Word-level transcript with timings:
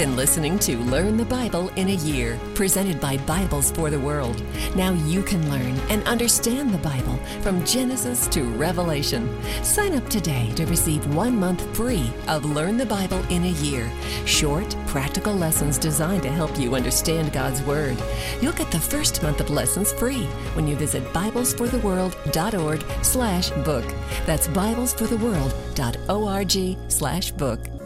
been 0.00 0.16
listening 0.16 0.58
to 0.58 0.78
Learn 0.84 1.18
the 1.18 1.26
Bible 1.26 1.68
in 1.76 1.90
a 1.90 1.96
Year, 1.96 2.40
presented 2.54 2.98
by 3.02 3.18
Bibles 3.18 3.70
for 3.70 3.90
the 3.90 4.00
World. 4.00 4.42
Now 4.74 4.92
you 4.92 5.22
can 5.22 5.50
learn 5.50 5.78
and 5.90 6.02
understand 6.04 6.70
the 6.70 6.78
Bible 6.78 7.16
from 7.42 7.62
Genesis 7.66 8.26
to 8.28 8.44
Revelation. 8.44 9.28
Sign 9.62 9.94
up 9.94 10.08
today 10.08 10.50
to 10.54 10.64
receive 10.64 11.14
one 11.14 11.38
month 11.38 11.60
free 11.76 12.10
of 12.28 12.46
Learn 12.46 12.78
the 12.78 12.86
Bible 12.86 13.22
in 13.28 13.44
a 13.44 13.50
Year. 13.60 13.92
Short, 14.24 14.74
practical 14.86 15.34
lessons 15.34 15.76
designed 15.76 16.22
to 16.22 16.30
help 16.30 16.58
you 16.58 16.76
understand 16.76 17.34
God's 17.34 17.60
Word. 17.64 18.02
You'll 18.40 18.54
get 18.54 18.70
the 18.70 18.80
first 18.80 19.22
month 19.22 19.40
of 19.40 19.50
lessons 19.50 19.92
free 19.92 20.24
when 20.54 20.66
you 20.66 20.76
visit 20.76 21.04
BiblesForTheWorld.org 21.12 22.84
slash 23.02 23.50
book. 23.50 23.84
That's 24.24 24.48
BiblesForTheWorld.org 24.48 26.90
slash 26.90 27.32
book. 27.32 27.79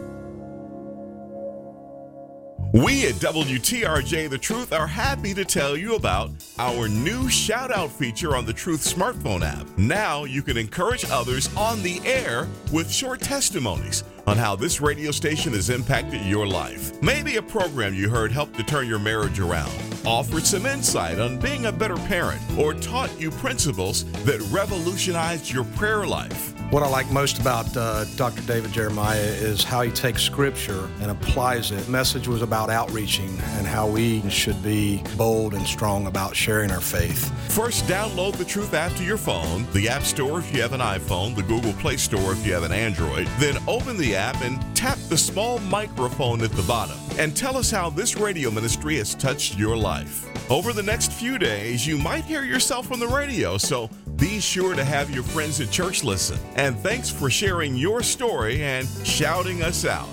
We 2.75 3.07
at 3.07 3.13
WTRJ 3.13 4.29
The 4.29 4.37
Truth 4.37 4.73
are 4.73 4.85
happy 4.85 5.33
to 5.33 5.45
tell 5.45 5.77
you 5.77 5.95
about 5.95 6.31
our 6.59 6.89
new 6.89 7.29
shout 7.29 7.71
out 7.71 7.89
feature 7.89 8.35
on 8.35 8.45
the 8.45 8.51
Truth 8.51 8.81
smartphone 8.81 9.43
app. 9.43 9.65
Now 9.77 10.25
you 10.25 10.41
can 10.41 10.57
encourage 10.57 11.05
others 11.09 11.47
on 11.55 11.81
the 11.83 12.01
air 12.03 12.49
with 12.73 12.91
short 12.91 13.21
testimonies 13.21 14.03
on 14.27 14.35
how 14.35 14.57
this 14.57 14.81
radio 14.81 15.11
station 15.11 15.53
has 15.53 15.69
impacted 15.69 16.21
your 16.25 16.45
life. 16.45 17.01
Maybe 17.01 17.37
a 17.37 17.41
program 17.41 17.93
you 17.93 18.09
heard 18.09 18.33
helped 18.33 18.57
to 18.57 18.63
turn 18.63 18.89
your 18.89 18.99
marriage 18.99 19.39
around, 19.39 19.71
offered 20.05 20.45
some 20.45 20.65
insight 20.65 21.17
on 21.17 21.39
being 21.39 21.67
a 21.67 21.71
better 21.71 21.95
parent, 21.95 22.41
or 22.57 22.73
taught 22.73 23.17
you 23.17 23.31
principles 23.31 24.03
that 24.25 24.41
revolutionized 24.51 25.49
your 25.49 25.63
prayer 25.63 26.05
life. 26.05 26.54
What 26.71 26.81
I 26.81 26.89
like 26.89 27.09
most 27.11 27.39
about 27.39 27.77
uh, 27.77 28.05
Dr. 28.15 28.41
David 28.41 28.73
Jeremiah 28.73 29.19
is 29.19 29.63
how 29.63 29.83
he 29.83 29.91
takes 29.91 30.23
scripture 30.23 30.89
and 30.99 31.11
applies 31.11 31.71
it. 31.71 31.85
The 31.85 31.91
message 31.91 32.27
was 32.27 32.41
about 32.41 32.69
outreaching 32.69 33.29
and 33.53 33.67
how 33.67 33.87
we 33.87 34.27
should 34.29 34.61
be 34.63 35.01
bold 35.15 35.53
and 35.53 35.65
strong 35.65 36.07
about 36.07 36.35
sharing 36.35 36.71
our 36.71 36.81
faith. 36.81 37.31
First, 37.51 37.85
download 37.85 38.35
the 38.37 38.45
Truth 38.45 38.73
app 38.73 38.93
to 38.93 39.03
your 39.03 39.17
phone, 39.17 39.67
the 39.73 39.87
App 39.87 40.03
Store 40.03 40.39
if 40.39 40.53
you 40.53 40.61
have 40.63 40.73
an 40.73 40.81
iPhone, 40.81 41.35
the 41.35 41.43
Google 41.43 41.73
Play 41.73 41.97
Store 41.97 42.33
if 42.33 42.45
you 42.45 42.53
have 42.53 42.63
an 42.63 42.73
Android. 42.73 43.27
Then 43.39 43.57
open 43.67 43.95
the 43.95 44.15
app 44.15 44.41
and 44.41 44.59
tap 44.75 44.97
the 45.07 45.17
small 45.17 45.59
microphone 45.59 46.41
at 46.41 46.51
the 46.51 46.63
bottom 46.63 46.97
and 47.19 47.37
tell 47.37 47.55
us 47.57 47.69
how 47.69 47.91
this 47.91 48.17
radio 48.17 48.49
ministry 48.49 48.97
has 48.97 49.13
touched 49.13 49.57
your 49.57 49.77
life. 49.77 50.25
Over 50.51 50.73
the 50.73 50.83
next 50.83 51.11
few 51.11 51.37
days, 51.37 51.87
you 51.87 51.97
might 51.97 52.25
hear 52.25 52.43
yourself 52.43 52.91
on 52.91 52.99
the 52.99 53.07
radio, 53.07 53.57
so 53.57 53.89
be 54.17 54.39
sure 54.39 54.75
to 54.75 54.83
have 54.83 55.09
your 55.09 55.23
friends 55.23 55.59
at 55.61 55.71
church 55.71 56.03
listen. 56.03 56.39
And 56.55 56.77
thanks 56.79 57.09
for 57.09 57.29
sharing 57.29 57.75
your 57.75 58.03
story 58.03 58.63
and 58.63 58.87
shouting 59.03 59.61
us 59.61 59.85
out 59.85 60.09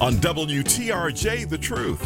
on 0.00 0.14
WTRJ 0.16 1.48
The 1.48 1.58
Truth. 1.58 2.00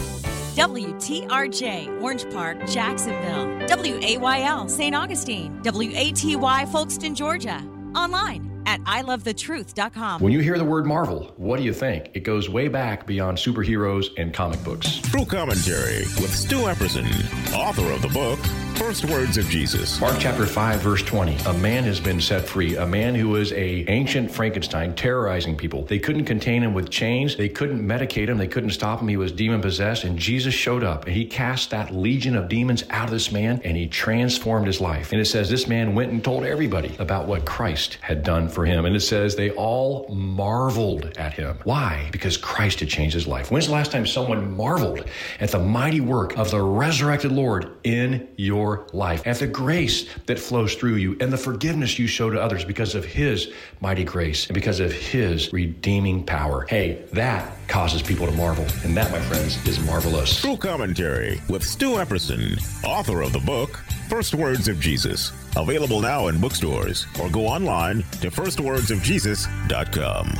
WTRJ, 0.56 2.02
Orange 2.02 2.28
Park, 2.32 2.66
Jacksonville. 2.68 3.46
WAYL, 3.68 4.68
St. 4.68 4.94
Augustine. 4.94 5.60
WATY, 5.62 6.66
Folkston, 6.66 7.14
Georgia. 7.14 7.62
Online 7.94 8.47
at 8.68 8.84
ilovethetruth.com. 8.84 10.20
When 10.20 10.30
you 10.30 10.40
hear 10.40 10.58
the 10.58 10.64
word 10.64 10.84
Marvel, 10.84 11.32
what 11.38 11.56
do 11.56 11.62
you 11.62 11.72
think? 11.72 12.10
It 12.12 12.20
goes 12.20 12.50
way 12.50 12.68
back 12.68 13.06
beyond 13.06 13.38
superheroes 13.38 14.08
and 14.18 14.34
comic 14.34 14.62
books. 14.62 15.00
True 15.00 15.24
Commentary 15.24 16.00
with 16.20 16.34
Stu 16.34 16.58
Epperson, 16.66 17.08
author 17.54 17.90
of 17.90 18.02
the 18.02 18.08
book 18.08 18.38
First 18.78 19.06
Words 19.06 19.36
of 19.38 19.48
Jesus. 19.48 20.00
Mark 20.00 20.14
chapter 20.20 20.46
5 20.46 20.80
verse 20.80 21.02
20. 21.02 21.36
A 21.46 21.52
man 21.54 21.82
has 21.82 21.98
been 21.98 22.20
set 22.20 22.46
free, 22.46 22.76
a 22.76 22.86
man 22.86 23.12
who 23.16 23.28
was 23.28 23.50
a 23.52 23.84
ancient 23.88 24.30
Frankenstein 24.30 24.94
terrorizing 24.94 25.56
people. 25.56 25.82
They 25.84 25.98
couldn't 25.98 26.26
contain 26.26 26.62
him 26.62 26.74
with 26.74 26.88
chains, 26.88 27.34
they 27.34 27.48
couldn't 27.48 27.84
medicate 27.84 28.28
him, 28.28 28.38
they 28.38 28.46
couldn't 28.46 28.70
stop 28.70 29.00
him. 29.00 29.08
He 29.08 29.16
was 29.16 29.32
demon 29.32 29.60
possessed 29.60 30.04
and 30.04 30.16
Jesus 30.16 30.54
showed 30.54 30.84
up 30.84 31.06
and 31.06 31.16
he 31.16 31.26
cast 31.26 31.70
that 31.70 31.92
legion 31.92 32.36
of 32.36 32.48
demons 32.48 32.84
out 32.90 33.06
of 33.06 33.10
this 33.10 33.32
man 33.32 33.60
and 33.64 33.76
he 33.76 33.88
transformed 33.88 34.68
his 34.68 34.80
life. 34.80 35.10
And 35.10 35.20
it 35.20 35.24
says 35.24 35.50
this 35.50 35.66
man 35.66 35.96
went 35.96 36.12
and 36.12 36.22
told 36.22 36.44
everybody 36.44 36.94
about 37.00 37.26
what 37.26 37.44
Christ 37.44 37.98
had 38.00 38.22
done 38.22 38.48
for 38.48 38.57
him. 38.64 38.84
And 38.84 38.96
it 38.96 39.00
says 39.00 39.36
they 39.36 39.50
all 39.50 40.08
marveled 40.08 41.16
at 41.16 41.32
him. 41.32 41.58
Why? 41.64 42.08
Because 42.12 42.36
Christ 42.36 42.80
had 42.80 42.88
changed 42.88 43.14
his 43.14 43.26
life. 43.26 43.50
When's 43.50 43.66
the 43.66 43.72
last 43.72 43.92
time 43.92 44.06
someone 44.06 44.56
marveled 44.56 45.04
at 45.40 45.50
the 45.50 45.58
mighty 45.58 46.00
work 46.00 46.36
of 46.38 46.50
the 46.50 46.60
resurrected 46.60 47.32
Lord 47.32 47.76
in 47.84 48.28
your 48.36 48.86
life, 48.92 49.26
at 49.26 49.38
the 49.38 49.46
grace 49.46 50.08
that 50.26 50.38
flows 50.38 50.74
through 50.74 50.96
you, 50.96 51.16
and 51.20 51.32
the 51.32 51.38
forgiveness 51.38 51.98
you 51.98 52.06
show 52.06 52.30
to 52.30 52.40
others 52.40 52.64
because 52.64 52.94
of 52.94 53.04
his 53.04 53.52
mighty 53.80 54.04
grace 54.04 54.46
and 54.46 54.54
because 54.54 54.80
of 54.80 54.92
his 54.92 55.52
redeeming 55.52 56.24
power? 56.24 56.66
Hey, 56.68 57.04
that 57.12 57.57
causes 57.68 58.02
people 58.02 58.26
to 58.26 58.32
marvel. 58.32 58.66
And 58.84 58.96
that, 58.96 59.12
my 59.12 59.20
friends, 59.20 59.64
is 59.66 59.78
marvelous. 59.80 60.40
True 60.40 60.56
Commentary 60.56 61.42
with 61.48 61.62
Stu 61.62 61.96
Epperson, 61.96 62.58
author 62.84 63.20
of 63.22 63.32
the 63.32 63.40
book 63.40 63.76
First 64.08 64.34
Words 64.34 64.68
of 64.68 64.80
Jesus. 64.80 65.32
Available 65.56 66.00
now 66.00 66.28
in 66.28 66.40
bookstores 66.40 67.06
or 67.20 67.28
go 67.28 67.46
online 67.46 67.98
to 68.20 68.30
firstwordsofjesus.com. 68.30 70.38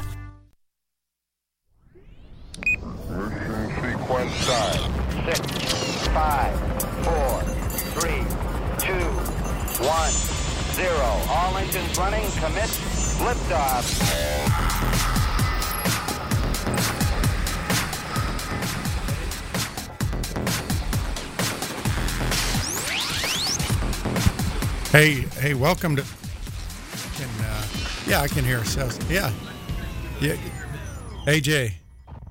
Sequence 4.09 4.47
time. 4.47 4.89
Six, 5.27 6.09
five, 6.09 6.57
four, 7.05 7.43
three, 8.01 8.25
two, 8.79 9.05
one, 9.85 10.13
zero. 10.73 11.11
All 11.29 11.59
engines 11.59 11.99
running. 11.99 12.25
Commit. 12.41 12.71
Liftoff. 13.21 15.18
Hey, 24.91 25.13
hey, 25.41 25.53
welcome 25.55 25.97
to. 25.97 26.03
Can, 27.17 27.29
uh, 27.45 27.67
yeah, 28.07 28.21
I 28.23 28.29
can 28.29 28.43
hear 28.45 28.59
ourselves. 28.59 28.99
Yeah, 29.11 29.31
yeah. 30.21 30.37
AJ, 31.27 31.73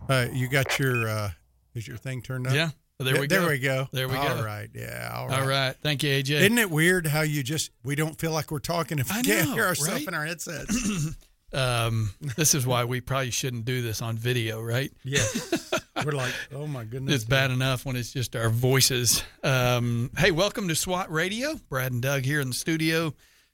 uh, 0.09 0.25
you 0.33 0.47
got 0.47 0.79
your 0.79 1.07
uh, 1.07 1.31
is 1.75 1.87
your 1.87 1.97
thing 1.97 2.21
turned 2.21 2.47
up? 2.47 2.53
Yeah. 2.53 2.69
There 2.99 3.21
we 3.21 3.27
There 3.27 3.41
go. 3.41 3.49
we 3.49 3.59
go. 3.59 3.87
There 3.91 4.07
we 4.07 4.15
go. 4.15 4.19
All 4.21 4.43
right. 4.43 4.69
Yeah. 4.73 5.11
All 5.13 5.27
right. 5.27 5.39
All 5.39 5.47
right. 5.47 5.75
Thank 5.83 6.01
you, 6.01 6.09
AJ. 6.09 6.31
Isn't 6.31 6.57
it 6.57 6.71
weird 6.71 7.05
how 7.05 7.21
you 7.21 7.43
just 7.43 7.69
we 7.83 7.93
don't 7.93 8.17
feel 8.17 8.31
like 8.31 8.49
we're 8.49 8.57
talking 8.57 8.97
if 8.97 9.13
we 9.13 9.19
I 9.19 9.21
can't 9.21 9.49
hear 9.51 9.65
ourselves 9.65 9.99
right? 9.99 10.07
in 10.07 10.13
our 10.15 10.25
headsets? 10.25 11.15
Um, 11.53 12.11
this 12.35 12.53
is 12.53 12.67
why 12.67 12.83
we 12.85 13.01
probably 13.01 13.31
shouldn't 13.31 13.65
do 13.65 13.81
this 13.81 14.01
on 14.01 14.17
video, 14.17 14.61
right? 14.61 14.91
yeah. 15.03 15.23
We're 16.05 16.11
like, 16.11 16.33
oh 16.53 16.67
my 16.67 16.83
goodness. 16.83 17.15
It's 17.15 17.23
bad 17.25 17.49
enough 17.49 17.83
when 17.85 17.95
it's 17.95 18.13
just 18.13 18.35
our 18.35 18.49
voices. 18.49 19.23
Um, 19.43 20.11
hey, 20.17 20.29
welcome 20.31 20.67
to 20.67 20.75
SWAT 20.75 21.11
Radio. 21.11 21.55
Brad 21.69 21.91
and 21.91 22.01
Doug 22.03 22.23
here 22.23 22.39
in 22.39 22.49
the 22.49 22.53
studio, 22.53 23.13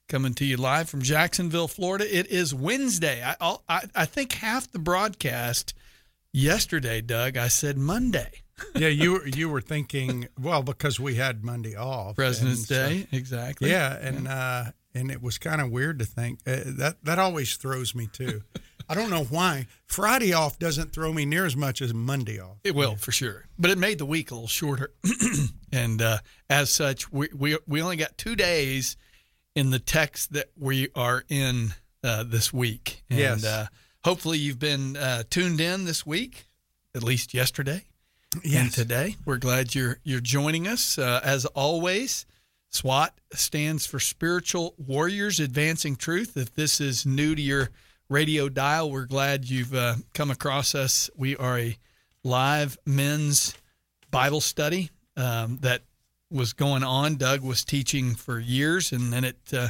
coming 0.09 0.33
to 0.35 0.45
you 0.45 0.57
live 0.57 0.89
from 0.89 1.01
Jacksonville, 1.01 1.69
Florida. 1.69 2.05
It 2.05 2.27
is 2.27 2.53
Wednesday. 2.53 3.23
I 3.23 3.57
I, 3.69 3.81
I 3.95 4.05
think 4.05 4.33
half 4.33 4.69
the 4.71 4.79
broadcast 4.79 5.73
yesterday, 6.33 6.99
Doug, 6.99 7.37
I 7.37 7.47
said 7.47 7.77
Monday, 7.77 8.41
Yeah, 8.75 8.89
you 8.89 9.13
were 9.13 9.27
you 9.27 9.49
were 9.49 9.61
thinking 9.61 10.27
well 10.39 10.63
because 10.63 10.99
we 10.99 11.15
had 11.15 11.45
Monday 11.45 11.75
off, 11.77 12.15
President's 12.17 12.59
and 12.59 12.67
so- 12.67 12.89
Day. 12.89 13.07
exactly. 13.13 13.69
Yeah, 13.71 13.97
and 13.97 14.27
uh, 14.27 14.63
and 14.93 15.11
it 15.11 15.21
was 15.21 15.37
kind 15.37 15.61
of 15.61 15.71
weird 15.71 15.99
to 15.99 16.05
think 16.05 16.39
uh, 16.45 16.57
that 16.65 16.97
that 17.03 17.19
always 17.19 17.55
throws 17.55 17.95
me 17.95 18.07
too. 18.11 18.41
I 18.89 18.95
don't 18.95 19.09
know 19.09 19.23
why 19.23 19.67
Friday 19.85 20.33
off 20.33 20.59
doesn't 20.59 20.91
throw 20.91 21.13
me 21.13 21.25
near 21.25 21.45
as 21.45 21.55
much 21.55 21.81
as 21.81 21.93
Monday 21.93 22.39
off. 22.39 22.57
It 22.63 22.75
will 22.75 22.95
for 22.95 23.11
sure, 23.11 23.45
but 23.57 23.71
it 23.71 23.77
made 23.77 23.97
the 23.97 24.05
week 24.05 24.31
a 24.31 24.35
little 24.35 24.47
shorter, 24.47 24.91
and 25.71 26.01
uh, 26.01 26.17
as 26.49 26.69
such, 26.69 27.11
we, 27.11 27.29
we 27.35 27.57
we 27.65 27.81
only 27.81 27.95
got 27.95 28.17
two 28.17 28.35
days 28.35 28.97
in 29.55 29.69
the 29.69 29.79
text 29.79 30.33
that 30.33 30.47
we 30.57 30.89
are 30.95 31.23
in 31.29 31.73
uh, 32.03 32.23
this 32.23 32.51
week. 32.51 33.03
And, 33.09 33.19
Yes. 33.19 33.45
Uh, 33.45 33.67
hopefully, 34.03 34.37
you've 34.37 34.59
been 34.59 34.97
uh, 34.97 35.23
tuned 35.29 35.61
in 35.61 35.85
this 35.85 36.05
week, 36.05 36.47
at 36.95 37.03
least 37.03 37.33
yesterday 37.33 37.85
and 38.43 38.71
today. 38.71 39.15
We're 39.25 39.37
glad 39.37 39.73
you're 39.75 39.99
you're 40.03 40.19
joining 40.19 40.67
us. 40.67 40.97
Uh, 40.97 41.21
as 41.23 41.45
always, 41.45 42.25
SWAT 42.77 43.13
stands 43.33 43.85
for 43.85 43.99
Spiritual 43.99 44.73
Warriors 44.77 45.39
Advancing 45.39 45.95
Truth. 45.95 46.35
If 46.35 46.55
this 46.55 46.81
is 46.81 47.05
new 47.05 47.35
to 47.35 47.41
your 47.41 47.69
radio 48.09 48.49
dial, 48.49 48.89
we're 48.89 49.05
glad 49.05 49.47
you've 49.47 49.75
uh, 49.75 49.95
come 50.15 50.31
across 50.31 50.73
us. 50.73 51.07
We 51.15 51.35
are 51.35 51.59
a 51.59 51.77
live 52.23 52.75
men's 52.83 53.53
Bible 54.09 54.41
study 54.41 54.89
um, 55.15 55.59
that 55.61 55.83
was 56.31 56.53
going 56.53 56.83
on. 56.83 57.17
Doug 57.17 57.41
was 57.41 57.63
teaching 57.63 58.15
for 58.15 58.39
years, 58.39 58.91
and 58.91 59.13
then 59.13 59.23
it 59.23 59.37
uh, 59.55 59.67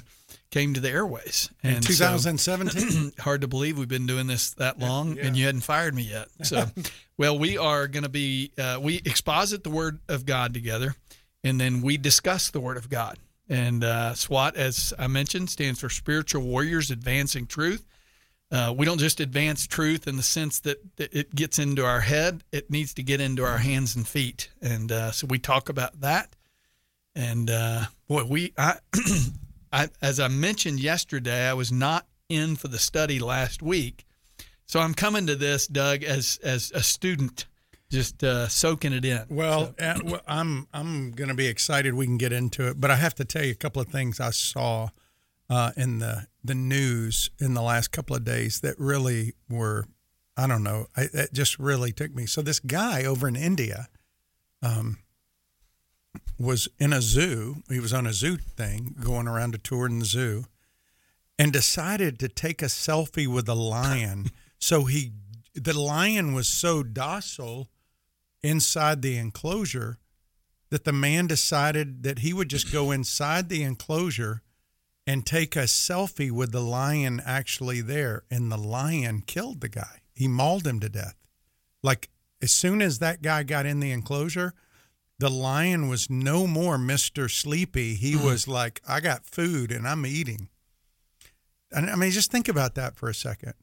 came 0.49 0.73
to 0.73 0.79
the 0.79 0.89
airways. 0.89 1.49
In 1.61 1.71
And 1.75 1.83
so- 1.83 1.89
2017. 1.91 3.11
hard 3.19 3.41
to 3.41 3.49
believe 3.49 3.77
we've 3.77 3.87
been 3.89 4.07
doing 4.07 4.27
this 4.27 4.51
that 4.51 4.79
long 4.79 5.19
and 5.19 5.35
you 5.35 5.45
hadn't 5.45 5.61
fired 5.61 5.93
me 5.93 6.03
yet. 6.03 6.29
So, 6.43 6.67
well, 7.17 7.37
we 7.37 7.57
are 7.57 7.89
going 7.89 8.03
to 8.03 8.09
be, 8.09 8.53
uh, 8.57 8.79
we 8.81 8.95
exposit 9.03 9.65
the 9.65 9.69
Word 9.71 9.99
of 10.07 10.25
God 10.25 10.53
together 10.53 10.95
and 11.43 11.59
then 11.59 11.81
we 11.81 11.97
discuss 11.97 12.49
the 12.49 12.59
Word 12.59 12.77
of 12.77 12.89
God. 12.89 13.17
And 13.49 13.83
uh, 13.83 14.13
SWAT, 14.13 14.55
as 14.55 14.93
I 14.97 15.07
mentioned, 15.07 15.49
stands 15.49 15.79
for 15.79 15.89
Spiritual 15.89 16.43
Warriors 16.43 16.89
Advancing 16.91 17.45
Truth. 17.45 17.85
uh, 18.51 18.73
we 18.75 18.85
don't 18.85 18.99
just 18.99 19.19
advance 19.19 19.67
truth 19.67 20.07
in 20.07 20.15
the 20.15 20.23
sense 20.23 20.59
that, 20.61 20.77
it 20.97 21.35
gets 21.35 21.59
into 21.59 21.85
our 21.85 22.01
head; 22.01 22.43
it 22.51 22.71
needs 22.71 22.93
to 22.95 23.03
get 23.03 23.19
into 23.19 23.43
our 23.43 23.57
hands 23.57 23.95
and 23.95 24.07
feet. 24.07 24.49
And 24.61 24.91
uh, 24.91 25.11
so 25.11 25.27
we 25.27 25.39
talk 25.39 25.69
about 25.69 25.99
that. 26.01 26.35
And 27.15 27.49
uh, 27.49 27.85
boy, 28.07 28.23
we 28.23 28.53
I, 28.57 28.77
I 29.71 29.89
as 30.01 30.19
I 30.19 30.29
mentioned 30.29 30.79
yesterday, 30.79 31.49
I 31.49 31.53
was 31.53 31.71
not 31.71 32.05
in 32.29 32.55
for 32.55 32.69
the 32.69 32.79
study 32.79 33.19
last 33.19 33.61
week, 33.61 34.05
so 34.65 34.79
I'm 34.79 34.93
coming 34.93 35.27
to 35.27 35.35
this, 35.35 35.67
Doug, 35.67 36.03
as 36.03 36.39
as 36.43 36.71
a 36.73 36.81
student 36.81 37.45
just 37.93 38.23
uh, 38.23 38.47
soaking 38.47 38.91
it 38.91 39.05
in. 39.05 39.23
Well, 39.29 39.73
so. 39.79 39.85
uh, 39.85 39.99
well 40.03 40.21
I'm 40.27 40.67
I'm 40.73 41.11
going 41.11 41.29
to 41.29 41.35
be 41.35 41.47
excited. 41.47 41.93
We 41.93 42.05
can 42.05 42.17
get 42.17 42.33
into 42.33 42.67
it, 42.67 42.81
but 42.81 42.91
I 42.91 42.95
have 42.95 43.15
to 43.15 43.25
tell 43.25 43.45
you 43.45 43.51
a 43.51 43.55
couple 43.55 43.81
of 43.81 43.87
things 43.87 44.19
I 44.19 44.31
saw 44.31 44.89
uh, 45.49 45.71
in 45.77 45.99
the 45.99 46.27
the 46.43 46.55
news 46.55 47.29
in 47.39 47.53
the 47.53 47.61
last 47.61 47.91
couple 47.91 48.15
of 48.15 48.25
days 48.25 48.61
that 48.61 48.77
really 48.79 49.33
were, 49.49 49.85
I 50.35 50.47
don't 50.47 50.63
know, 50.63 50.87
I, 50.97 51.07
it 51.13 51.33
just 51.33 51.57
really 51.59 51.93
took 51.93 52.13
me. 52.13 52.25
So 52.25 52.41
this 52.41 52.59
guy 52.59 53.05
over 53.05 53.27
in 53.27 53.35
India, 53.35 53.87
um, 54.61 54.97
was 56.39 56.67
in 56.79 56.93
a 56.93 57.01
zoo. 57.01 57.57
He 57.69 57.79
was 57.79 57.93
on 57.93 58.07
a 58.07 58.13
zoo 58.13 58.37
thing, 58.37 58.95
going 59.01 59.27
around 59.27 59.55
a 59.55 59.59
tour 59.59 59.85
in 59.85 59.99
the 59.99 60.05
zoo, 60.05 60.45
and 61.37 61.53
decided 61.53 62.19
to 62.19 62.27
take 62.27 62.61
a 62.61 62.65
selfie 62.65 63.27
with 63.27 63.47
a 63.47 63.55
lion. 63.55 64.27
so 64.59 64.85
he, 64.85 65.11
the 65.53 65.79
lion 65.79 66.33
was 66.33 66.47
so 66.47 66.83
docile 66.83 67.69
inside 68.43 69.01
the 69.01 69.17
enclosure 69.17 69.97
that 70.69 70.83
the 70.83 70.93
man 70.93 71.27
decided 71.27 72.03
that 72.03 72.19
he 72.19 72.33
would 72.33 72.49
just 72.49 72.71
go 72.71 72.91
inside 72.91 73.47
the 73.47 73.63
enclosure 73.63 74.41
and 75.05 75.25
take 75.25 75.55
a 75.55 75.63
selfie 75.63 76.31
with 76.31 76.51
the 76.51 76.61
lion 76.61 77.21
actually 77.25 77.81
there. 77.81 78.23
And 78.31 78.51
the 78.51 78.57
lion 78.57 79.21
killed 79.21 79.61
the 79.61 79.69
guy. 79.69 80.01
He 80.13 80.27
mauled 80.27 80.65
him 80.65 80.79
to 80.79 80.89
death. 80.89 81.15
Like 81.81 82.09
as 82.41 82.51
soon 82.51 82.81
as 82.81 82.99
that 82.99 83.21
guy 83.21 83.43
got 83.43 83.65
in 83.65 83.79
the 83.79 83.91
enclosure, 83.91 84.53
the 85.19 85.29
lion 85.29 85.87
was 85.87 86.09
no 86.09 86.47
more 86.47 86.77
Mr. 86.77 87.29
Sleepy. 87.29 87.95
He 87.95 88.13
mm. 88.13 88.23
was 88.23 88.47
like, 88.47 88.81
I 88.87 88.99
got 88.99 89.25
food 89.25 89.71
and 89.71 89.87
I'm 89.87 90.05
eating. 90.05 90.49
And 91.71 91.89
I 91.89 91.95
mean, 91.95 92.11
just 92.11 92.31
think 92.31 92.47
about 92.47 92.75
that 92.75 92.95
for 92.95 93.09
a 93.09 93.13
second. 93.13 93.53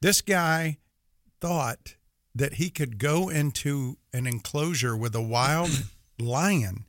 This 0.00 0.20
guy 0.20 0.78
thought 1.40 1.96
that 2.40 2.54
he 2.54 2.70
could 2.70 2.98
go 2.98 3.28
into 3.28 3.98
an 4.14 4.26
enclosure 4.26 4.96
with 4.96 5.14
a 5.14 5.20
wild 5.20 5.70
lion. 6.18 6.86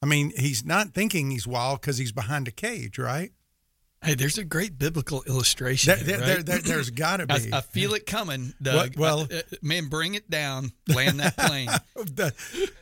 I 0.00 0.06
mean, 0.06 0.32
he's 0.36 0.64
not 0.64 0.94
thinking 0.94 1.32
he's 1.32 1.48
wild 1.48 1.80
because 1.80 1.98
he's 1.98 2.12
behind 2.12 2.46
a 2.46 2.52
cage, 2.52 2.96
right? 2.96 3.32
Hey, 4.04 4.14
there's 4.14 4.38
a 4.38 4.44
great 4.44 4.78
biblical 4.78 5.24
illustration. 5.24 5.96
There, 6.04 6.20
right? 6.20 6.46
there, 6.46 6.58
there, 6.60 6.78
has 6.78 6.90
got 7.06 7.16
to 7.16 7.26
be. 7.26 7.52
I, 7.52 7.58
I, 7.58 7.60
feel 7.60 7.94
it 7.94 8.06
coming, 8.06 8.54
Doug. 8.62 8.96
Well, 8.96 9.22
uh, 9.22 9.38
uh, 9.38 9.56
man, 9.60 9.88
bring 9.88 10.14
it 10.14 10.30
down. 10.30 10.70
Land 10.86 11.18
that 11.18 11.36
plane. 11.36 11.70
the, 11.96 12.32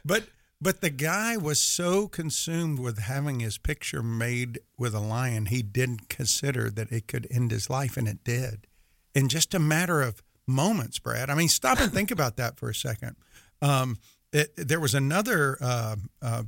but 0.05 0.25
but 0.61 0.83
the 0.83 0.91
guy 0.91 1.39
was 1.39 1.59
so 1.59 2.09
consumed 2.09 2.79
with 2.79 2.99
having 2.99 3.41
his 3.41 3.57
picture 3.57 4.03
made 4.03 4.59
with 4.77 4.95
a 4.95 5.01
lion, 5.01 5.47
he 5.47 5.63
didn't 5.63 6.11
consider 6.11 6.69
that 6.71 6.93
it 6.93 7.09
could 7.09 7.27
end 7.31 7.51
his 7.53 7.71
life, 7.71 7.97
and 7.97 8.07
it 8.07 8.23
did. 8.23 8.67
In 9.15 9.29
just 9.31 9.55
a 9.55 9.59
matter 9.59 10.03
of 10.03 10.23
moments, 10.47 10.99
Brad. 10.99 11.31
I 11.31 11.35
mean, 11.35 11.49
stop 11.49 11.81
and 11.81 11.93
think 11.93 12.11
about 12.11 12.37
that 12.37 12.59
for 12.59 12.69
a 12.69 12.75
second. 12.75 13.17
Um, 13.61 13.99
it, 14.33 14.55
there 14.57 14.81
was 14.81 14.95
another 14.95 15.57
uh, 15.61 15.97
uh, 16.23 16.43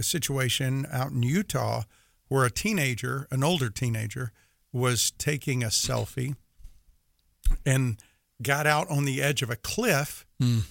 situation 0.00 0.86
out 0.90 1.10
in 1.10 1.22
Utah 1.22 1.82
where 2.28 2.44
a 2.44 2.50
teenager, 2.50 3.26
an 3.30 3.42
older 3.42 3.70
teenager, 3.70 4.32
was 4.72 5.10
taking 5.12 5.62
a 5.62 5.68
selfie 5.68 6.36
and 7.66 8.00
got 8.42 8.66
out 8.66 8.88
on 8.90 9.04
the 9.04 9.20
edge 9.22 9.42
of 9.42 9.50
a 9.50 9.56
cliff, 9.56 10.26
mm. 10.40 10.62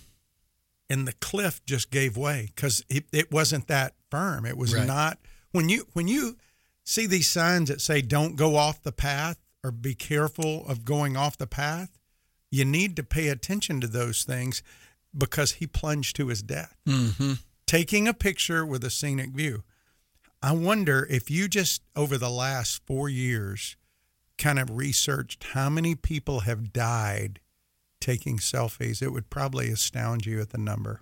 and 0.89 1.07
the 1.07 1.13
cliff 1.13 1.63
just 1.65 1.91
gave 1.91 2.15
way 2.15 2.51
because 2.55 2.83
it, 2.89 3.05
it 3.11 3.31
wasn't 3.31 3.67
that 3.67 3.93
firm. 4.09 4.45
It 4.45 4.57
was 4.57 4.73
right. 4.73 4.87
not 4.87 5.19
when 5.51 5.69
you 5.69 5.85
when 5.93 6.07
you 6.07 6.37
see 6.83 7.05
these 7.05 7.27
signs 7.27 7.69
that 7.69 7.81
say 7.81 8.01
"Don't 8.01 8.35
go 8.35 8.55
off 8.55 8.81
the 8.81 8.91
path" 8.91 9.37
or 9.63 9.71
"Be 9.71 9.95
careful 9.95 10.65
of 10.67 10.85
going 10.85 11.17
off 11.17 11.37
the 11.37 11.47
path." 11.47 11.98
You 12.51 12.65
need 12.65 12.95
to 12.95 13.03
pay 13.03 13.27
attention 13.27 13.81
to 13.81 13.87
those 13.87 14.23
things 14.23 14.63
because 15.15 15.53
he 15.53 15.67
plunged 15.67 16.15
to 16.15 16.27
his 16.27 16.41
death. 16.41 16.75
Mm-hmm. 16.87 17.33
Taking 17.65 18.07
a 18.07 18.13
picture 18.13 18.65
with 18.65 18.83
a 18.83 18.89
scenic 18.89 19.31
view. 19.31 19.63
I 20.41 20.53
wonder 20.53 21.05
if 21.09 21.29
you 21.29 21.47
just 21.47 21.81
over 21.95 22.17
the 22.17 22.29
last 22.29 22.81
four 22.85 23.09
years 23.09 23.75
kind 24.37 24.57
of 24.57 24.75
researched 24.77 25.43
how 25.51 25.69
many 25.69 25.95
people 25.95 26.41
have 26.41 26.71
died 26.71 27.41
taking 27.99 28.37
selfies, 28.37 29.01
it 29.01 29.09
would 29.09 29.29
probably 29.29 29.69
astound 29.69 30.25
you 30.25 30.39
at 30.41 30.49
the 30.49 30.57
number. 30.57 31.01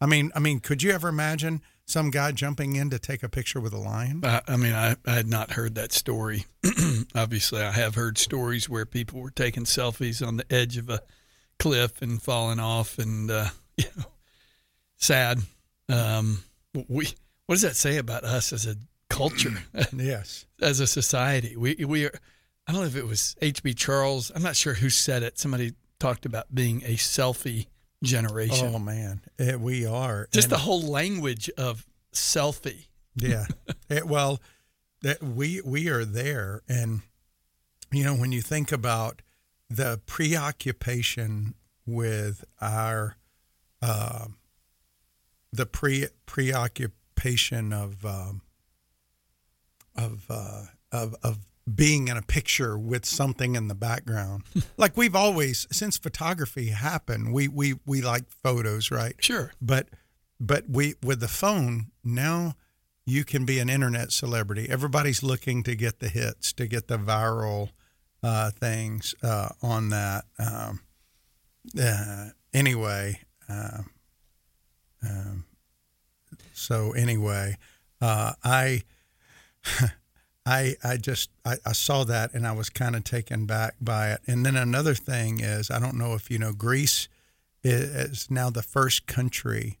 I 0.00 0.06
mean, 0.06 0.30
I 0.34 0.40
mean, 0.40 0.60
could 0.60 0.82
you 0.82 0.92
ever 0.92 1.08
imagine 1.08 1.62
some 1.86 2.10
guy 2.10 2.32
jumping 2.32 2.76
in 2.76 2.90
to 2.90 2.98
take 2.98 3.22
a 3.22 3.28
picture 3.28 3.60
with 3.60 3.72
a 3.72 3.78
lion? 3.78 4.20
I, 4.24 4.42
I 4.46 4.56
mean, 4.56 4.74
I, 4.74 4.96
I, 5.06 5.12
had 5.12 5.28
not 5.28 5.52
heard 5.52 5.76
that 5.76 5.92
story. 5.92 6.44
Obviously, 7.14 7.62
I 7.62 7.70
have 7.70 7.94
heard 7.94 8.18
stories 8.18 8.68
where 8.68 8.84
people 8.84 9.20
were 9.20 9.30
taking 9.30 9.64
selfies 9.64 10.26
on 10.26 10.36
the 10.36 10.52
edge 10.52 10.76
of 10.76 10.90
a 10.90 11.00
cliff 11.58 12.02
and 12.02 12.20
falling 12.20 12.60
off, 12.60 12.98
and 12.98 13.30
uh, 13.30 13.48
you 13.76 13.84
know, 13.96 14.04
sad. 14.96 15.40
Um, 15.88 16.42
we 16.88 17.08
what 17.46 17.54
does 17.54 17.62
that 17.62 17.76
say 17.76 17.96
about 17.96 18.24
us 18.24 18.52
as 18.52 18.66
a 18.66 18.76
culture? 19.08 19.62
yes, 19.96 20.46
as 20.60 20.80
a 20.80 20.86
society, 20.86 21.56
we 21.56 21.76
we 21.86 22.04
are. 22.06 22.12
I 22.66 22.72
don't 22.72 22.80
know 22.80 22.88
if 22.88 22.96
it 22.96 23.06
was 23.06 23.36
H.B. 23.40 23.74
Charles. 23.74 24.32
I'm 24.34 24.42
not 24.42 24.56
sure 24.56 24.74
who 24.74 24.90
said 24.90 25.22
it. 25.22 25.38
Somebody 25.38 25.74
talked 26.00 26.26
about 26.26 26.52
being 26.52 26.82
a 26.82 26.96
selfie 26.96 27.68
generation. 28.02 28.72
Oh 28.74 28.78
man, 28.78 29.22
it, 29.38 29.54
eh, 29.54 29.56
we 29.56 29.86
are 29.86 30.28
just 30.32 30.46
and, 30.46 30.52
the 30.52 30.58
whole 30.58 30.82
language 30.82 31.50
of 31.56 31.86
selfie. 32.12 32.86
Yeah, 33.14 33.46
it, 33.88 34.06
well, 34.06 34.40
that 35.02 35.22
we 35.22 35.60
we 35.64 35.88
are 35.88 36.04
there, 36.04 36.62
and 36.68 37.02
you 37.92 38.04
know 38.04 38.14
when 38.14 38.32
you 38.32 38.42
think 38.42 38.72
about 38.72 39.22
the 39.68 40.00
preoccupation 40.06 41.54
with 41.86 42.44
our 42.60 43.16
uh, 43.82 44.26
the 45.52 45.66
pre 45.66 46.06
preoccupation 46.26 47.72
of 47.72 48.04
um, 48.04 48.42
of, 49.96 50.24
uh, 50.28 50.62
of 50.92 51.14
of 51.22 51.38
being 51.72 52.08
in 52.08 52.16
a 52.16 52.22
picture 52.22 52.78
with 52.78 53.04
something 53.04 53.56
in 53.56 53.68
the 53.68 53.74
background. 53.74 54.44
like 54.76 54.96
we've 54.96 55.16
always 55.16 55.66
since 55.72 55.98
photography 55.98 56.68
happened, 56.68 57.32
we 57.32 57.48
we 57.48 57.74
we 57.84 58.02
like 58.02 58.30
photos, 58.30 58.90
right? 58.90 59.14
Sure. 59.18 59.52
But 59.60 59.88
but 60.38 60.68
we 60.68 60.94
with 61.02 61.20
the 61.20 61.28
phone 61.28 61.86
now 62.04 62.54
you 63.06 63.24
can 63.24 63.44
be 63.44 63.60
an 63.60 63.70
internet 63.70 64.10
celebrity. 64.10 64.66
Everybody's 64.68 65.22
looking 65.22 65.62
to 65.62 65.76
get 65.76 66.00
the 66.00 66.08
hits, 66.08 66.52
to 66.54 66.66
get 66.66 66.88
the 66.88 66.98
viral 66.98 67.70
uh, 68.22 68.50
things 68.50 69.14
uh, 69.22 69.50
on 69.62 69.90
that. 69.90 70.24
Um, 70.38 70.80
uh, 71.80 72.30
anyway, 72.52 73.20
um, 73.48 73.90
um 75.08 75.44
so 76.52 76.92
anyway, 76.92 77.56
uh, 78.00 78.32
I 78.42 78.82
I 80.46 80.76
I 80.84 80.96
just 80.96 81.30
I, 81.44 81.56
I 81.66 81.72
saw 81.72 82.04
that 82.04 82.32
and 82.32 82.46
I 82.46 82.52
was 82.52 82.70
kind 82.70 82.94
of 82.94 83.02
taken 83.04 83.46
back 83.46 83.74
by 83.80 84.12
it. 84.12 84.20
And 84.26 84.46
then 84.46 84.56
another 84.56 84.94
thing 84.94 85.40
is 85.40 85.70
I 85.70 85.80
don't 85.80 85.98
know 85.98 86.14
if 86.14 86.30
you 86.30 86.38
know 86.38 86.52
Greece 86.52 87.08
is 87.64 88.30
now 88.30 88.48
the 88.48 88.62
first 88.62 89.08
country 89.08 89.80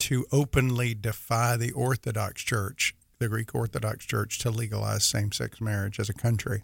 to 0.00 0.26
openly 0.30 0.92
defy 0.92 1.56
the 1.56 1.72
Orthodox 1.72 2.42
Church, 2.42 2.94
the 3.18 3.28
Greek 3.28 3.54
Orthodox 3.54 4.04
Church, 4.04 4.38
to 4.40 4.50
legalize 4.50 5.02
same-sex 5.04 5.62
marriage 5.62 5.98
as 5.98 6.10
a 6.10 6.14
country. 6.14 6.62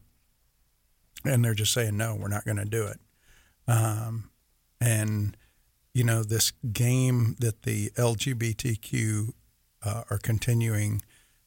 And 1.25 1.43
they're 1.43 1.55
just 1.55 1.73
saying 1.73 1.97
no, 1.97 2.15
we're 2.15 2.29
not 2.29 2.45
going 2.45 2.59
to 2.59 2.67
do 2.67 2.87
it. 2.87 3.01
Um, 3.67 4.31
and 4.79 5.37
you 5.95 6.05
know 6.05 6.23
this 6.23 6.53
game 6.73 7.37
that 7.39 7.63
the 7.63 7.91
LGBTQ 7.91 9.31
uh, 9.83 10.03
are 10.11 10.19
continuing 10.19 11.01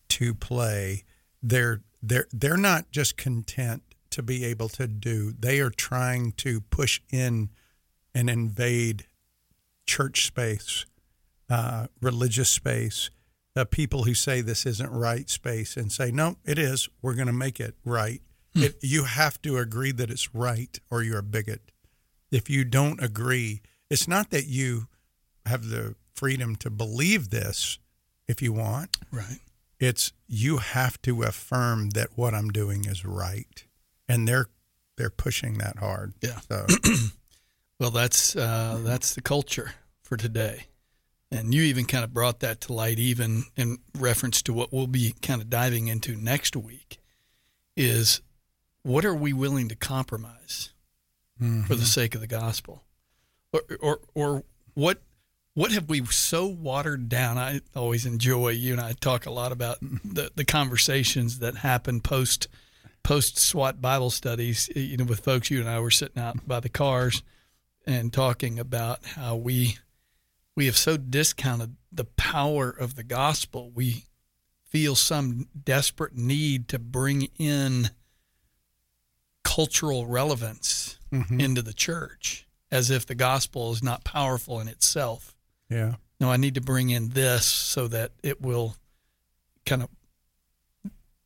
to 0.09 0.33
play 0.33 1.03
they're 1.43 1.81
they're 2.01 2.27
they're 2.31 2.57
not 2.57 2.89
just 2.91 3.17
content 3.17 3.83
to 4.11 4.23
be 4.23 4.45
able 4.45 4.69
to 4.69 4.87
do. 4.87 5.33
They 5.37 5.59
are 5.59 5.69
trying 5.69 6.31
to 6.33 6.61
push 6.61 7.01
in 7.11 7.49
and 8.15 8.29
invade 8.29 9.05
church 9.85 10.25
space, 10.25 10.85
uh, 11.49 11.87
religious 12.01 12.49
space, 12.49 13.09
uh, 13.55 13.65
people 13.65 14.03
who 14.03 14.13
say 14.13 14.41
this 14.41 14.65
isn't 14.65 14.89
right 14.89 15.29
space, 15.29 15.75
and 15.75 15.91
say 15.91 16.11
no, 16.11 16.37
it 16.45 16.57
is. 16.57 16.89
We're 17.01 17.15
going 17.15 17.27
to 17.27 17.33
make 17.33 17.59
it 17.59 17.75
right. 17.83 18.21
Hmm. 18.55 18.63
It, 18.63 18.75
you 18.81 19.03
have 19.03 19.41
to 19.41 19.57
agree 19.57 19.91
that 19.91 20.09
it's 20.09 20.33
right, 20.33 20.79
or 20.89 21.03
you're 21.03 21.19
a 21.19 21.23
bigot. 21.23 21.71
If 22.31 22.49
you 22.49 22.63
don't 22.63 23.03
agree, 23.03 23.61
it's 23.89 24.07
not 24.07 24.29
that 24.31 24.45
you 24.45 24.87
have 25.45 25.69
the 25.69 25.95
freedom 26.13 26.55
to 26.57 26.69
believe 26.69 27.29
this 27.29 27.77
if 28.27 28.41
you 28.41 28.53
want. 28.53 28.97
Right. 29.11 29.39
It's 29.83 30.13
you 30.27 30.57
have 30.57 31.01
to 31.01 31.23
affirm 31.23 31.89
that 31.91 32.09
what 32.15 32.33
I'm 32.33 32.49
doing 32.49 32.85
is 32.85 33.03
right. 33.03 33.65
And 34.07 34.27
they're 34.27 34.47
they're 34.97 35.09
pushing 35.09 35.57
that 35.57 35.79
hard. 35.79 36.13
Yeah. 36.21 36.39
So 36.47 36.67
Well, 37.83 37.91
that's 37.91 38.33
uh, 38.35 38.79
that's 38.81 39.13
the 39.13 39.21
culture 39.21 39.73
for 40.03 40.15
today, 40.15 40.67
and 41.29 41.53
you 41.53 41.63
even 41.63 41.83
kind 41.83 42.05
of 42.05 42.13
brought 42.13 42.39
that 42.39 42.61
to 42.61 42.73
light, 42.73 42.97
even 42.97 43.43
in 43.57 43.79
reference 43.97 44.41
to 44.43 44.53
what 44.53 44.71
we'll 44.71 44.87
be 44.87 45.15
kind 45.21 45.41
of 45.41 45.49
diving 45.49 45.87
into 45.87 46.15
next 46.15 46.55
week. 46.55 46.99
Is 47.75 48.21
what 48.83 49.03
are 49.03 49.13
we 49.13 49.33
willing 49.33 49.67
to 49.67 49.75
compromise 49.75 50.69
for 51.67 51.75
the 51.75 51.83
sake 51.83 52.15
of 52.15 52.21
the 52.21 52.27
gospel, 52.27 52.83
or 53.51 53.61
or 53.81 53.99
or 54.13 54.43
what 54.75 55.01
what 55.53 55.71
have 55.71 55.89
we 55.89 56.03
so 56.05 56.47
watered 56.47 57.09
down? 57.09 57.37
I 57.37 57.61
always 57.75 58.05
enjoy 58.05 58.49
you 58.49 58.73
and 58.73 58.81
I 58.81 58.93
talk 58.93 59.25
a 59.25 59.31
lot 59.31 59.51
about 59.51 59.79
the 59.81 60.31
the 60.35 60.45
conversations 60.45 61.39
that 61.39 61.57
happen 61.57 62.01
post 62.01 62.47
post 63.03 63.37
SWAT 63.37 63.81
Bible 63.81 64.09
studies. 64.09 64.69
You 64.75 64.97
know, 64.97 65.05
with 65.05 65.19
folks, 65.19 65.51
you 65.51 65.59
and 65.59 65.69
I 65.69 65.79
were 65.79 65.91
sitting 65.91 66.21
out 66.21 66.47
by 66.47 66.59
the 66.59 66.69
cars 66.69 67.21
and 67.85 68.11
talking 68.11 68.59
about 68.59 69.05
how 69.05 69.35
we 69.35 69.77
we 70.55 70.65
have 70.65 70.77
so 70.77 70.97
discounted 70.97 71.75
the 71.91 72.05
power 72.05 72.69
of 72.69 72.95
the 72.95 73.03
gospel. 73.03 73.71
We 73.73 74.05
feel 74.65 74.95
some 74.95 75.47
desperate 75.63 76.15
need 76.15 76.67
to 76.69 76.79
bring 76.79 77.29
in 77.37 77.91
cultural 79.43 80.07
relevance 80.07 80.97
mm-hmm. 81.11 81.39
into 81.39 81.61
the 81.61 81.73
church 81.73 82.47
as 82.71 82.89
if 82.89 83.05
the 83.05 83.13
gospel 83.13 83.71
is 83.71 83.83
not 83.83 84.03
powerful 84.03 84.59
in 84.59 84.67
itself. 84.67 85.32
Yeah. 85.73 85.95
No, 86.19 86.31
I 86.31 86.37
need 86.37 86.55
to 86.55 86.61
bring 86.61 86.89
in 86.89 87.09
this 87.09 87.45
so 87.45 87.87
that 87.89 88.11
it 88.23 88.41
will 88.41 88.75
kind 89.65 89.83
of 89.83 89.89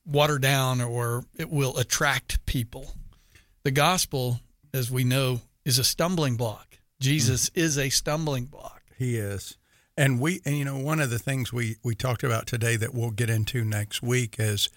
water 0.05 0.39
down 0.39 0.81
or 0.81 1.25
it 1.37 1.49
will 1.49 1.77
attract 1.77 2.45
people. 2.45 2.93
The 3.63 3.71
gospel, 3.71 4.39
as 4.73 4.89
we 4.89 5.03
know, 5.03 5.41
is 5.65 5.77
a 5.77 5.83
stumbling 5.83 6.37
block. 6.37 6.79
Jesus 6.99 7.49
hmm. 7.49 7.59
is 7.59 7.77
a 7.77 7.89
stumbling 7.89 8.45
block. 8.45 8.81
He 8.97 9.17
is. 9.17 9.57
And 9.95 10.19
we 10.19 10.41
and 10.45 10.57
you 10.57 10.63
know 10.63 10.77
one 10.77 10.99
of 10.99 11.09
the 11.09 11.19
things 11.19 11.51
we 11.51 11.77
we 11.83 11.95
talked 11.95 12.23
about 12.23 12.45
today 12.45 12.75
that 12.75 12.93
we'll 12.93 13.11
get 13.11 13.29
into 13.29 13.65
next 13.65 14.03
week 14.03 14.35
is 14.37 14.69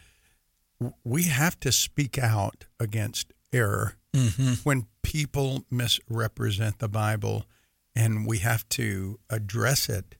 we 1.04 1.24
have 1.24 1.60
to 1.60 1.70
speak 1.70 2.18
out 2.18 2.64
against 2.78 3.32
error 3.52 3.96
mm-hmm. 4.14 4.54
when 4.64 4.86
people 5.02 5.64
misrepresent 5.70 6.78
the 6.78 6.88
Bible 6.88 7.44
and 8.00 8.26
we 8.26 8.38
have 8.38 8.66
to 8.70 9.20
address 9.28 9.90
it. 9.90 10.14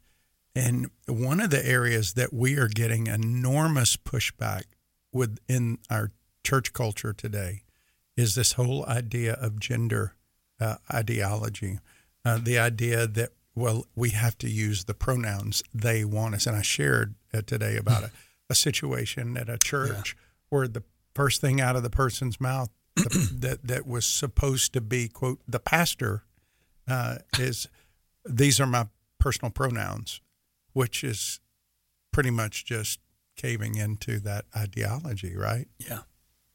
And 0.55 0.91
one 1.07 1.41
of 1.41 1.49
the 1.49 1.67
areas 1.67 2.13
that 2.13 2.31
we 2.31 2.59
are 2.59 2.69
getting 2.69 3.07
enormous 3.07 3.97
pushback 3.97 4.65
within 5.15 5.79
our 5.89 6.13
church 6.45 6.75
culture 6.75 7.15
today 7.15 7.63
is 8.19 8.35
this 8.35 8.53
whole 8.53 8.85
idea 8.85 9.33
of 9.33 9.59
gender 9.59 10.15
uh, 10.61 10.77
ideology, 10.93 11.79
uh, 12.23 12.39
the 12.43 12.59
idea 12.59 13.07
that 13.07 13.31
well 13.55 13.87
we 13.97 14.11
have 14.11 14.37
to 14.39 14.51
use 14.51 14.85
the 14.85 14.95
pronouns 14.95 15.63
they 15.73 16.05
want 16.05 16.35
us. 16.35 16.47
And 16.47 16.57
I 16.57 16.63
shared 16.63 17.15
uh, 17.33 17.41
today 17.47 17.77
about 17.79 18.03
a, 18.05 18.11
a 18.51 18.55
situation 18.55 19.39
at 19.39 19.49
a 19.49 19.57
church 19.57 20.17
where 20.51 20.69
the 20.69 20.83
first 21.15 21.41
thing 21.41 21.63
out 21.63 21.77
of 21.77 21.83
the 21.83 21.91
person's 21.91 22.41
mouth 22.41 22.69
the, 22.97 23.31
that 23.39 23.67
that 23.67 23.87
was 23.87 24.05
supposed 24.05 24.75
to 24.75 24.83
be 24.83 25.09
quote 25.09 25.41
the 25.49 25.61
pastor 25.61 26.25
uh, 26.91 27.19
is 27.39 27.69
these 28.25 28.61
are 28.61 28.67
my 28.67 28.87
personal 29.19 29.51
pronouns, 29.51 30.21
which 30.73 31.05
is 31.05 31.41
pretty 32.13 32.31
much 32.31 32.65
just 32.65 33.01
caving 33.37 33.77
into 33.77 34.19
that 34.21 34.45
ideology, 34.57 35.37
right? 35.37 35.69
Yeah, 35.79 36.01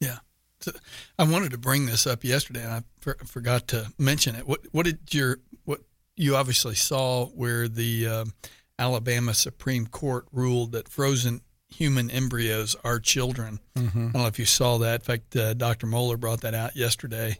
yeah. 0.00 0.18
So 0.60 0.72
I 1.18 1.24
wanted 1.24 1.50
to 1.52 1.58
bring 1.58 1.86
this 1.86 2.06
up 2.06 2.24
yesterday, 2.24 2.62
and 2.62 2.72
I 2.72 2.82
for, 3.00 3.16
forgot 3.24 3.68
to 3.68 3.92
mention 3.98 4.34
it. 4.36 4.46
What 4.46 4.60
what 4.72 4.84
did 4.86 5.12
your 5.12 5.38
what 5.64 5.80
you 6.16 6.36
obviously 6.36 6.74
saw 6.74 7.26
where 7.26 7.68
the 7.68 8.06
um 8.06 8.32
Alabama 8.78 9.34
Supreme 9.34 9.86
Court 9.86 10.26
ruled 10.32 10.72
that 10.72 10.88
frozen 10.88 11.40
human 11.68 12.10
embryos 12.10 12.76
are 12.84 13.00
children. 13.00 13.58
I 13.76 13.80
don't 13.80 14.12
know 14.14 14.26
if 14.26 14.38
you 14.38 14.44
saw 14.44 14.78
that. 14.78 15.00
In 15.00 15.04
fact, 15.04 15.36
uh, 15.36 15.54
Dr. 15.54 15.86
Mohler 15.86 16.18
brought 16.18 16.42
that 16.42 16.54
out 16.54 16.76
yesterday. 16.76 17.38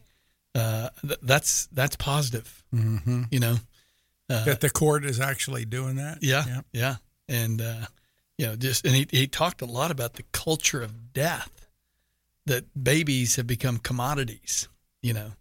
Uh, 0.56 0.88
th- 1.06 1.18
that's 1.22 1.66
that's 1.72 1.96
positive. 1.96 2.64
Mm-hmm. 2.75 3.25
You 3.30 3.40
know, 3.40 3.56
that 4.28 4.60
the 4.60 4.70
court 4.70 5.04
is 5.04 5.20
actually 5.20 5.64
doing 5.66 5.96
that. 5.96 6.18
yeah, 6.22 6.62
yeah, 6.72 6.96
and 7.28 7.60
uh, 7.60 7.86
you 8.38 8.46
know, 8.46 8.56
just 8.56 8.86
and 8.86 8.94
he 8.94 9.06
he 9.10 9.26
talked 9.26 9.60
a 9.60 9.66
lot 9.66 9.90
about 9.90 10.14
the 10.14 10.22
culture 10.32 10.82
of 10.82 11.12
death, 11.12 11.68
that 12.46 12.64
babies 12.82 13.36
have 13.36 13.46
become 13.46 13.78
commodities. 13.78 14.68
You 15.02 15.12
know, 15.12 15.32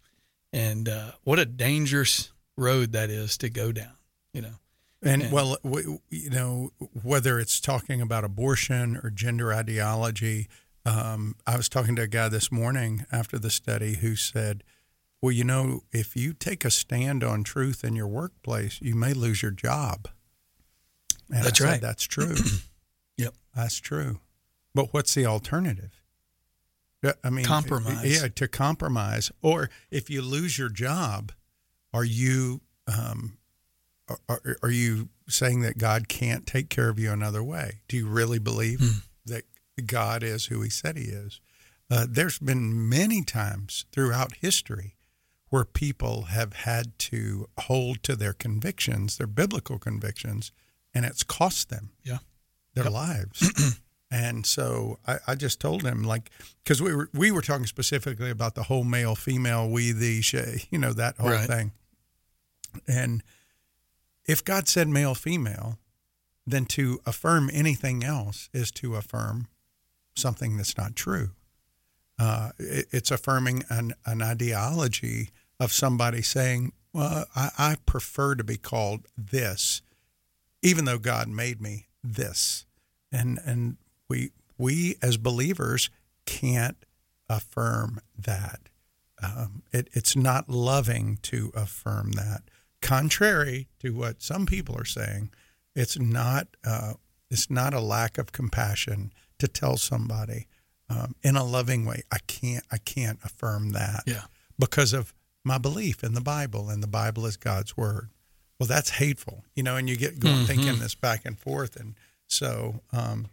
and 0.51 0.89
uh, 0.89 1.11
what 1.23 1.39
a 1.39 1.45
dangerous 1.45 2.31
road 2.57 2.91
that 2.91 3.09
is 3.09 3.37
to 3.37 3.49
go 3.49 3.71
down. 3.71 3.95
You 4.33 4.41
know, 4.41 4.55
And 5.01 5.23
And- 5.23 5.31
well, 5.31 5.57
w- 5.63 5.99
you 6.09 6.29
know, 6.29 6.71
whether 7.03 7.39
it's 7.39 7.61
talking 7.61 8.01
about 8.01 8.25
abortion 8.25 8.97
or 9.01 9.09
gender 9.09 9.53
ideology, 9.53 10.47
um, 10.85 11.35
I 11.47 11.55
was 11.57 11.69
talking 11.69 11.95
to 11.95 12.01
a 12.03 12.07
guy 12.07 12.27
this 12.29 12.51
morning 12.51 13.05
after 13.11 13.39
the 13.39 13.49
study 13.49 13.95
who 13.95 14.15
said, 14.17 14.63
"Well, 15.25 15.31
you 15.33 15.43
know, 15.43 15.81
if 15.91 16.15
you 16.15 16.33
take 16.33 16.63
a 16.63 16.69
stand 16.71 17.23
on 17.23 17.43
truth 17.43 17.83
in 17.83 17.95
your 17.95 18.07
workplace, 18.07 18.79
you 18.81 18.93
may 18.95 19.13
lose 19.13 19.41
your 19.41 19.51
job." 19.51 20.07
And 21.29 21.39
I 21.39 21.43
That's 21.43 21.57
said, 21.59 21.65
right. 21.65 21.81
That's 21.81 22.03
true. 22.03 22.35
Yep. 23.17 23.33
That's 23.55 23.77
true. 23.79 24.19
But 24.73 24.93
what's 24.93 25.13
the 25.15 25.25
alternative? 25.25 26.01
I 27.23 27.29
mean, 27.29 27.45
Compromise. 27.45 28.21
Yeah, 28.21 28.27
to 28.27 28.47
compromise. 28.49 29.31
Or 29.41 29.69
if 29.89 30.09
you 30.09 30.21
lose 30.21 30.57
your 30.57 30.67
job, 30.69 31.31
are 31.93 32.03
you 32.03 32.59
um, 32.87 33.37
are- 34.27 34.57
are, 34.61 34.69
you 34.69 35.09
saying 35.29 35.61
that 35.61 35.77
God 35.77 36.07
can't 36.09 36.45
take 36.45 36.69
care 36.69 36.89
of 36.89 36.99
you 36.99 37.11
another 37.11 37.41
way? 37.43 37.81
Do 37.87 37.95
you 37.97 38.07
really 38.07 38.37
believe 38.39 38.79
Hmm. 38.79 38.99
that 39.25 39.45
God 39.85 40.21
is 40.23 40.47
who 40.47 40.61
He 40.61 40.69
said 40.69 40.97
He 40.97 41.05
is? 41.05 41.39
Uh, 41.89 42.05
there's 42.09 42.37
been 42.39 42.89
many 42.89 43.23
times 43.23 43.85
throughout 43.91 44.35
history 44.41 44.95
where 45.49 45.65
people 45.65 46.23
have 46.23 46.53
had 46.53 46.97
to 46.97 47.47
hold 47.59 48.01
to 48.03 48.15
their 48.15 48.33
convictions, 48.33 49.17
their 49.17 49.27
biblical 49.27 49.77
convictions, 49.79 50.51
and 50.93 51.05
it's 51.05 51.23
cost 51.23 51.69
them 51.69 51.91
yeah, 52.03 52.17
their 52.73 52.89
lives. 52.89 53.79
and 54.11 54.45
so 54.45 54.97
I, 55.07 55.17
I 55.27 55.35
just 55.35 55.59
told 55.59 55.83
him 55.83 56.03
like 56.03 56.29
because 56.63 56.81
we 56.81 56.95
were 56.95 57.09
we 57.13 57.31
were 57.31 57.41
talking 57.41 57.65
specifically 57.67 58.29
about 58.29 58.55
the 58.55 58.63
whole 58.63 58.83
male 58.83 59.15
female 59.15 59.69
we 59.69 59.91
the 59.91 60.21
she 60.21 60.67
you 60.71 60.77
know 60.79 60.93
that 60.93 61.17
whole 61.17 61.29
Right. 61.31 61.47
thing. 61.47 61.71
And 62.87 63.23
if 64.25 64.43
God 64.43 64.67
said 64.67 64.87
male 64.87 65.15
female, 65.15 65.77
then 66.47 66.65
to 66.65 66.99
affirm 67.05 67.49
anything 67.53 68.03
else 68.03 68.49
is 68.53 68.71
to 68.71 68.95
affirm 68.95 69.47
something 70.15 70.57
that's 70.57 70.77
not 70.77 70.95
true. 70.95 71.31
Uh, 72.17 72.51
it, 72.57 72.87
it's 72.91 73.11
affirming 73.11 73.63
an, 73.69 73.93
an 74.05 74.21
ideology 74.21 75.29
of 75.59 75.71
somebody 75.71 76.21
saying, 76.21 76.71
"Well, 76.93 77.25
I, 77.35 77.49
I 77.57 77.75
prefer 77.85 78.35
to 78.35 78.43
be 78.43 78.57
called 78.57 79.07
this, 79.17 79.81
even 80.61 80.85
though 80.85 80.97
God 80.97 81.27
made 81.27 81.61
me 81.61 81.87
this." 82.03 82.65
And 83.11 83.39
and 83.45 83.77
we 84.09 84.31
we 84.57 84.95
as 85.01 85.17
believers 85.17 85.89
can't 86.25 86.77
affirm 87.29 87.99
that. 88.17 88.69
Um, 89.21 89.63
it, 89.71 89.89
it's 89.93 90.15
not 90.15 90.49
loving 90.49 91.19
to 91.23 91.51
affirm 91.55 92.11
that. 92.13 92.43
Contrary 92.81 93.67
to 93.79 93.91
what 93.91 94.21
some 94.21 94.45
people 94.45 94.77
are 94.77 94.85
saying, 94.85 95.31
it's 95.75 95.97
not. 95.99 96.47
Uh, 96.63 96.93
it's 97.29 97.49
not 97.49 97.73
a 97.73 97.79
lack 97.79 98.17
of 98.17 98.31
compassion 98.31 99.11
to 99.39 99.47
tell 99.47 99.77
somebody 99.77 100.47
um, 100.89 101.15
in 101.23 101.35
a 101.35 101.43
loving 101.43 101.85
way. 101.85 102.03
I 102.11 102.17
can't. 102.27 102.63
I 102.71 102.77
can't 102.77 103.19
affirm 103.23 103.71
that 103.71 104.03
yeah. 104.05 104.23
because 104.59 104.93
of 104.93 105.13
my 105.43 105.57
belief 105.57 106.03
in 106.03 106.13
the 106.13 106.21
Bible, 106.21 106.69
and 106.69 106.81
the 106.81 106.87
Bible 106.87 107.25
is 107.25 107.37
God's 107.37 107.77
word. 107.77 108.09
Well, 108.59 108.67
that's 108.67 108.91
hateful, 108.91 109.43
you 109.53 109.63
know, 109.63 109.75
and 109.75 109.89
you 109.89 109.97
get 109.97 110.19
going 110.19 110.45
thinking 110.45 110.79
this 110.79 110.95
back 110.95 111.25
and 111.25 111.37
forth, 111.37 111.75
and 111.75 111.95
so 112.27 112.81
um, 112.93 113.27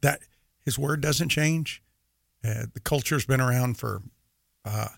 that 0.00 0.20
His 0.64 0.78
word 0.78 1.00
doesn't 1.00 1.28
change. 1.28 1.82
Uh, 2.44 2.66
the 2.72 2.80
culture's 2.80 3.26
been 3.26 3.40
around 3.40 3.78
for 3.78 4.02
uh, 4.64 4.88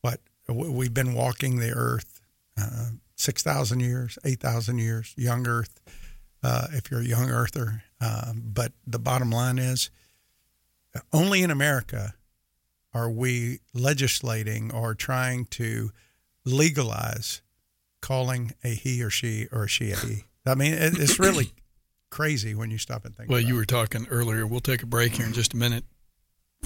what 0.00 0.20
we've 0.48 0.94
been 0.94 1.14
walking 1.14 1.58
the 1.58 1.70
earth 1.70 2.20
uh, 2.60 2.90
six 3.16 3.42
thousand 3.42 3.80
years, 3.80 4.18
eight 4.24 4.40
thousand 4.40 4.78
years, 4.78 5.14
young 5.16 5.46
Earth. 5.46 5.80
Uh, 6.42 6.68
if 6.72 6.90
you're 6.90 7.00
a 7.00 7.04
young 7.04 7.30
earther, 7.30 7.82
um, 8.00 8.42
but 8.44 8.72
the 8.86 8.98
bottom 8.98 9.30
line 9.30 9.58
is, 9.58 9.90
only 11.12 11.42
in 11.42 11.50
America 11.50 12.14
are 12.94 13.10
we 13.10 13.60
legislating 13.74 14.72
or 14.72 14.94
trying 14.94 15.44
to 15.46 15.90
legalize 16.44 17.42
calling 18.00 18.52
a 18.64 18.68
he 18.68 19.02
or 19.02 19.10
she 19.10 19.46
or 19.52 19.68
she 19.68 19.92
a 19.92 19.96
he? 19.96 20.24
I 20.46 20.54
mean, 20.54 20.72
it's 20.74 21.18
really 21.18 21.52
crazy 22.10 22.54
when 22.54 22.70
you 22.70 22.78
stop 22.78 23.04
and 23.04 23.14
think. 23.14 23.30
Well, 23.30 23.40
you 23.40 23.54
it. 23.54 23.58
were 23.58 23.64
talking 23.66 24.06
earlier. 24.10 24.46
We'll 24.46 24.60
take 24.60 24.82
a 24.82 24.86
break 24.86 25.12
here 25.12 25.26
in 25.26 25.32
just 25.32 25.52
a 25.52 25.56
minute. 25.56 25.84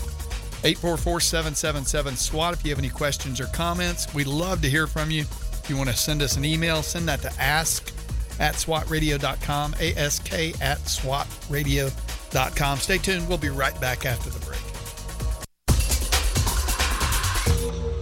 844-777 0.63 2.15
SWAT 2.15 2.53
if 2.53 2.63
you 2.63 2.69
have 2.69 2.79
any 2.79 2.89
questions 2.89 3.41
or 3.41 3.47
comments. 3.47 4.13
We'd 4.13 4.27
love 4.27 4.61
to 4.61 4.69
hear 4.69 4.87
from 4.87 5.11
you. 5.11 5.21
If 5.21 5.65
you 5.69 5.75
want 5.75 5.89
to 5.89 5.95
send 5.95 6.21
us 6.21 6.37
an 6.37 6.45
email, 6.45 6.81
send 6.83 7.07
that 7.09 7.21
to 7.21 7.33
ask 7.37 7.91
at 8.39 8.55
swatradio.com, 8.55 9.75
ask 9.97 10.33
at 10.33 10.79
swatradio.com. 10.79 12.77
Stay 12.77 12.97
tuned. 12.97 13.27
We'll 13.27 13.37
be 13.37 13.49
right 13.49 13.79
back 13.79 14.05
after 14.05 14.29
the 14.29 14.39
break. 14.45 14.59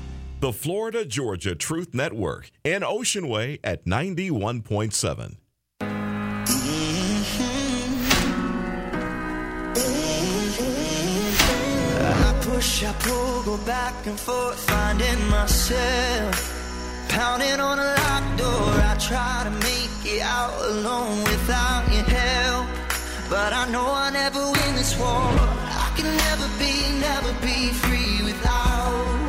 The 0.41 0.51
Florida 0.51 1.05
Georgia 1.05 1.53
Truth 1.53 1.93
Network 1.93 2.49
and 2.65 2.83
Ocean 2.83 3.27
Way 3.27 3.59
at 3.63 3.85
91.7. 3.85 5.35
Push, 12.41 12.83
I 12.83 12.93
pull, 13.01 13.43
go 13.43 13.57
back 13.67 13.93
and 14.07 14.19
forth, 14.19 14.59
finding 14.67 15.29
myself. 15.29 17.05
Pounding 17.09 17.59
on 17.59 17.77
a 17.77 17.93
locked 18.01 18.37
door, 18.39 18.49
I 18.49 18.97
try 18.99 19.43
to 19.43 19.51
make 19.51 19.91
it 20.11 20.23
out 20.23 20.59
alone 20.71 21.19
without 21.19 21.85
your 21.93 22.01
help. 22.01 22.65
But 23.29 23.53
I 23.53 23.69
know 23.69 23.85
I 23.85 24.09
never 24.09 24.43
win 24.43 24.75
this 24.75 24.97
war. 24.97 25.07
I 25.07 25.93
can 25.95 26.05
never 26.05 26.47
be, 26.57 26.99
never 26.99 27.31
be 27.45 27.69
free 27.73 28.25
without 28.25 29.20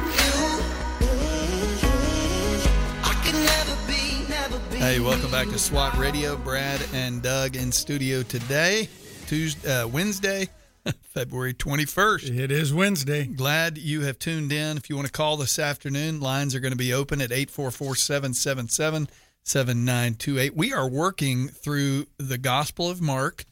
Hey, 4.83 4.99
welcome 4.99 5.31
back 5.31 5.47
to 5.47 5.61
SWAT 5.61 5.97
Radio. 5.97 6.37
Brad 6.37 6.85
and 6.93 7.23
Doug 7.23 7.55
in 7.55 7.71
studio 7.71 8.25
today, 8.25 8.89
Tuesday, 9.29 9.73
uh, 9.73 9.87
Wednesday, 9.87 10.49
February 11.03 11.55
21st. 11.55 12.37
It 12.37 12.51
is 12.51 12.75
Wednesday. 12.75 13.27
Glad 13.27 13.79
you 13.79 14.01
have 14.01 14.19
tuned 14.19 14.51
in. 14.51 14.77
If 14.77 14.91
you 14.91 14.97
want 14.97 15.07
to 15.07 15.13
call 15.13 15.37
this 15.37 15.61
afternoon, 15.61 16.21
lines 16.21 16.57
are 16.57 16.61
going 16.61 16.73
to 16.73 16.77
be 16.77 16.93
open 16.93 17.21
at 17.21 17.31
844 17.31 17.95
777 17.95 19.09
7928. 19.45 20.57
We 20.57 20.73
are 20.73 20.89
working 20.89 21.47
through 21.47 22.07
the 22.19 22.37
Gospel 22.37 22.91
of 22.91 23.01
Mark, 23.01 23.45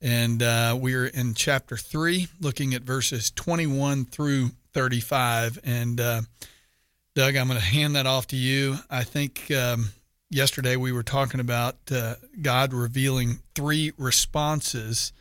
and 0.00 0.42
uh, 0.42 0.74
we're 0.80 1.06
in 1.06 1.34
chapter 1.34 1.76
3, 1.76 2.28
looking 2.40 2.72
at 2.72 2.80
verses 2.80 3.30
21 3.30 4.06
through 4.06 4.52
35. 4.72 5.58
And 5.64 6.00
uh, 6.00 6.22
Doug, 7.14 7.36
I'm 7.36 7.48
going 7.48 7.60
to 7.60 7.64
hand 7.64 7.94
that 7.96 8.06
off 8.06 8.28
to 8.28 8.36
you. 8.36 8.78
I 8.88 9.04
think 9.04 9.50
um, 9.50 9.90
yesterday 10.32 10.76
we 10.76 10.92
were 10.92 11.02
talking 11.02 11.40
about 11.40 11.76
uh, 11.90 12.14
God 12.40 12.72
revealing 12.72 13.40
three 13.54 13.92
responses 13.96 15.12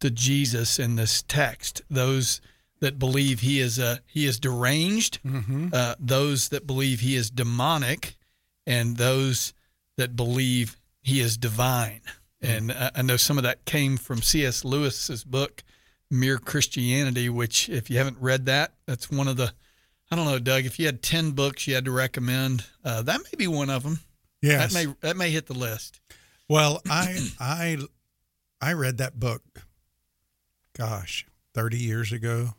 to 0.00 0.10
Jesus 0.10 0.78
in 0.78 0.96
this 0.96 1.22
text. 1.22 1.82
Those 1.90 2.40
that 2.80 2.98
believe 2.98 3.40
he 3.40 3.58
is 3.60 3.78
uh, 3.78 3.98
he 4.06 4.26
is 4.26 4.38
deranged, 4.38 5.18
uh, 5.72 5.94
those 5.98 6.50
that 6.50 6.66
believe 6.66 7.00
he 7.00 7.16
is 7.16 7.30
demonic, 7.30 8.16
and 8.66 8.96
those 8.96 9.52
that 9.96 10.14
believe 10.14 10.76
he 11.02 11.20
is 11.20 11.36
divine. 11.36 12.02
And 12.40 12.70
uh, 12.70 12.90
I 12.94 13.02
know 13.02 13.16
some 13.16 13.36
of 13.38 13.44
that 13.44 13.64
came 13.64 13.96
from 13.96 14.22
C.S. 14.22 14.64
Lewis's 14.64 15.24
book, 15.24 15.64
Mere 16.08 16.38
Christianity, 16.38 17.28
which, 17.28 17.68
if 17.68 17.90
you 17.90 17.98
haven't 17.98 18.18
read 18.20 18.46
that, 18.46 18.74
that's 18.86 19.10
one 19.10 19.26
of 19.26 19.36
the 19.36 19.52
I 20.10 20.16
don't 20.16 20.24
know, 20.24 20.38
Doug. 20.38 20.64
If 20.64 20.78
you 20.78 20.86
had 20.86 21.02
ten 21.02 21.32
books 21.32 21.66
you 21.66 21.74
had 21.74 21.84
to 21.86 21.90
recommend, 21.90 22.64
uh, 22.84 23.02
that 23.02 23.20
may 23.20 23.36
be 23.36 23.46
one 23.48 23.70
of 23.70 23.82
them. 23.82 24.00
Yes. 24.42 24.72
That 24.72 24.86
may 24.86 24.94
that 25.00 25.16
may 25.16 25.30
hit 25.30 25.46
the 25.46 25.54
list. 25.54 26.00
Well, 26.48 26.80
I 26.88 27.18
I 27.40 27.78
I 28.60 28.72
read 28.72 28.98
that 28.98 29.18
book 29.18 29.42
gosh, 30.78 31.26
30 31.54 31.76
years 31.76 32.12
ago 32.12 32.54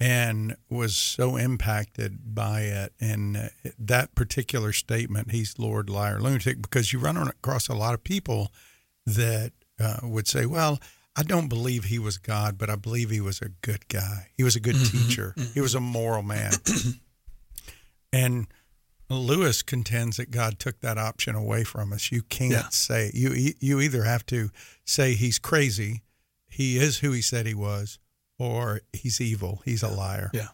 and 0.00 0.56
was 0.68 0.96
so 0.96 1.36
impacted 1.36 2.34
by 2.34 2.62
it 2.62 2.92
and 3.00 3.36
uh, 3.36 3.48
that 3.78 4.14
particular 4.14 4.72
statement 4.72 5.30
he's 5.30 5.58
lord 5.58 5.90
liar 5.90 6.18
lunatic 6.20 6.62
because 6.62 6.90
you 6.90 6.98
run 6.98 7.18
across 7.18 7.68
a 7.68 7.74
lot 7.74 7.92
of 7.92 8.02
people 8.02 8.50
that 9.04 9.52
uh, 9.78 9.98
would 10.02 10.26
say 10.26 10.46
well 10.46 10.80
I 11.16 11.22
don't 11.22 11.48
believe 11.48 11.84
he 11.84 11.98
was 11.98 12.18
God, 12.18 12.56
but 12.56 12.70
I 12.70 12.76
believe 12.76 13.10
he 13.10 13.20
was 13.20 13.42
a 13.42 13.48
good 13.62 13.88
guy. 13.88 14.28
He 14.36 14.44
was 14.44 14.54
a 14.54 14.60
good 14.60 14.76
teacher. 14.76 15.34
He 15.52 15.60
was 15.60 15.74
a 15.74 15.80
moral 15.80 16.22
man. 16.22 16.52
and 18.12 18.46
Lewis 19.18 19.62
contends 19.62 20.16
that 20.18 20.30
God 20.30 20.58
took 20.58 20.80
that 20.80 20.96
option 20.98 21.34
away 21.34 21.64
from 21.64 21.92
us. 21.92 22.12
You 22.12 22.22
can't 22.22 22.52
Yeah. 22.52 22.68
say 22.70 23.10
you 23.14 23.54
you 23.60 23.80
either 23.80 24.04
have 24.04 24.24
to 24.26 24.50
say 24.84 25.14
he's 25.14 25.38
crazy, 25.38 26.02
he 26.48 26.76
is 26.78 26.98
who 26.98 27.10
he 27.12 27.22
said 27.22 27.46
he 27.46 27.54
was, 27.54 27.98
or 28.38 28.80
he's 28.92 29.20
evil, 29.20 29.62
he's 29.64 29.82
a 29.82 29.88
liar. 29.88 30.30
Yeah. 30.32 30.48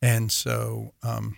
And 0.00 0.30
so 0.30 0.94
um, 1.02 1.36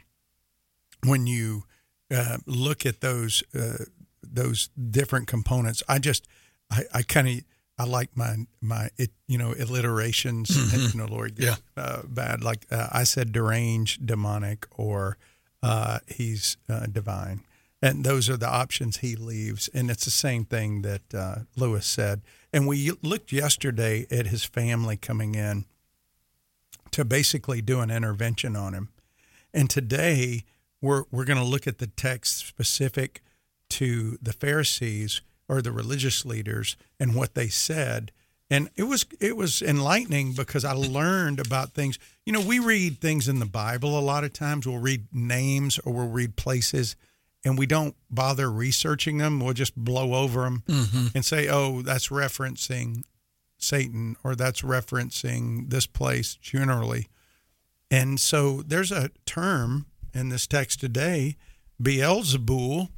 when 1.04 1.26
you 1.26 1.64
uh, 2.10 2.38
look 2.46 2.84
at 2.84 3.00
those 3.00 3.42
uh, 3.54 3.84
those 4.22 4.68
different 4.90 5.26
components, 5.28 5.82
I 5.88 5.98
just 5.98 6.26
I, 6.70 6.82
I 6.92 7.02
kind 7.02 7.28
of 7.28 7.34
I 7.78 7.84
like 7.84 8.10
my 8.14 8.36
my 8.60 8.90
it 8.98 9.10
you 9.26 9.38
know 9.38 9.54
alliterations. 9.54 10.50
Mhm. 10.50 10.92
You 10.92 10.98
know, 10.98 11.06
Lord, 11.06 11.38
Yeah. 11.38 11.56
uh, 11.76 12.02
bad. 12.06 12.44
Like 12.44 12.66
uh, 12.70 12.88
I 12.92 13.04
said, 13.04 13.32
deranged, 13.32 14.04
demonic, 14.06 14.66
or 14.72 15.16
uh, 15.62 16.00
he's 16.06 16.56
uh, 16.68 16.86
divine. 16.86 17.42
And 17.82 18.04
those 18.04 18.28
are 18.28 18.36
the 18.36 18.48
options 18.48 18.98
he 18.98 19.16
leaves. 19.16 19.68
And 19.72 19.90
it's 19.90 20.04
the 20.04 20.10
same 20.10 20.44
thing 20.44 20.82
that 20.82 21.14
uh, 21.14 21.36
Lewis 21.56 21.86
said. 21.86 22.20
And 22.52 22.66
we 22.66 22.90
looked 23.02 23.32
yesterday 23.32 24.06
at 24.10 24.26
his 24.26 24.44
family 24.44 24.96
coming 24.96 25.34
in 25.34 25.64
to 26.90 27.04
basically 27.04 27.62
do 27.62 27.80
an 27.80 27.90
intervention 27.90 28.56
on 28.56 28.74
him. 28.74 28.88
And 29.54 29.70
today 29.70 30.44
we're 30.82 31.04
we're 31.10 31.24
going 31.24 31.38
to 31.38 31.44
look 31.44 31.66
at 31.66 31.78
the 31.78 31.86
text 31.86 32.46
specific 32.46 33.22
to 33.70 34.18
the 34.20 34.32
Pharisees 34.32 35.22
or 35.48 35.62
the 35.62 35.72
religious 35.72 36.24
leaders 36.24 36.76
and 36.98 37.14
what 37.14 37.34
they 37.34 37.48
said. 37.48 38.12
And 38.52 38.68
it 38.76 38.82
was 38.82 39.06
it 39.20 39.36
was 39.36 39.62
enlightening 39.62 40.32
because 40.32 40.64
I 40.64 40.72
learned 40.72 41.38
about 41.38 41.70
things. 41.72 41.98
You 42.26 42.32
know, 42.32 42.40
we 42.40 42.58
read 42.58 43.00
things 43.00 43.28
in 43.28 43.38
the 43.38 43.46
Bible 43.46 43.96
a 43.96 44.00
lot 44.00 44.24
of 44.24 44.32
times. 44.32 44.66
We'll 44.66 44.78
read 44.78 45.06
names 45.12 45.78
or 45.78 45.92
we'll 45.92 46.08
read 46.08 46.34
places 46.36 46.96
and 47.44 47.56
we 47.56 47.64
don't 47.66 47.94
bother 48.10 48.50
researching 48.50 49.18
them. 49.18 49.38
We'll 49.40 49.54
just 49.54 49.76
blow 49.76 50.14
over 50.14 50.42
them 50.42 50.64
Mhm. 50.66 51.14
and 51.14 51.24
say, 51.24 51.48
"Oh, 51.48 51.80
that's 51.82 52.08
referencing 52.08 53.04
Satan 53.56 54.16
or 54.24 54.34
that's 54.34 54.62
referencing 54.62 55.70
this 55.70 55.86
place 55.86 56.34
generally." 56.34 57.08
And 57.90 58.20
so 58.20 58.62
there's 58.62 58.90
a 58.92 59.10
term 59.26 59.86
in 60.12 60.28
this 60.28 60.46
text 60.48 60.80
today, 60.80 61.36
Beelzebul, 61.80 62.88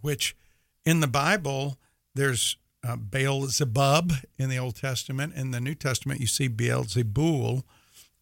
which 0.00 0.36
in 0.84 1.00
the 1.00 1.06
Bible 1.08 1.78
there's 2.14 2.56
uh, 2.86 2.96
Beelzebub 2.96 4.12
in 4.38 4.48
the 4.50 4.58
Old 4.58 4.76
Testament. 4.76 5.34
In 5.34 5.50
the 5.52 5.60
New 5.60 5.74
Testament, 5.74 6.20
you 6.20 6.26
see 6.26 6.48
Beelzebul, 6.48 7.62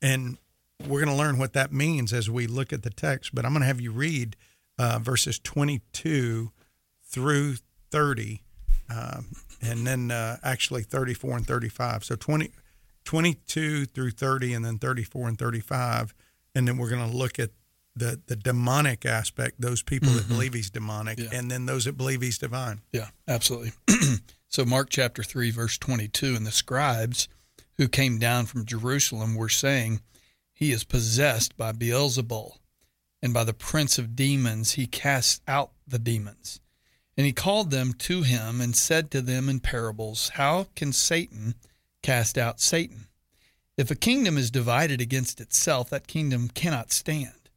and 0.00 0.38
we're 0.86 1.04
going 1.04 1.14
to 1.16 1.20
learn 1.22 1.38
what 1.38 1.52
that 1.54 1.72
means 1.72 2.12
as 2.12 2.30
we 2.30 2.46
look 2.46 2.72
at 2.72 2.82
the 2.82 2.90
text. 2.90 3.34
But 3.34 3.44
I'm 3.44 3.52
going 3.52 3.60
to 3.62 3.66
have 3.66 3.80
you 3.80 3.92
read 3.92 4.36
uh, 4.78 4.98
verses 5.02 5.38
22 5.38 6.50
through 7.04 7.56
30, 7.90 8.42
um, 8.88 9.26
and 9.60 9.86
then 9.86 10.10
uh, 10.10 10.38
actually 10.42 10.82
34 10.82 11.38
and 11.38 11.46
35. 11.46 12.04
So 12.04 12.14
20, 12.16 12.50
22 13.04 13.86
through 13.86 14.10
30, 14.12 14.54
and 14.54 14.64
then 14.64 14.78
34 14.78 15.28
and 15.28 15.38
35, 15.38 16.14
and 16.54 16.66
then 16.68 16.76
we're 16.78 16.90
going 16.90 17.08
to 17.10 17.16
look 17.16 17.38
at 17.38 17.50
the 17.94 18.18
the 18.26 18.36
demonic 18.36 19.04
aspect. 19.04 19.60
Those 19.60 19.82
people 19.82 20.08
that 20.12 20.24
Mhm. 20.24 20.28
believe 20.28 20.54
he's 20.54 20.70
demonic, 20.70 21.18
Yeah. 21.18 21.28
and 21.32 21.50
then 21.50 21.66
those 21.66 21.84
that 21.84 21.92
believe 21.98 22.22
he's 22.22 22.38
divine. 22.38 22.80
Yeah, 22.90 23.08
absolutely. 23.28 23.72
so, 24.52 24.66
Mark 24.66 24.90
chapter 24.90 25.22
3, 25.22 25.50
verse 25.50 25.78
22, 25.78 26.36
and 26.36 26.46
the 26.46 26.52
scribes 26.52 27.26
who 27.78 27.88
came 27.88 28.18
down 28.18 28.44
from 28.44 28.66
Jerusalem 28.66 29.34
were 29.34 29.48
saying, 29.48 30.02
He 30.52 30.72
is 30.72 30.84
possessed 30.84 31.56
by 31.56 31.72
Beelzebul, 31.72 32.58
and 33.22 33.32
by 33.32 33.44
the 33.44 33.54
prince 33.54 33.96
of 33.96 34.14
demons 34.14 34.72
he 34.72 34.86
casts 34.86 35.40
out 35.48 35.70
the 35.88 35.98
demons. 35.98 36.60
And 37.16 37.24
he 37.24 37.32
called 37.32 37.70
them 37.70 37.94
to 37.94 38.24
him 38.24 38.60
and 38.60 38.76
said 38.76 39.10
to 39.12 39.22
them 39.22 39.48
in 39.48 39.60
parables, 39.60 40.32
How 40.34 40.66
can 40.76 40.92
Satan 40.92 41.54
cast 42.02 42.36
out 42.36 42.60
Satan? 42.60 43.06
If 43.78 43.90
a 43.90 43.94
kingdom 43.94 44.36
is 44.36 44.50
divided 44.50 45.00
against 45.00 45.40
itself, 45.40 45.88
that 45.88 46.06
kingdom 46.06 46.50
cannot 46.50 46.92
stand. 46.92 47.48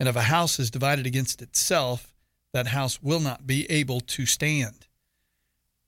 And 0.00 0.08
if 0.08 0.16
a 0.16 0.22
house 0.22 0.58
is 0.58 0.72
divided 0.72 1.06
against 1.06 1.42
itself, 1.42 2.12
that 2.52 2.66
house 2.66 3.00
will 3.00 3.20
not 3.20 3.46
be 3.46 3.70
able 3.70 4.00
to 4.00 4.26
stand. 4.26 4.88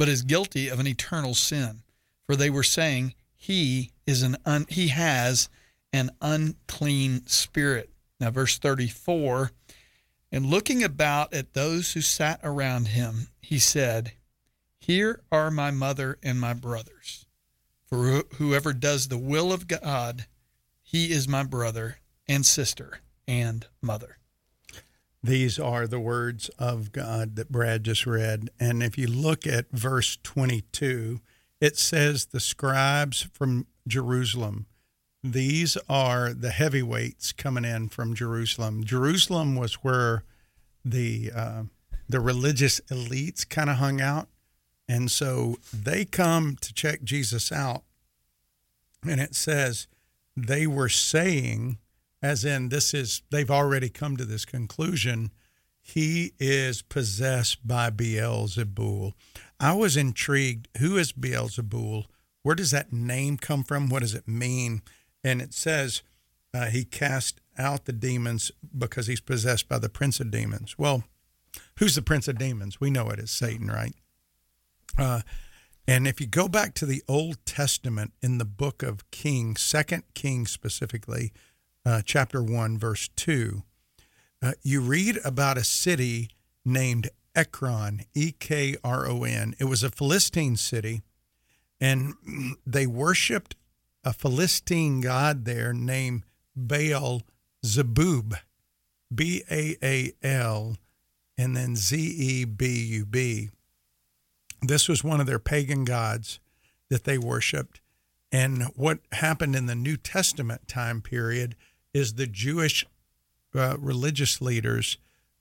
but 0.00 0.08
is 0.08 0.22
guilty 0.22 0.68
of 0.68 0.80
an 0.80 0.86
eternal 0.86 1.34
sin. 1.34 1.82
For 2.24 2.34
they 2.34 2.48
were 2.48 2.62
saying, 2.62 3.12
He 3.36 3.90
is 4.06 4.22
an 4.22 4.38
un, 4.46 4.64
he 4.70 4.88
has 4.88 5.50
an 5.92 6.08
unclean 6.22 7.26
spirit. 7.26 7.90
Now 8.18 8.30
verse 8.30 8.56
34, 8.56 9.50
and 10.32 10.46
looking 10.46 10.82
about 10.82 11.34
at 11.34 11.52
those 11.52 11.92
who 11.92 12.00
sat 12.00 12.40
around 12.42 12.88
him, 12.88 13.28
he 13.42 13.58
said, 13.58 14.12
Here 14.78 15.20
are 15.30 15.50
my 15.50 15.70
mother 15.70 16.16
and 16.22 16.40
my 16.40 16.54
brothers. 16.54 17.26
For 17.84 18.24
whoever 18.36 18.72
does 18.72 19.08
the 19.08 19.18
will 19.18 19.52
of 19.52 19.68
God, 19.68 20.24
he 20.82 21.12
is 21.12 21.28
my 21.28 21.42
brother 21.42 21.98
and 22.26 22.46
sister 22.46 23.00
and 23.28 23.66
mother. 23.82 24.16
These 25.22 25.58
are 25.58 25.86
the 25.86 26.00
words 26.00 26.48
of 26.58 26.92
God 26.92 27.36
that 27.36 27.52
Brad 27.52 27.84
just 27.84 28.06
read. 28.06 28.50
And 28.58 28.82
if 28.82 28.96
you 28.96 29.06
look 29.06 29.46
at 29.46 29.70
verse 29.70 30.18
22, 30.22 31.20
it 31.60 31.76
says, 31.76 32.26
The 32.26 32.40
scribes 32.40 33.28
from 33.32 33.66
Jerusalem, 33.86 34.66
these 35.22 35.76
are 35.88 36.32
the 36.32 36.50
heavyweights 36.50 37.32
coming 37.32 37.66
in 37.66 37.90
from 37.90 38.14
Jerusalem. 38.14 38.84
Jerusalem 38.84 39.56
was 39.56 39.74
where 39.74 40.24
the, 40.82 41.30
uh, 41.34 41.62
the 42.08 42.20
religious 42.20 42.80
elites 42.90 43.46
kind 43.46 43.68
of 43.68 43.76
hung 43.76 44.00
out. 44.00 44.28
And 44.88 45.10
so 45.10 45.56
they 45.72 46.06
come 46.06 46.56
to 46.62 46.72
check 46.72 47.02
Jesus 47.02 47.52
out. 47.52 47.82
And 49.06 49.20
it 49.20 49.34
says, 49.34 49.86
they 50.36 50.66
were 50.66 50.88
saying, 50.88 51.78
as 52.22 52.44
in 52.44 52.68
this 52.68 52.92
is 52.94 53.22
they've 53.30 53.50
already 53.50 53.88
come 53.88 54.16
to 54.16 54.24
this 54.24 54.44
conclusion 54.44 55.30
he 55.82 56.32
is 56.38 56.82
possessed 56.82 57.66
by 57.66 57.90
beelzebul. 57.90 59.12
I 59.58 59.72
was 59.72 59.96
intrigued. 59.96 60.68
Who 60.78 60.96
is 60.96 61.12
beelzebul? 61.12 62.04
Where 62.42 62.54
does 62.54 62.70
that 62.70 62.92
name 62.92 63.38
come 63.38 63.64
from? 63.64 63.88
What 63.88 64.00
does 64.02 64.14
it 64.14 64.28
mean? 64.28 64.82
And 65.24 65.40
it 65.40 65.54
says 65.54 66.02
uh, 66.52 66.66
he 66.66 66.84
cast 66.84 67.40
out 67.58 67.86
the 67.86 67.92
demons 67.92 68.52
because 68.76 69.06
he's 69.06 69.20
possessed 69.20 69.68
by 69.68 69.78
the 69.78 69.88
prince 69.88 70.20
of 70.20 70.30
demons. 70.30 70.78
Well 70.78 71.04
who's 71.78 71.94
the 71.94 72.02
prince 72.02 72.28
of 72.28 72.38
demons? 72.38 72.80
We 72.80 72.90
know 72.90 73.08
it 73.10 73.18
is 73.18 73.30
satan 73.30 73.68
right? 73.68 73.94
Uh, 74.98 75.22
and 75.86 76.06
if 76.06 76.20
you 76.20 76.26
go 76.26 76.46
back 76.46 76.74
to 76.74 76.86
the 76.86 77.02
Old 77.08 77.44
Testament 77.44 78.12
in 78.22 78.38
the 78.38 78.44
book 78.44 78.82
of 78.82 79.10
Kings, 79.10 79.60
Second 79.60 80.04
Kings 80.14 80.50
specifically, 80.50 81.32
uh, 81.90 82.02
chapter 82.04 82.40
1, 82.40 82.78
verse 82.78 83.08
2, 83.16 83.64
uh, 84.42 84.52
you 84.62 84.80
read 84.80 85.18
about 85.24 85.58
a 85.58 85.64
city 85.64 86.30
named 86.64 87.10
Ekron, 87.34 88.02
E 88.14 88.32
K 88.32 88.76
R 88.84 89.08
O 89.08 89.24
N. 89.24 89.54
It 89.58 89.64
was 89.64 89.82
a 89.82 89.90
Philistine 89.90 90.56
city, 90.56 91.02
and 91.80 92.14
they 92.66 92.86
worshiped 92.86 93.56
a 94.04 94.12
Philistine 94.12 95.00
god 95.00 95.44
there 95.44 95.72
named 95.72 96.22
Baal 96.54 97.22
Zebub, 97.66 98.36
B 99.12 99.42
A 99.50 99.76
A 99.82 100.12
L, 100.22 100.76
and 101.36 101.56
then 101.56 101.74
Z 101.74 101.96
E 101.98 102.44
B 102.44 102.84
U 102.84 103.04
B. 103.04 103.50
This 104.62 104.88
was 104.88 105.02
one 105.02 105.20
of 105.20 105.26
their 105.26 105.38
pagan 105.40 105.84
gods 105.84 106.38
that 106.88 107.04
they 107.04 107.18
worshiped. 107.18 107.80
And 108.32 108.64
what 108.76 109.00
happened 109.10 109.56
in 109.56 109.66
the 109.66 109.74
New 109.74 109.96
Testament 109.96 110.68
time 110.68 111.02
period 111.02 111.56
is 111.92 112.14
the 112.14 112.26
Jewish 112.26 112.86
uh, 113.54 113.76
religious 113.78 114.40
leaders 114.40 114.98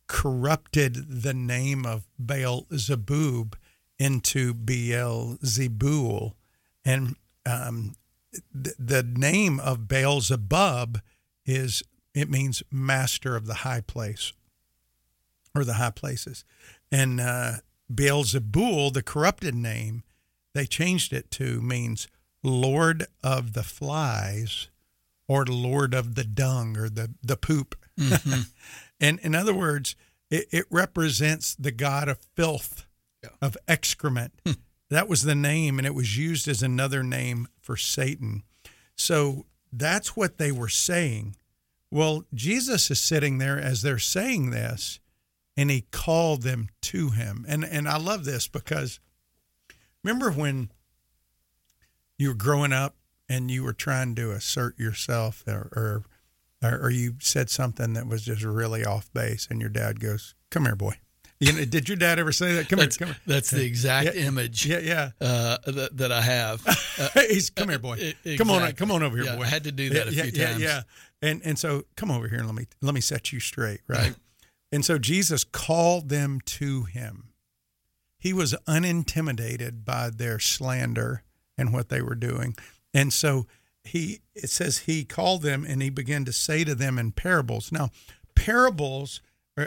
corrupted 0.08 1.22
the 1.22 1.34
name 1.34 1.86
of 1.86 2.08
Baal 2.18 2.66
Zebub 2.76 3.56
into 4.00 4.54
Baal 4.54 5.38
Zebul. 5.44 6.34
And 6.84 7.16
um, 7.46 7.96
the, 8.54 8.74
the 8.80 9.04
name 9.04 9.60
of 9.60 9.88
Baal 9.88 10.22
Zebub 10.22 11.02
is, 11.46 11.84
it 12.14 12.30
means 12.30 12.64
master 12.72 13.36
of 13.36 13.46
the 13.46 13.56
high 13.56 13.82
place. 13.82 14.34
or 15.56 15.64
the 15.64 15.74
high 15.74 15.92
places. 15.92 16.44
And 16.92 17.20
uh, 17.20 17.54
Beelzebul, 17.94 18.94
the 18.94 19.04
corrupted 19.04 19.56
name, 19.56 20.04
they 20.54 20.66
changed 20.66 21.14
it 21.14 21.30
to 21.32 21.62
means 21.62 22.08
Lord 22.44 23.08
of 23.24 23.54
the 23.54 23.64
flies 23.64 24.70
or 25.30 25.46
Lord 25.46 25.94
of 25.94 26.16
the 26.16 26.26
dung 26.26 26.76
or 26.76 26.90
the, 26.90 27.14
the 27.24 27.38
poop. 27.38 27.76
Mm-hmm. 27.98 28.42
and 29.00 29.20
in 29.20 29.36
other 29.36 29.54
words, 29.54 29.96
it, 30.30 30.48
it 30.52 30.66
represents 30.70 31.56
the 31.56 31.72
god 31.72 32.10
of 32.10 32.18
filth, 32.36 32.86
Yeah. 33.24 33.30
of 33.42 33.56
excrement. 33.68 34.34
Hmm. 34.46 34.54
that 34.90 35.08
was 35.08 35.22
the 35.22 35.36
name, 35.36 35.78
and 35.78 35.86
it 35.86 35.94
was 35.96 36.18
used 36.18 36.48
as 36.48 36.62
another 36.64 37.04
name 37.04 37.48
for 37.62 37.78
Satan. 37.78 38.44
So 38.96 39.46
that's 39.72 40.16
what 40.18 40.38
they 40.40 40.52
were 40.52 40.68
saying. 40.68 41.36
Well, 41.92 42.26
Jesus 42.34 42.90
is 42.92 43.00
sitting 43.00 43.38
there 43.38 43.60
as 43.60 43.82
they're 43.82 44.00
saying 44.00 44.50
this, 44.50 45.00
and 45.56 45.70
he 45.70 45.86
called 45.92 46.42
them 46.42 46.70
to 46.82 47.10
him. 47.12 47.46
And 47.48 47.64
and 47.64 47.88
I 47.88 47.98
love 47.98 48.26
this 48.26 48.48
because 48.48 49.00
remember 50.04 50.32
when 50.32 50.72
you 52.18 52.30
were 52.30 52.36
growing 52.36 52.74
up 52.74 52.96
and 53.30 53.50
you 53.52 53.64
were 53.64 53.74
trying 53.74 54.16
to 54.16 54.32
assert 54.32 54.78
yourself 54.80 55.44
or 55.48 56.04
or, 56.62 56.78
or, 56.82 56.90
you 56.90 57.14
said 57.22 57.50
something 57.50 57.94
that 57.94 58.06
was 58.06 58.24
just 58.24 58.44
really 58.44 58.84
off 58.84 59.10
base 59.14 59.48
and 59.50 59.62
your 59.62 59.70
dad 59.70 60.02
goes, 60.02 60.36
"Come 60.52 60.66
here, 60.66 60.76
boy." 60.76 60.96
You 61.40 61.54
know, 61.54 61.64
did 61.64 61.88
your 61.88 61.96
dad 61.96 62.20
ever 62.20 62.34
say 62.34 62.56
that? 62.56 62.68
Come 62.68 62.80
That's, 62.80 62.98
here, 62.98 63.08
come 63.08 63.14
here. 63.16 63.22
that's 63.26 63.50
the 63.50 63.64
exact 63.64 64.14
Yeah, 64.14 64.24
image 64.28 64.66
Yeah, 64.66 64.80
yeah. 64.80 65.12
uh, 65.22 65.58
that, 65.68 65.96
that 65.98 66.12
I 66.12 66.22
have. 66.22 66.62
Uh, 67.00 67.08
He's 67.30 67.50
come 67.50 67.70
here, 67.70 67.80
boy. 67.80 67.96
e- 68.26 68.36
Come 68.36 68.50
on, 68.50 68.58
exactly. 68.58 68.74
come 68.74 68.92
on 68.92 69.04
over 69.04 69.16
here, 69.16 69.26
Yeah, 69.28 69.38
boy. 69.38 69.44
I 69.44 69.48
had 69.48 69.64
to 69.64 69.72
do 69.72 69.90
that 69.92 70.10
a 70.10 70.14
yeah, 70.14 70.24
few 70.24 70.32
yeah, 70.34 70.48
times. 70.50 70.62
Yeah, 70.62 70.82
and 71.22 71.42
and 71.46 71.58
so 71.58 71.84
come 71.96 72.12
over 72.12 72.28
here 72.28 72.40
and 72.40 72.46
let 72.48 72.56
me 72.56 72.66
let 72.82 72.94
me 72.94 73.00
set 73.00 73.32
you 73.32 73.40
straight, 73.40 73.80
right? 73.88 74.16
and 74.74 74.84
so 74.84 74.98
Jesus 74.98 75.46
called 75.46 76.10
them 76.10 76.42
to 76.46 76.84
him. 76.84 77.30
He 78.18 78.34
was 78.34 78.54
unintimidated 78.68 79.86
by 79.86 80.10
their 80.10 80.40
slander 80.40 81.24
and 81.58 81.72
what 81.72 81.88
they 81.88 82.02
were 82.02 82.16
doing, 82.16 82.58
and 82.94 83.14
so 83.14 83.48
he 83.84 84.22
it 84.36 84.50
says 84.50 84.80
he 84.80 85.04
called 85.04 85.42
them 85.42 85.66
and 85.68 85.82
he 85.82 85.90
began 85.90 86.26
to 86.26 86.34
say 86.34 86.64
to 86.64 86.76
them 86.76 86.98
in 86.98 87.12
parables. 87.12 87.72
Now, 87.72 87.90
parables. 88.36 89.22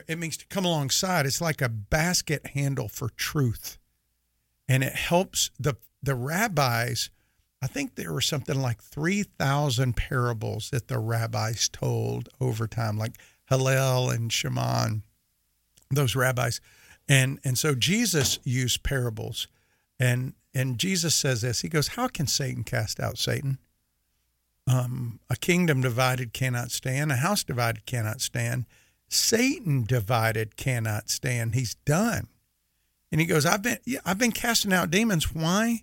It 0.09 0.19
means 0.19 0.39
to 0.39 0.47
come 0.47 0.65
alongside. 0.65 1.27
It's 1.27 1.43
like 1.43 1.61
a 1.61 1.69
basket 1.69 2.47
handle 2.55 2.89
for 2.89 3.11
truth 3.11 3.79
and 4.69 4.83
it 4.83 4.95
helps 4.95 5.51
the 5.59 5.75
the 6.03 6.15
rabbis 6.15 7.11
i 7.61 7.67
think 7.67 7.95
there 7.95 8.13
were 8.13 8.21
something 8.21 8.61
like 8.61 8.83
3000 8.83 9.97
parables 9.97 10.71
that 10.71 10.89
the 10.89 10.99
rabbis 10.99 11.69
told 11.69 12.29
over 12.41 12.67
time 12.67 12.97
like 12.97 13.17
hillel 13.49 14.11
and 14.11 14.33
shimon 14.33 15.03
those 15.91 16.17
rabbis 16.17 16.61
and 17.09 17.39
and 17.45 17.59
so 17.59 17.75
jesus 17.75 18.39
used 18.45 18.83
parables 18.83 19.47
and 20.03 20.35
and 20.55 20.79
jesus 20.79 21.15
says 21.15 21.43
this 21.43 21.61
he 21.61 21.69
goes 21.69 21.89
how 21.89 22.09
can 22.09 22.27
satan 22.27 22.65
cast 22.65 23.01
out 23.01 23.19
satan 23.19 23.59
um, 24.69 25.19
a 25.29 25.35
kingdom 25.35 25.81
divided 25.81 26.33
cannot 26.33 26.71
stand 26.71 27.11
a 27.11 27.17
house 27.17 27.43
divided 27.45 27.87
cannot 27.87 28.21
stand 28.21 28.65
satan 29.09 29.85
divided 29.85 30.57
cannot 30.57 31.11
stand 31.11 31.55
he's 31.55 31.75
done 31.85 32.29
and 33.13 33.21
he 33.21 33.27
goes, 33.27 33.45
I've 33.45 33.63
been 33.63 33.79
yeah, 33.85 34.01
I've 34.07 34.19
been 34.19 34.33
casting 34.33 34.73
out 34.73 34.91
demons. 34.91 35.35
Why 35.35 35.83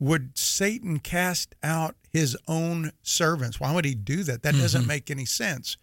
would 0.00 0.36
Satan 0.36 0.98
cast 0.98 1.54
out 1.62 1.94
his 2.10 2.36
own 2.48 2.92
servants? 3.02 3.60
Why 3.60 3.72
would 3.72 3.84
he 3.84 3.94
do 3.94 4.24
that? 4.24 4.42
That 4.42 4.54
doesn't 4.54 4.86
make 4.86 5.10
any 5.10 5.26
sense. 5.26 5.76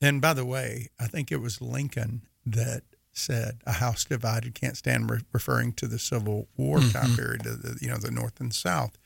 And 0.00 0.20
by 0.20 0.34
the 0.34 0.44
way, 0.44 0.88
I 0.98 1.06
think 1.06 1.30
it 1.30 1.40
was 1.40 1.62
Lincoln 1.62 2.22
that 2.44 2.82
said 3.18 3.60
a 3.66 3.72
house 3.72 4.04
divided 4.04 4.54
can't 4.54 4.76
stand, 4.76 5.10
re- 5.10 5.20
referring 5.32 5.72
to 5.74 5.86
the 5.86 5.98
Civil 5.98 6.48
War 6.56 6.78
time 6.78 6.90
mm-hmm. 6.90 7.16
period, 7.16 7.42
the, 7.42 7.78
you 7.80 7.88
know, 7.88 7.98
the 7.98 8.10
North 8.10 8.40
and 8.40 8.54
South. 8.54 8.96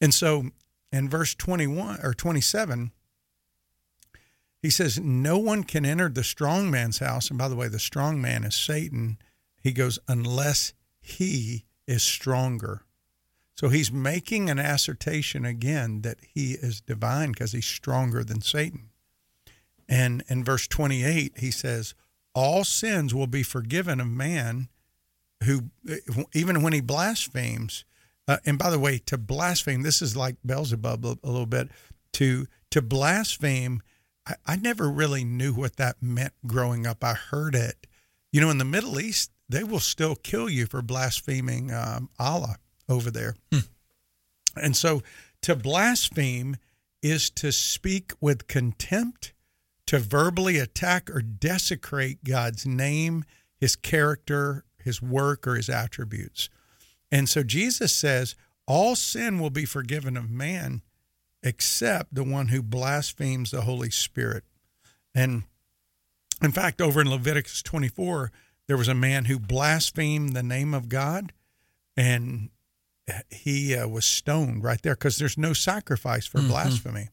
And 0.00 0.12
so 0.12 0.50
in 0.92 1.08
verse 1.08 1.34
21 1.34 2.00
or 2.02 2.14
27, 2.14 2.92
he 4.62 4.70
says, 4.70 4.98
No 4.98 5.38
one 5.38 5.64
can 5.64 5.84
enter 5.84 6.08
the 6.08 6.24
strong 6.24 6.70
man's 6.70 6.98
house. 6.98 7.28
And 7.28 7.38
by 7.38 7.48
the 7.48 7.56
way, 7.56 7.68
the 7.68 7.78
strong 7.78 8.20
man 8.20 8.44
is 8.44 8.54
Satan. 8.54 9.18
He 9.62 9.72
goes, 9.72 9.98
unless 10.08 10.74
he 11.00 11.64
is 11.86 12.02
stronger. 12.02 12.82
So 13.56 13.68
he's 13.68 13.92
making 13.92 14.50
an 14.50 14.58
assertion 14.58 15.44
again 15.44 16.02
that 16.02 16.18
he 16.34 16.52
is 16.52 16.80
divine 16.80 17.32
because 17.32 17.52
he's 17.52 17.66
stronger 17.66 18.24
than 18.24 18.40
Satan. 18.40 18.90
And 19.88 20.22
in 20.28 20.44
verse 20.44 20.66
28, 20.66 21.38
he 21.38 21.50
says, 21.50 21.94
All 22.34 22.64
sins 22.64 23.14
will 23.14 23.26
be 23.26 23.42
forgiven 23.42 24.00
of 24.00 24.08
man 24.08 24.68
who, 25.44 25.70
even 26.32 26.62
when 26.62 26.72
he 26.72 26.80
blasphemes, 26.80 27.84
uh, 28.26 28.38
and 28.44 28.58
by 28.58 28.70
the 28.70 28.78
way, 28.78 28.98
to 29.06 29.18
blaspheme, 29.18 29.82
this 29.82 30.00
is 30.00 30.16
like 30.16 30.36
Beelzebub 30.44 31.04
a, 31.04 31.18
a 31.22 31.30
little 31.30 31.46
bit. 31.46 31.68
To 32.14 32.46
to 32.70 32.80
blaspheme, 32.82 33.82
I, 34.26 34.34
I 34.46 34.56
never 34.56 34.90
really 34.90 35.24
knew 35.24 35.52
what 35.52 35.76
that 35.76 35.96
meant 36.00 36.32
growing 36.46 36.86
up. 36.86 37.04
I 37.04 37.14
heard 37.14 37.54
it. 37.54 37.86
You 38.32 38.40
know, 38.40 38.50
in 38.50 38.58
the 38.58 38.64
Middle 38.64 38.98
East, 38.98 39.30
they 39.48 39.62
will 39.62 39.80
still 39.80 40.16
kill 40.16 40.48
you 40.48 40.66
for 40.66 40.82
blaspheming 40.82 41.72
um, 41.72 42.08
Allah 42.18 42.56
over 42.88 43.10
there. 43.10 43.36
And 44.56 44.76
so 44.76 45.02
to 45.42 45.54
blaspheme 45.54 46.56
is 47.02 47.28
to 47.30 47.52
speak 47.52 48.12
with 48.20 48.46
contempt, 48.46 49.33
to 49.86 49.98
verbally 49.98 50.58
attack 50.58 51.10
or 51.10 51.20
desecrate 51.20 52.24
God's 52.24 52.66
name, 52.66 53.24
his 53.56 53.76
character, 53.76 54.64
his 54.82 55.02
work, 55.02 55.46
or 55.46 55.56
his 55.56 55.68
attributes. 55.68 56.48
And 57.10 57.28
so 57.28 57.42
Jesus 57.42 57.94
says, 57.94 58.34
all 58.66 58.96
sin 58.96 59.38
will 59.38 59.50
be 59.50 59.64
forgiven 59.64 60.16
of 60.16 60.30
man 60.30 60.82
except 61.42 62.14
the 62.14 62.24
one 62.24 62.48
who 62.48 62.62
blasphemes 62.62 63.50
the 63.50 63.62
Holy 63.62 63.90
Spirit. 63.90 64.44
And 65.14 65.44
in 66.42 66.52
fact, 66.52 66.80
over 66.80 67.00
in 67.00 67.10
Leviticus 67.10 67.62
24, 67.62 68.32
there 68.66 68.76
was 68.76 68.88
a 68.88 68.94
man 68.94 69.26
who 69.26 69.38
blasphemed 69.38 70.34
the 70.34 70.42
name 70.42 70.72
of 70.72 70.88
God 70.88 71.32
and 71.96 72.48
he 73.30 73.74
uh, 73.76 73.86
was 73.86 74.06
stoned 74.06 74.64
right 74.64 74.80
there 74.82 74.94
because 74.94 75.18
there's 75.18 75.36
no 75.36 75.52
sacrifice 75.52 76.26
for 76.26 76.40
blasphemy. 76.40 77.10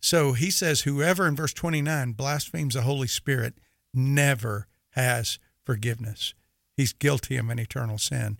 So 0.00 0.32
he 0.32 0.50
says, 0.50 0.82
whoever 0.82 1.26
in 1.26 1.36
verse 1.36 1.52
29 1.52 2.12
blasphemes 2.12 2.74
the 2.74 2.82
Holy 2.82 3.06
Spirit 3.06 3.54
never 3.92 4.66
has 4.90 5.38
forgiveness. 5.64 6.34
He's 6.76 6.92
guilty 6.92 7.36
of 7.36 7.48
an 7.50 7.58
eternal 7.58 7.98
sin. 7.98 8.38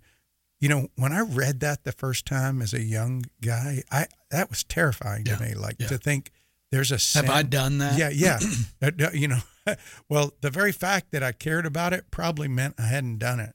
You 0.59 0.69
know, 0.69 0.89
when 0.97 1.13
I 1.13 1.21
read 1.21 1.61
that 1.61 1.85
the 1.85 1.93
first 1.93 2.27
time 2.27 2.61
as 2.61 2.73
a 2.73 2.83
young 2.83 3.27
guy, 3.43 3.83
I 3.91 4.07
that 4.31 4.51
was 4.51 4.63
terrifying 4.63 5.25
to 5.25 5.41
me. 5.41 5.55
Like 5.55 5.77
yeah. 5.79 5.89
to 5.89 5.99
think 5.99 6.31
there's 6.71 6.93
a 6.93 6.99
sin. 6.99 7.25
Have 7.25 7.35
I 7.35 7.43
done 7.43 7.79
that? 7.79 7.99
Yeah, 7.99 8.11
yeah. 8.11 8.39
Uh, 8.83 9.11
you 9.13 9.29
know, 9.29 9.41
well, 10.09 10.33
the 10.41 10.49
very 10.49 10.73
fact 10.73 11.13
that 11.13 11.23
I 11.23 11.33
cared 11.33 11.67
about 11.67 11.93
it 11.93 12.11
probably 12.11 12.49
meant 12.49 12.77
I 12.79 12.87
hadn't 12.87 13.19
done 13.19 13.39
it. 13.39 13.55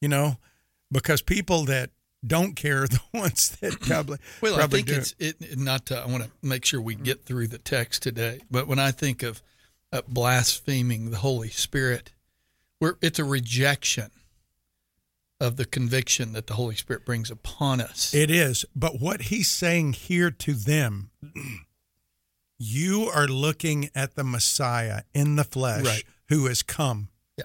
You 0.00 0.08
know, 0.08 0.36
because 0.92 1.22
people 1.22 1.64
that 1.64 1.90
don't 2.26 2.54
care 2.56 2.82
are 2.84 2.88
the 2.88 3.00
ones 3.14 3.50
that 3.60 3.80
probably 3.80 4.18
Well, 4.40 4.60
I 4.60 4.66
think 4.66 4.86
do. 4.86 4.94
it's 4.96 5.14
it. 5.18 5.58
Not 5.58 5.86
to, 5.86 5.98
I 6.00 6.06
want 6.06 6.24
to 6.24 6.30
make 6.42 6.64
sure 6.64 6.80
we 6.80 6.94
get 6.94 7.24
through 7.24 7.48
the 7.48 7.58
text 7.58 8.02
today, 8.02 8.40
but 8.50 8.66
when 8.66 8.78
I 8.78 8.90
think 8.90 9.22
of 9.22 9.42
uh, 9.92 10.02
blaspheming 10.08 11.10
the 11.10 11.18
Holy 11.18 11.50
Spirit, 11.50 12.12
we're, 12.80 12.96
it's 13.00 13.18
a 13.18 13.24
rejection 13.24 14.10
of 15.40 15.56
the 15.56 15.64
conviction 15.66 16.32
that 16.32 16.46
the 16.46 16.54
Holy 16.54 16.74
Spirit 16.74 17.04
brings 17.04 17.30
upon 17.30 17.80
us. 17.80 18.14
It 18.14 18.30
is. 18.30 18.64
But 18.74 19.00
what 19.00 19.22
he's 19.22 19.50
saying 19.50 19.92
here 19.92 20.30
to 20.30 20.52
them, 20.54 21.10
you 22.58 23.10
are 23.14 23.26
looking 23.28 23.90
at 23.94 24.14
the 24.14 24.24
Messiah 24.24 25.02
in 25.14 25.36
the 25.36 25.44
flesh 25.44 25.84
Right. 25.84 26.04
who 26.28 26.46
has 26.46 26.62
come. 26.62 27.08
Yeah. 27.36 27.44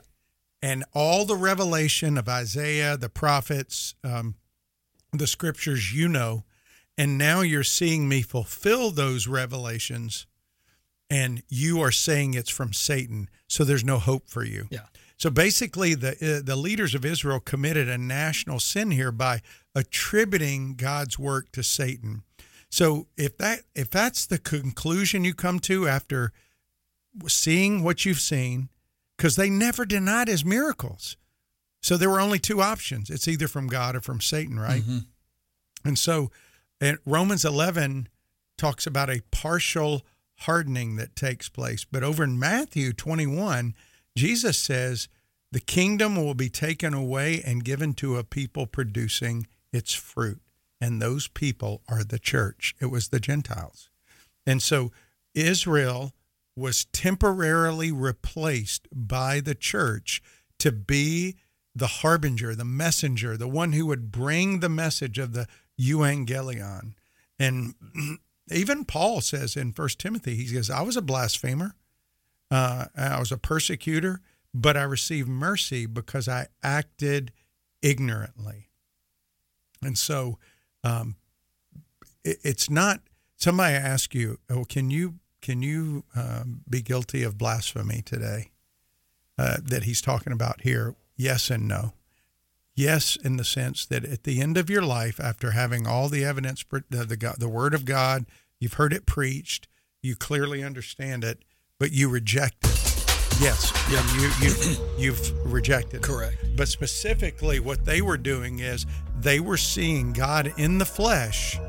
And 0.62 0.86
all 0.94 1.26
the 1.26 1.36
revelation 1.36 2.18
of 2.18 2.30
Isaiah, 2.30 2.96
the 2.98 3.10
prophets, 3.10 3.94
um, 4.04 4.36
the 5.12 5.28
scriptures 5.28 5.94
you 5.94 6.08
know, 6.08 6.44
and 6.98 7.18
now 7.18 7.42
you're 7.42 7.64
seeing 7.64 8.08
me 8.08 8.22
fulfill 8.22 8.92
those 8.92 9.28
revelations, 9.28 10.28
and 11.10 11.44
you 11.50 11.82
are 11.82 11.92
saying 11.92 12.34
it's 12.34 12.50
from 12.50 12.74
Satan. 12.74 13.30
So 13.48 13.64
there's 13.64 13.84
no 13.84 14.00
hope 14.00 14.30
for 14.30 14.44
you. 14.44 14.68
Yeah. 14.70 14.86
So 15.18 15.30
basically, 15.30 15.94
the 15.94 16.12
uh, 16.14 16.46
the 16.46 16.56
leaders 16.56 16.96
of 16.96 17.06
Israel 17.06 17.40
committed 17.40 17.88
a 17.88 17.98
national 17.98 18.60
sin 18.60 18.92
here 18.92 19.12
by 19.12 19.42
attributing 19.76 20.76
God's 20.76 21.20
work 21.20 21.52
to 21.52 21.64
Satan. 21.64 22.24
So 22.70 23.08
if 23.18 23.38
that 23.38 23.62
if 23.76 23.90
that's 23.90 24.26
the 24.26 24.40
conclusion 24.40 25.24
you 25.24 25.34
come 25.34 25.60
to 25.60 25.88
after 25.88 26.32
seeing 27.28 27.84
what 27.84 28.06
you've 28.06 28.20
seen, 28.20 28.70
because 29.18 29.36
they 29.36 29.50
never 29.50 29.86
denied 29.86 30.28
his 30.28 30.46
miracles, 30.46 31.18
so 31.82 31.98
there 31.98 32.10
were 32.10 32.22
only 32.22 32.40
two 32.40 32.62
options: 32.62 33.10
it's 33.10 33.28
either 33.28 33.48
from 33.48 33.68
God 33.68 33.96
or 33.96 34.02
from 34.02 34.22
Satan, 34.22 34.60
right? 34.60 34.82
Mm-hmm. 34.82 35.00
And 35.84 35.98
so, 35.98 36.32
and 36.80 36.98
Romans 37.06 37.44
eleven 37.44 38.08
talks 38.58 38.86
about 38.86 39.10
a 39.10 39.22
partial 39.32 40.04
hardening 40.40 40.96
that 40.96 41.16
takes 41.16 41.50
place, 41.50 41.86
but 41.86 42.04
over 42.04 42.24
in 42.24 42.40
Matthew 42.40 42.94
twenty 42.94 43.28
one 43.28 43.76
Jesus 44.16 44.58
says 44.58 45.08
the 45.52 45.60
kingdom 45.60 46.16
will 46.16 46.34
be 46.34 46.50
taken 46.50 46.94
away 46.94 47.42
and 47.46 47.64
given 47.64 47.94
to 47.96 48.18
a 48.18 48.24
people 48.24 48.66
producing 48.68 49.48
its 49.72 49.94
fruit. 49.94 50.42
And 50.80 51.02
those 51.02 51.28
people 51.28 51.82
are 51.88 52.04
the 52.04 52.20
church. 52.20 52.76
It 52.80 52.88
was 52.88 53.10
the 53.10 53.20
Gentiles. 53.20 53.90
And 54.46 54.62
so 54.62 54.92
Israel 55.36 56.14
was 56.56 56.86
temporarily 56.86 57.92
replaced 57.92 58.88
by 58.92 59.42
the 59.42 59.56
church 59.56 60.22
to 60.60 60.72
be 60.72 61.38
the 61.76 61.88
harbinger, 61.88 62.56
the 62.56 62.66
messenger, 62.66 63.38
the 63.38 63.48
one 63.48 63.72
who 63.72 63.86
would 63.86 64.12
bring 64.12 64.60
the 64.60 64.70
message 64.70 65.18
of 65.18 65.34
the 65.34 65.48
euangelion. 65.80 66.94
And 67.40 67.76
even 68.52 68.86
Paul 68.86 69.22
says 69.22 69.56
in 69.56 69.74
First 69.74 70.00
Timothy, 70.00 70.36
he 70.36 70.48
says, 70.48 70.70
I 70.70 70.82
was 70.82 70.98
a 70.98 71.02
blasphemer, 71.02 71.76
uh, 72.50 72.86
I 72.96 73.20
was 73.20 73.32
a 73.32 73.38
persecutor, 73.38 74.22
but 74.54 74.76
I 74.76 74.84
received 74.84 75.30
mercy 75.30 75.86
because 75.86 76.28
I 76.28 76.48
acted 76.62 77.32
ignorantly. 77.82 78.70
And 79.82 79.98
so 79.98 80.38
um, 80.84 81.16
it, 82.24 82.38
it's 82.44 82.70
not, 82.70 83.02
somebody 83.38 83.74
ask 83.76 84.14
you, 84.14 84.40
oh, 84.50 84.66
can 84.66 84.92
you 84.92 85.16
can 85.42 85.64
you 85.64 86.04
um, 86.16 86.62
be 86.70 86.82
guilty 86.82 87.24
of 87.24 87.38
blasphemy 87.38 88.04
today 88.04 88.52
uh, 89.38 89.58
that 89.64 89.84
he's 89.84 90.02
talking 90.02 90.32
about 90.32 90.62
here? 90.62 90.96
Yes 91.16 91.50
and 91.50 91.68
no. 91.68 91.94
Yes, 92.76 93.18
in 93.22 93.38
the 93.38 93.44
sense 93.44 93.86
that 93.86 94.06
at 94.06 94.24
the 94.24 94.42
end 94.42 94.58
of 94.58 94.70
your 94.70 94.82
life, 94.82 95.20
after 95.20 95.52
having 95.52 95.86
all 95.86 96.10
the 96.10 96.24
evidence, 96.24 96.64
the, 96.90 97.06
the, 97.06 97.36
the 97.38 97.50
Word 97.50 97.74
of 97.74 97.86
God, 97.86 98.26
you've 98.60 98.74
heard 98.74 98.94
it 98.94 99.06
preached, 99.06 99.68
you 100.02 100.16
clearly 100.16 100.64
understand 100.64 101.24
it, 101.24 101.44
but 101.80 101.92
you 101.92 102.10
reject 102.10 102.64
it. 102.64 102.82
Yes, 103.40 103.72
yeah, 103.92 104.04
you, 104.20 104.32
you, 104.42 104.76
you've 104.98 105.52
rejected 105.52 106.02
Correct. 106.02 106.44
It. 106.44 106.56
But 106.56 106.68
specifically, 106.68 107.60
what 107.60 107.86
they 107.86 108.02
were 108.02 108.18
doing 108.18 108.60
is 108.60 108.86
they 109.20 109.40
were 109.40 109.58
seeing 109.58 110.14
God 110.14 110.54
in 110.58 110.78
the 110.78 110.86
flesh 110.86 111.60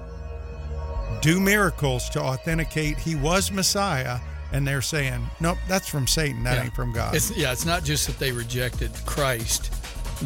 do 1.23 1.39
miracles 1.39 2.09
to 2.11 2.21
authenticate 2.21 2.99
he 2.99 3.15
was 3.15 3.53
Messiah, 3.53 4.19
and 4.53 4.67
they're 4.67 4.83
saying, 4.83 5.27
nope, 5.41 5.59
that's 5.69 5.89
from 5.89 6.07
Satan. 6.07 6.43
That 6.45 6.57
Yeah. 6.57 6.65
ain't 6.65 6.75
from 6.75 6.93
God. 6.93 7.15
It's, 7.15 7.31
yeah, 7.37 7.53
it's 7.53 7.65
not 7.65 7.85
just 7.85 8.07
that 8.07 8.19
they 8.19 8.33
rejected 8.33 8.91
Christ; 9.07 9.73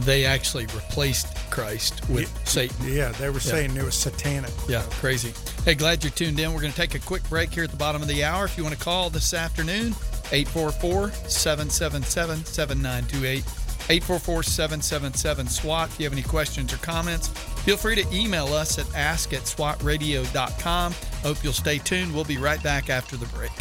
they 0.04 0.24
actually 0.26 0.66
replaced 0.66 1.28
Christ 1.50 2.06
with 2.08 2.30
Satan. 2.46 2.76
yeah, 2.92 3.12
they 3.12 3.28
were 3.30 3.40
Yeah. 3.40 3.50
saying 3.52 3.76
it 3.76 3.84
was 3.84 3.94
satanic. 3.94 4.52
Yeah, 4.68 4.82
crazy. 5.00 5.32
Hey, 5.64 5.74
glad 5.74 6.04
you're 6.04 6.10
tuned 6.12 6.38
in. 6.38 6.52
We're 6.52 6.60
going 6.60 6.72
to 6.72 6.76
take 6.78 6.94
a 6.94 6.98
quick 6.98 7.26
break 7.30 7.52
here 7.52 7.64
at 7.64 7.70
the 7.70 7.76
bottom 7.76 8.02
of 8.02 8.08
the 8.08 8.22
hour. 8.24 8.44
If 8.44 8.56
you 8.58 8.62
want 8.64 8.76
to 8.76 8.84
call 8.84 9.08
this 9.10 9.32
afternoon, 9.32 9.94
844 10.32 11.12
777 11.28 12.44
7928. 12.44 13.44
844 13.88 14.42
777 14.42 15.46
SWAT. 15.46 15.88
If 15.90 16.00
you 16.00 16.04
have 16.06 16.12
any 16.12 16.22
questions 16.22 16.72
or 16.72 16.76
comments, 16.78 17.28
feel 17.28 17.76
free 17.76 17.94
to 17.94 18.04
email 18.14 18.46
us 18.52 18.78
at 18.80 18.92
ask 18.96 19.32
at 19.32 19.42
swatradio.com. 19.42 20.92
Hope 21.22 21.44
you'll 21.44 21.52
stay 21.52 21.78
tuned. 21.78 22.12
We'll 22.12 22.24
be 22.24 22.36
right 22.36 22.60
back 22.64 22.90
after 22.90 23.16
the 23.16 23.26
break. 23.26 23.52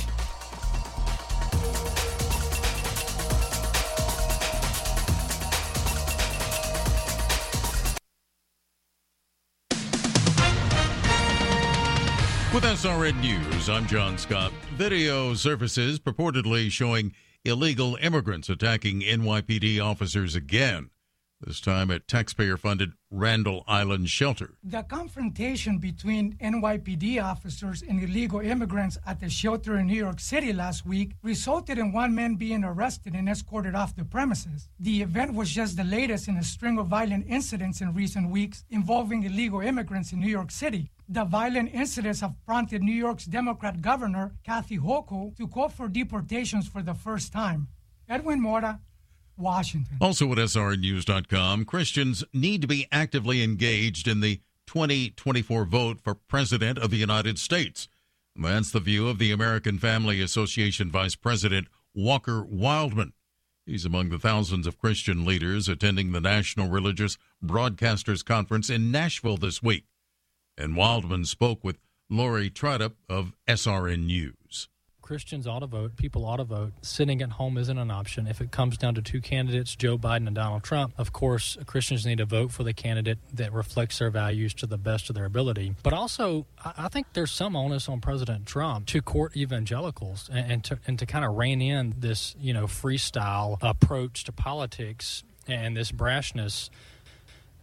With 12.56 12.64
SRN 12.64 13.20
News, 13.20 13.70
I'm 13.70 13.86
John 13.86 14.18
Scott. 14.18 14.54
Video 14.76 15.34
surfaces 15.34 16.00
purportedly 16.00 16.72
showing 16.72 17.12
illegal 17.44 17.98
immigrants 17.98 18.48
attacking 18.48 19.02
NYPD 19.02 19.84
officers 19.84 20.36
again, 20.36 20.90
this 21.46 21.62
time 21.62 21.92
at 21.92 22.08
taxpayer 22.08 22.58
funded 22.58 22.94
Randall 23.12 23.64
Island 23.68 24.10
Shelter. 24.10 24.56
The 24.64 24.84
confrontation 24.84 25.78
between 25.78 26.34
NYPD 26.38 27.24
officers 27.24 27.84
and 27.84 28.04
illegal 28.04 28.40
immigrants 28.40 28.98
at 29.06 29.20
the 29.20 29.30
shelter 29.30 29.78
in 29.78 29.88
New 29.88 29.94
York 29.94 30.20
City 30.20 30.52
last 30.52 30.86
week 30.86 31.14
resulted 31.22 31.78
in 31.78 31.94
one 31.94 32.16
man 32.16 32.36
being 32.36 32.64
arrested 32.64 33.14
and 33.14 33.30
escorted 33.30 33.76
off 33.76 33.96
the 33.96 34.04
premises. 34.04 34.70
The 34.80 35.02
event 35.02 35.34
was 35.34 35.52
just 35.52 35.78
the 35.78 35.84
latest 35.84 36.28
in 36.28 36.38
a 36.38 36.44
string 36.44 36.78
of 36.80 36.88
violent 36.88 37.26
incidents 37.30 37.80
in 37.80 37.94
recent 37.94 38.30
weeks 38.32 38.66
involving 38.70 39.24
illegal 39.24 39.62
immigrants 39.62 40.12
in 40.12 40.20
New 40.20 40.28
York 40.28 40.52
City. 40.52 40.92
The 41.08 41.24
violent 41.24 41.74
incidents 41.74 42.22
have 42.22 42.34
prompted 42.46 42.82
New 42.82 42.92
York's 42.92 43.26
Democrat 43.26 43.82
governor, 43.82 44.34
Kathy 44.44 44.80
Hochul, 44.80 45.38
to 45.38 45.48
call 45.48 45.70
for 45.70 45.88
deportations 45.88 46.68
for 46.68 46.82
the 46.82 46.96
first 46.96 47.32
time. 47.32 47.68
Edwin 48.10 48.42
Mora, 48.42 48.82
Washington. 49.38 49.98
Also 50.02 50.32
at 50.32 50.38
SRNews.com, 50.38 51.66
Christians 51.66 52.24
need 52.34 52.62
to 52.62 52.68
be 52.68 52.88
actively 52.92 53.44
engaged 53.44 54.08
in 54.08 54.22
the 54.22 54.42
2024 54.68 55.66
vote 55.66 56.00
for 56.02 56.16
President 56.16 56.78
of 56.78 56.92
the 56.92 56.98
United 56.98 57.38
States. 57.40 57.88
That's 58.36 58.72
the 58.72 58.80
view 58.80 59.08
of 59.08 59.18
the 59.18 59.32
American 59.32 59.80
Family 59.80 60.22
Association 60.22 60.92
Vice 60.92 61.16
President 61.16 61.68
Walker 61.94 62.44
Wildmon. 62.44 63.14
He's 63.66 63.86
among 63.86 64.10
the 64.10 64.20
thousands 64.20 64.68
of 64.68 64.78
Christian 64.78 65.26
leaders 65.26 65.68
attending 65.70 66.12
the 66.12 66.22
National 66.22 66.70
Religious 66.70 67.18
Broadcasters 67.44 68.24
Conference 68.24 68.70
in 68.70 68.92
Nashville 68.92 69.38
this 69.38 69.64
week. 69.64 69.86
And 70.58 70.76
Wildmon 70.76 71.26
spoke 71.26 71.64
with 71.64 71.80
Lori 72.10 72.50
Trotup 72.50 72.94
of 73.10 73.34
SRN 73.48 74.06
News. 74.06 74.70
Christians 75.06 75.46
ought 75.46 75.60
to 75.60 75.68
vote. 75.68 75.96
People 75.98 76.26
ought 76.26 76.38
to 76.38 76.44
vote. 76.44 76.74
Sitting 76.82 77.22
at 77.22 77.34
home 77.34 77.60
isn't 77.60 77.78
an 77.78 77.92
option. 77.92 78.26
If 78.26 78.42
it 78.42 78.50
comes 78.50 78.76
down 78.76 78.96
to 78.96 79.04
two 79.04 79.22
candidates, 79.22 79.76
Joe 79.76 80.00
Biden 80.00 80.26
and 80.26 80.36
Donald 80.36 80.64
Trump, 80.64 80.96
of 80.98 81.14
course, 81.14 81.60
Christians 81.68 82.08
need 82.08 82.18
to 82.18 82.26
vote 82.26 82.52
for 82.52 82.64
the 82.64 82.74
candidate 82.74 83.20
that 83.32 83.54
reflects 83.54 84.00
their 84.00 84.10
values 84.10 84.56
to 84.56 84.66
the 84.66 84.80
best 84.80 85.08
of 85.08 85.16
their 85.16 85.26
ability. 85.26 85.76
But 85.84 85.94
also, 85.94 86.48
I 86.76 86.88
think 86.88 87.14
there's 87.14 87.30
some 87.30 87.56
onus 87.56 87.88
on 87.88 88.02
President 88.02 88.48
Trump 88.48 88.88
to 88.88 89.02
court 89.04 89.38
evangelicals 89.38 90.28
and, 90.34 90.52
and 90.52 90.64
to 90.64 90.80
and 90.88 90.98
to 90.98 91.06
kind 91.06 91.24
of 91.24 91.36
rein 91.36 91.62
in 91.62 91.94
this, 92.00 92.36
you 92.40 92.52
know, 92.52 92.66
freestyle 92.66 93.60
approach 93.62 94.24
to 94.24 94.32
politics 94.32 95.24
and 95.48 95.78
this 95.78 95.92
brashness. 95.92 96.72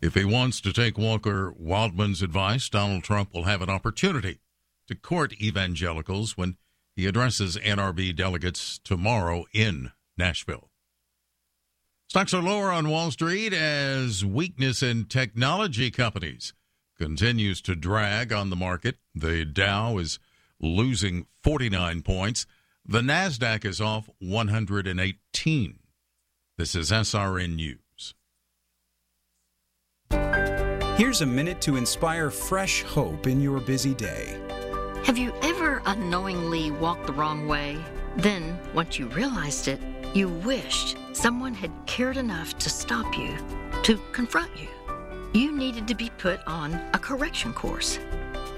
If 0.00 0.14
he 0.14 0.24
wants 0.24 0.60
to 0.60 0.72
take 0.72 0.96
Walker 0.96 1.52
Wildmon's 1.60 2.22
advice, 2.22 2.68
Donald 2.68 3.02
Trump 3.02 3.34
will 3.34 3.44
have 3.44 3.62
an 3.62 3.68
opportunity 3.68 4.38
to 4.86 4.94
court 4.94 5.32
evangelicals 5.42 6.36
when 6.36 6.56
he 6.94 7.06
addresses 7.06 7.56
NRB 7.56 8.14
delegates 8.14 8.78
tomorrow 8.78 9.44
in 9.52 9.92
Nashville. 10.16 10.70
Stocks 12.08 12.34
are 12.34 12.42
lower 12.42 12.70
on 12.70 12.90
Wall 12.90 13.10
Street 13.10 13.54
as 13.54 14.24
weakness 14.24 14.82
in 14.82 15.06
technology 15.06 15.90
companies 15.90 16.52
continues 16.98 17.60
to 17.62 17.74
drag 17.74 18.32
on 18.32 18.50
the 18.50 18.56
market. 18.56 18.96
The 19.14 19.44
Dow 19.44 19.98
is 19.98 20.18
losing 20.60 21.26
49 21.42 22.02
points. 22.02 22.46
The 22.86 23.00
Nasdaq 23.00 23.64
is 23.64 23.80
off 23.80 24.08
118. 24.20 25.78
This 26.58 26.74
is 26.74 26.90
SRN 26.90 27.56
News. 27.56 28.14
Here's 30.96 31.22
a 31.22 31.26
minute 31.26 31.60
to 31.62 31.76
inspire 31.76 32.30
fresh 32.30 32.82
hope 32.82 33.26
in 33.26 33.40
your 33.40 33.58
busy 33.58 33.94
day. 33.94 34.38
Have 35.04 35.18
you 35.18 35.34
ever 35.42 35.82
unknowingly 35.84 36.70
walked 36.70 37.08
the 37.08 37.12
wrong 37.12 37.48
way? 37.48 37.76
Then, 38.16 38.56
once 38.72 39.00
you 39.00 39.08
realized 39.08 39.66
it, 39.66 39.80
you 40.14 40.28
wished 40.28 40.96
someone 41.12 41.54
had 41.54 41.72
cared 41.86 42.16
enough 42.16 42.56
to 42.58 42.70
stop 42.70 43.18
you, 43.18 43.36
to 43.82 44.00
confront 44.12 44.56
you. 44.56 44.68
You 45.32 45.50
needed 45.50 45.88
to 45.88 45.96
be 45.96 46.08
put 46.18 46.38
on 46.46 46.74
a 46.94 47.00
correction 47.00 47.52
course. 47.52 47.98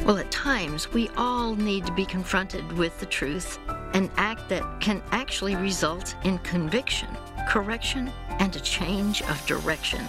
Well, 0.05 0.19
at 0.19 0.31
times, 0.31 0.93
we 0.93 1.09
all 1.17 1.57
need 1.57 1.87
to 1.87 1.93
be 1.93 2.05
confronted 2.05 2.71
with 2.73 3.01
the 3.01 3.07
truth, 3.07 3.59
an 3.95 4.11
act 4.19 4.51
that 4.51 4.81
can 4.81 5.03
actually 5.13 5.57
result 5.57 6.15
in 6.25 6.37
conviction, 6.41 7.09
correction, 7.49 8.13
and 8.39 8.55
a 8.55 8.61
change 8.61 9.23
of 9.23 9.47
direction. 9.47 10.05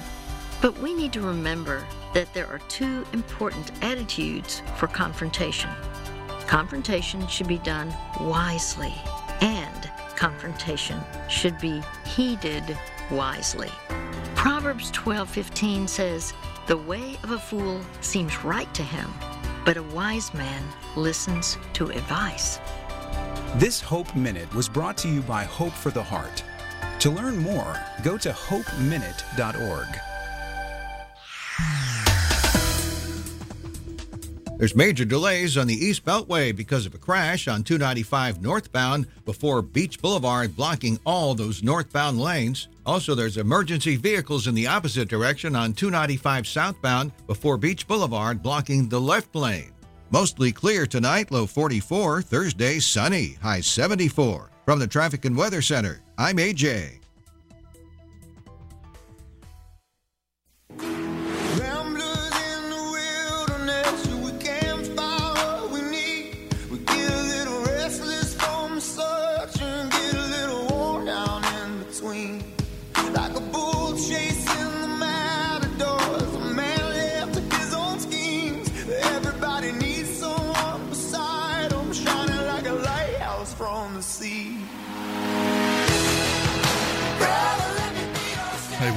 But 0.62 0.78
we 0.80 0.94
need 0.94 1.14
to 1.14 1.22
remember 1.22 1.88
that 2.14 2.34
there 2.34 2.48
are 2.48 2.60
two 2.68 3.06
important 3.14 3.72
attitudes 3.82 4.62
for 4.76 4.88
confrontation. 4.88 5.70
Confrontation 6.48 7.28
should 7.28 7.48
be 7.48 7.58
done 7.60 7.94
wisely, 8.22 8.94
and 9.42 9.90
confrontation 10.16 11.02
should 11.28 11.58
be 11.60 11.82
heeded 12.06 12.78
wisely. 13.10 13.72
Proverbs 14.36 14.92
12:15 14.92 15.88
says, 15.88 16.34
"The 16.68 16.78
way 16.78 17.18
of 17.24 17.32
a 17.32 17.40
fool 17.40 17.82
seems 18.02 18.44
right 18.44 18.72
to 18.76 18.84
him, 18.84 19.12
but 19.66 19.78
a 19.78 19.84
wise 19.84 20.34
man 20.34 20.64
listens 20.96 21.58
to 21.74 21.90
advice." 21.90 22.60
This 23.56 23.82
Hope 23.82 24.14
Minute 24.16 24.54
was 24.54 24.70
brought 24.70 24.98
to 24.98 25.08
you 25.08 25.22
by 25.22 25.46
Hope 25.46 25.74
for 25.74 25.90
the 25.90 26.04
Heart. 26.04 26.44
To 27.00 27.10
learn 27.10 27.38
more, 27.38 27.80
go 28.04 28.18
to 28.18 28.32
hopeminute.org. 28.32 29.88
There's 34.58 34.76
major 34.76 35.04
delays 35.04 35.58
on 35.58 35.68
the 35.68 35.74
East 35.74 36.06
Beltway 36.06 36.56
because 36.56 36.86
of 36.86 36.94
a 36.94 36.98
crash 36.98 37.50
on 37.50 37.64
295 37.64 38.42
northbound 38.42 39.06
before 39.26 39.62
Beach 39.62 40.02
Boulevard, 40.02 40.56
blocking 40.56 40.98
all 41.06 41.36
those 41.36 41.62
northbound 41.62 42.22
lanes. 42.22 42.70
Also, 42.86 43.16
there's 43.16 43.36
emergency 43.36 43.98
vehicles 43.98 44.48
in 44.48 44.56
the 44.56 44.68
opposite 44.68 45.10
direction 45.10 45.58
on 45.58 45.74
295 45.74 46.48
southbound 46.48 47.12
before 47.28 47.58
Beach 47.58 47.86
Boulevard, 47.86 48.42
blocking 48.42 48.88
the 48.88 49.02
left 49.02 49.36
lane. 49.36 49.74
Mostly 50.10 50.54
clear 50.54 50.86
tonight, 50.86 51.32
low 51.32 51.46
44. 51.46 52.22
Thursday, 52.22 52.80
sunny, 52.80 53.38
high 53.42 53.60
74. 53.60 54.52
From 54.64 54.80
the 54.80 54.88
Traffic 54.88 55.26
and 55.26 55.36
Weather 55.36 55.62
Center, 55.62 56.00
I'm 56.18 56.38
AJ. 56.38 57.05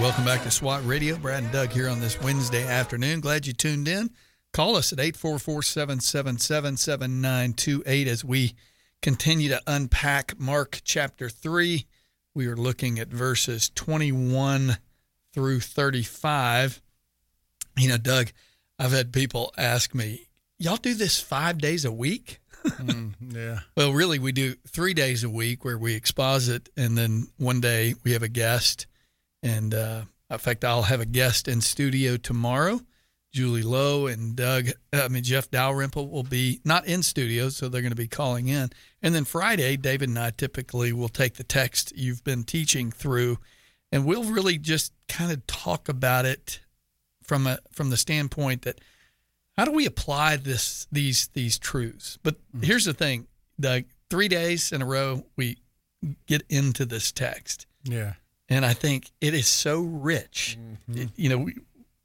Welcome 0.01 0.25
back 0.25 0.43
to 0.45 0.51
SWAT 0.51 0.87
Radio. 0.87 1.17
Brad 1.17 1.43
and 1.43 1.53
Doug 1.53 1.71
here 1.71 1.89
on 1.89 1.99
this 2.01 2.21
Wednesday 2.21 2.65
afternoon. 2.65 3.21
Glad 3.21 3.49
you 3.49 3.53
tuned 3.53 3.89
in. 3.89 4.11
Call 4.53 4.77
us 4.77 4.93
at 4.93 5.01
844 5.01 5.63
777 5.63 6.77
7928 6.77 8.07
as 8.07 8.25
we 8.25 8.55
continue 9.03 9.49
to 9.49 9.61
unpack 9.67 10.39
Mark 10.39 10.81
chapter 10.85 11.29
3. 11.29 11.85
We 12.33 12.47
are 12.47 12.57
looking 12.57 13.01
at 13.01 13.09
verses 13.09 13.71
21 13.75 14.79
through 15.33 15.61
35. 15.61 16.81
You 17.77 17.89
know, 17.89 17.99
Doug, 17.99 18.31
I've 18.79 18.93
had 18.93 19.13
people 19.13 19.53
ask 19.59 19.97
me, 19.97 20.29
y'all 20.59 20.77
do 20.77 20.95
this 20.95 21.21
five 21.21 21.59
days 21.59 21.85
a 21.85 21.93
week? 21.93 22.41
Mm, 22.69 23.15
yeah. 23.35 23.61
Well, 23.77 23.93
really, 23.93 24.19
we 24.19 24.33
do 24.33 24.55
three 24.67 24.93
days 24.93 25.25
a 25.25 25.31
week 25.31 25.65
where 25.65 25.79
we 25.79 25.95
exposit, 25.95 26.69
and 26.77 26.99
then 26.99 27.29
one 27.39 27.61
day 27.61 27.95
we 28.05 28.13
have 28.13 28.23
a 28.23 28.29
guest. 28.29 28.87
And 29.43 29.75
uh, 29.75 30.03
in 30.31 30.39
fact, 30.39 30.65
I'll 30.65 30.83
have 30.83 31.01
a 31.01 31.07
guest 31.07 31.49
in 31.49 31.61
studio 31.61 32.17
tomorrow. 32.17 32.81
Julie 33.33 33.63
Lowe 33.63 34.07
and 34.07 34.35
Doug, 34.35 34.69
I 34.93 35.09
mean, 35.09 35.23
Jeff 35.23 35.51
Dalrymple 35.51 36.09
will 36.09 36.23
be 36.23 36.61
not 36.65 36.87
in 36.87 37.03
studio, 37.03 37.51
so 37.51 37.69
they're 37.69 37.83
going 37.83 37.93
to 37.93 37.97
be 37.97 38.09
calling 38.09 38.49
in. 38.49 38.71
And 39.03 39.15
then 39.15 39.25
Friday, 39.25 39.77
David 39.77 40.09
and 40.09 40.19
I 40.19 40.31
typically 40.31 40.93
will 40.93 41.11
take 41.11 41.35
the 41.35 41.45
text 41.45 41.93
you've 41.95 42.25
been 42.25 42.45
teaching 42.45 42.91
through, 42.91 43.39
and 43.93 44.07
we'll 44.07 44.25
really 44.25 44.59
just 44.59 44.93
kind 45.09 45.31
of 45.31 45.47
talk 45.47 45.89
about 45.89 46.25
it 46.25 46.61
from 47.23 47.47
a 47.47 47.59
from 47.71 47.91
the 47.91 47.97
standpoint 47.99 48.63
that 48.63 48.81
how 49.59 49.67
do 49.67 49.73
we 49.73 49.87
apply 49.87 50.37
this 50.37 50.87
these 50.91 51.29
these 51.35 51.59
truths? 51.59 52.19
But 52.23 52.37
mm-hmm. 52.37 52.63
here's 52.63 52.87
the 52.87 52.95
thing, 52.95 53.27
Doug. 53.61 53.85
Three 54.09 54.29
days 54.29 54.73
in 54.73 54.81
a 54.81 54.87
row, 54.87 55.27
we 55.37 55.59
get 56.27 56.43
into 56.49 56.87
this 56.87 57.13
text. 57.13 57.67
Yeah. 57.85 58.15
And 58.49 58.65
I 58.65 58.73
think 58.73 59.11
it 59.21 59.35
is 59.35 59.47
so 59.47 59.81
rich. 59.81 60.59
Mm-hmm. 60.61 61.03
It, 61.03 61.09
you 61.17 61.29
know, 61.29 61.39
we, 61.39 61.55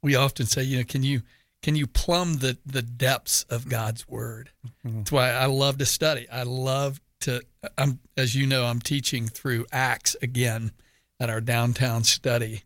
we 0.02 0.14
often 0.14 0.46
say, 0.46 0.62
you 0.62 0.78
know, 0.78 0.84
can 0.84 1.02
you 1.02 1.22
can 1.62 1.76
you 1.76 1.86
plumb 1.86 2.34
the 2.34 2.58
the 2.66 2.82
depths 2.82 3.44
of 3.48 3.68
God's 3.68 4.06
word? 4.06 4.50
Mm-hmm. 4.86 4.98
That's 4.98 5.12
why 5.12 5.30
I 5.30 5.46
love 5.46 5.78
to 5.78 5.86
study. 5.86 6.28
I 6.30 6.42
love 6.42 7.00
to. 7.20 7.40
I'm 7.78 8.00
as 8.16 8.34
you 8.34 8.46
know, 8.46 8.64
I'm 8.64 8.80
teaching 8.80 9.26
through 9.26 9.66
Acts 9.72 10.14
again 10.20 10.72
at 11.18 11.30
our 11.30 11.40
downtown 11.40 12.04
study, 12.04 12.64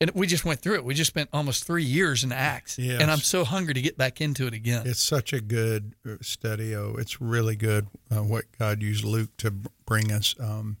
and 0.00 0.10
we 0.14 0.26
just 0.26 0.44
went 0.44 0.60
through 0.60 0.74
it. 0.74 0.84
We 0.84 0.94
just 0.94 1.10
spent 1.10 1.28
almost 1.32 1.64
three 1.64 1.84
years 1.84 2.24
in 2.24 2.32
Acts, 2.32 2.76
yes. 2.76 3.00
and 3.00 3.08
I'm 3.08 3.18
so 3.18 3.44
hungry 3.44 3.74
to 3.74 3.80
get 3.80 3.96
back 3.96 4.20
into 4.20 4.48
it 4.48 4.54
again. 4.54 4.82
It's 4.84 5.00
such 5.00 5.32
a 5.32 5.40
good 5.40 5.94
uh, 6.04 6.16
study. 6.20 6.74
Oh, 6.74 6.96
it's 6.98 7.20
really 7.20 7.54
good 7.54 7.86
uh, 8.10 8.24
what 8.24 8.46
God 8.58 8.82
used 8.82 9.04
Luke 9.04 9.36
to 9.38 9.52
bring 9.86 10.10
us. 10.10 10.34
Um, 10.40 10.78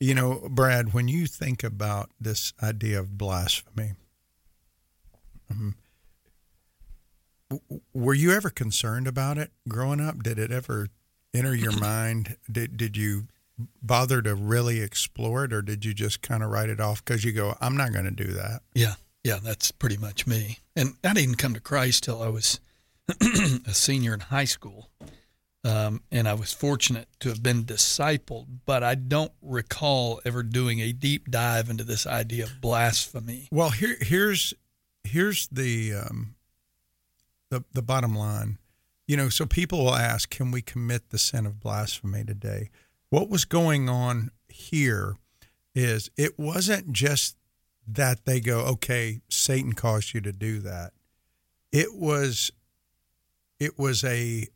you 0.00 0.14
know, 0.14 0.48
Brad, 0.50 0.94
when 0.94 1.08
you 1.08 1.26
think 1.26 1.62
about 1.62 2.10
this 2.18 2.54
idea 2.62 2.98
of 2.98 3.18
blasphemy, 3.18 3.92
um, 5.50 5.74
were 7.92 8.14
you 8.14 8.32
ever 8.32 8.48
concerned 8.48 9.06
about 9.06 9.36
it 9.36 9.50
growing 9.68 10.00
up? 10.00 10.22
Did 10.22 10.38
it 10.38 10.50
ever 10.50 10.88
enter 11.34 11.54
your 11.54 11.72
mind? 11.80 12.36
Did 12.50 12.76
did 12.76 12.96
you 12.96 13.26
bother 13.82 14.22
to 14.22 14.34
really 14.34 14.80
explore 14.80 15.44
it, 15.44 15.52
or 15.52 15.60
did 15.60 15.84
you 15.84 15.92
just 15.92 16.22
kind 16.22 16.42
of 16.42 16.50
write 16.50 16.70
it 16.70 16.80
off 16.80 17.04
because 17.04 17.24
you 17.24 17.32
go, 17.32 17.56
"I'm 17.60 17.76
not 17.76 17.92
going 17.92 18.06
to 18.06 18.10
do 18.10 18.32
that"? 18.32 18.62
Yeah, 18.74 18.94
yeah, 19.22 19.38
that's 19.42 19.70
pretty 19.70 19.98
much 19.98 20.26
me. 20.26 20.58
And 20.74 20.94
I 21.04 21.12
didn't 21.12 21.36
come 21.36 21.54
to 21.54 21.60
Christ 21.60 22.04
till 22.04 22.22
I 22.22 22.28
was 22.28 22.58
a 23.20 23.74
senior 23.74 24.14
in 24.14 24.20
high 24.20 24.44
school. 24.44 24.88
Um, 25.62 26.02
and 26.10 26.26
I 26.26 26.32
was 26.34 26.54
fortunate 26.54 27.08
to 27.20 27.28
have 27.28 27.42
been 27.42 27.64
discipled, 27.64 28.46
but 28.64 28.82
I 28.82 28.94
don't 28.94 29.32
recall 29.42 30.20
ever 30.24 30.42
doing 30.42 30.80
a 30.80 30.92
deep 30.92 31.30
dive 31.30 31.68
into 31.68 31.84
this 31.84 32.06
idea 32.06 32.44
of 32.44 32.60
blasphemy. 32.62 33.48
Well, 33.52 33.70
here, 33.70 33.96
here's 34.00 34.54
here's 35.04 35.48
the 35.48 35.94
um, 35.94 36.34
the 37.50 37.62
the 37.72 37.82
bottom 37.82 38.14
line. 38.14 38.58
You 39.06 39.16
know, 39.16 39.28
so 39.28 39.44
people 39.44 39.84
will 39.84 39.94
ask, 39.96 40.30
can 40.30 40.50
we 40.50 40.62
commit 40.62 41.10
the 41.10 41.18
sin 41.18 41.44
of 41.44 41.60
blasphemy 41.60 42.24
today? 42.24 42.70
What 43.10 43.28
was 43.28 43.44
going 43.44 43.88
on 43.88 44.30
here 44.48 45.16
is 45.74 46.10
it 46.16 46.38
wasn't 46.38 46.92
just 46.92 47.36
that 47.86 48.24
they 48.24 48.40
go, 48.40 48.60
okay, 48.60 49.20
Satan 49.28 49.72
caused 49.72 50.14
you 50.14 50.20
to 50.20 50.32
do 50.32 50.60
that. 50.60 50.92
It 51.72 51.94
was 51.94 52.50
it 53.58 53.78
was 53.78 54.04
a 54.04 54.46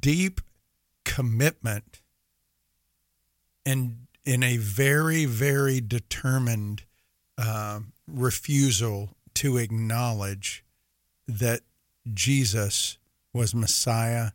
deep 0.00 0.40
commitment 1.04 2.02
and 3.64 4.06
in 4.24 4.42
a 4.42 4.56
very, 4.56 5.24
very 5.24 5.80
determined 5.80 6.82
uh, 7.38 7.80
refusal 8.06 9.16
to 9.34 9.56
acknowledge 9.56 10.64
that 11.28 11.60
Jesus 12.12 12.98
was 13.32 13.54
Messiah 13.54 14.30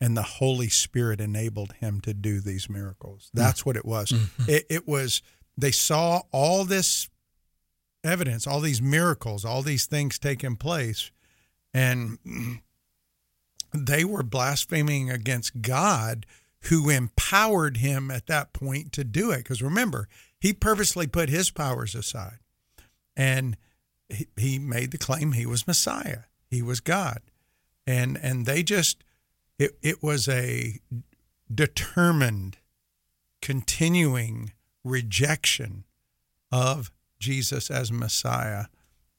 and 0.00 0.16
the 0.16 0.22
Holy 0.22 0.68
Spirit 0.68 1.20
enabled 1.20 1.72
him 1.74 2.00
to 2.02 2.14
do 2.14 2.40
these 2.40 2.70
miracles. 2.70 3.30
That's 3.34 3.66
what 3.66 3.76
it 3.76 3.84
was. 3.84 4.10
Mm-hmm. 4.10 4.50
It, 4.50 4.66
it 4.70 4.88
was, 4.88 5.22
they 5.56 5.72
saw 5.72 6.22
all 6.32 6.64
this 6.64 7.08
evidence, 8.04 8.46
all 8.46 8.60
these 8.60 8.80
miracles, 8.80 9.44
all 9.44 9.62
these 9.62 9.86
things 9.86 10.18
taking 10.18 10.56
place. 10.56 11.10
And 11.74 12.18
they 13.72 14.04
were 14.04 14.22
blaspheming 14.22 15.10
against 15.10 15.62
God 15.62 16.26
who 16.62 16.90
empowered 16.90 17.78
him 17.78 18.10
at 18.10 18.26
that 18.26 18.52
point 18.52 18.92
to 18.92 19.04
do 19.04 19.30
it. 19.30 19.38
Because 19.38 19.62
remember, 19.62 20.08
he 20.40 20.52
purposely 20.52 21.06
put 21.06 21.28
his 21.28 21.50
powers 21.50 21.94
aside 21.94 22.38
and 23.16 23.56
he, 24.08 24.26
he 24.36 24.58
made 24.58 24.90
the 24.90 24.98
claim 24.98 25.32
he 25.32 25.46
was 25.46 25.66
Messiah, 25.66 26.22
he 26.50 26.62
was 26.62 26.80
God. 26.80 27.20
And, 27.86 28.18
and 28.22 28.44
they 28.44 28.62
just, 28.62 29.02
it, 29.58 29.78
it 29.82 30.02
was 30.02 30.28
a 30.28 30.78
determined, 31.52 32.58
continuing 33.40 34.52
rejection 34.84 35.84
of 36.52 36.90
Jesus 37.18 37.70
as 37.70 37.90
Messiah. 37.90 38.66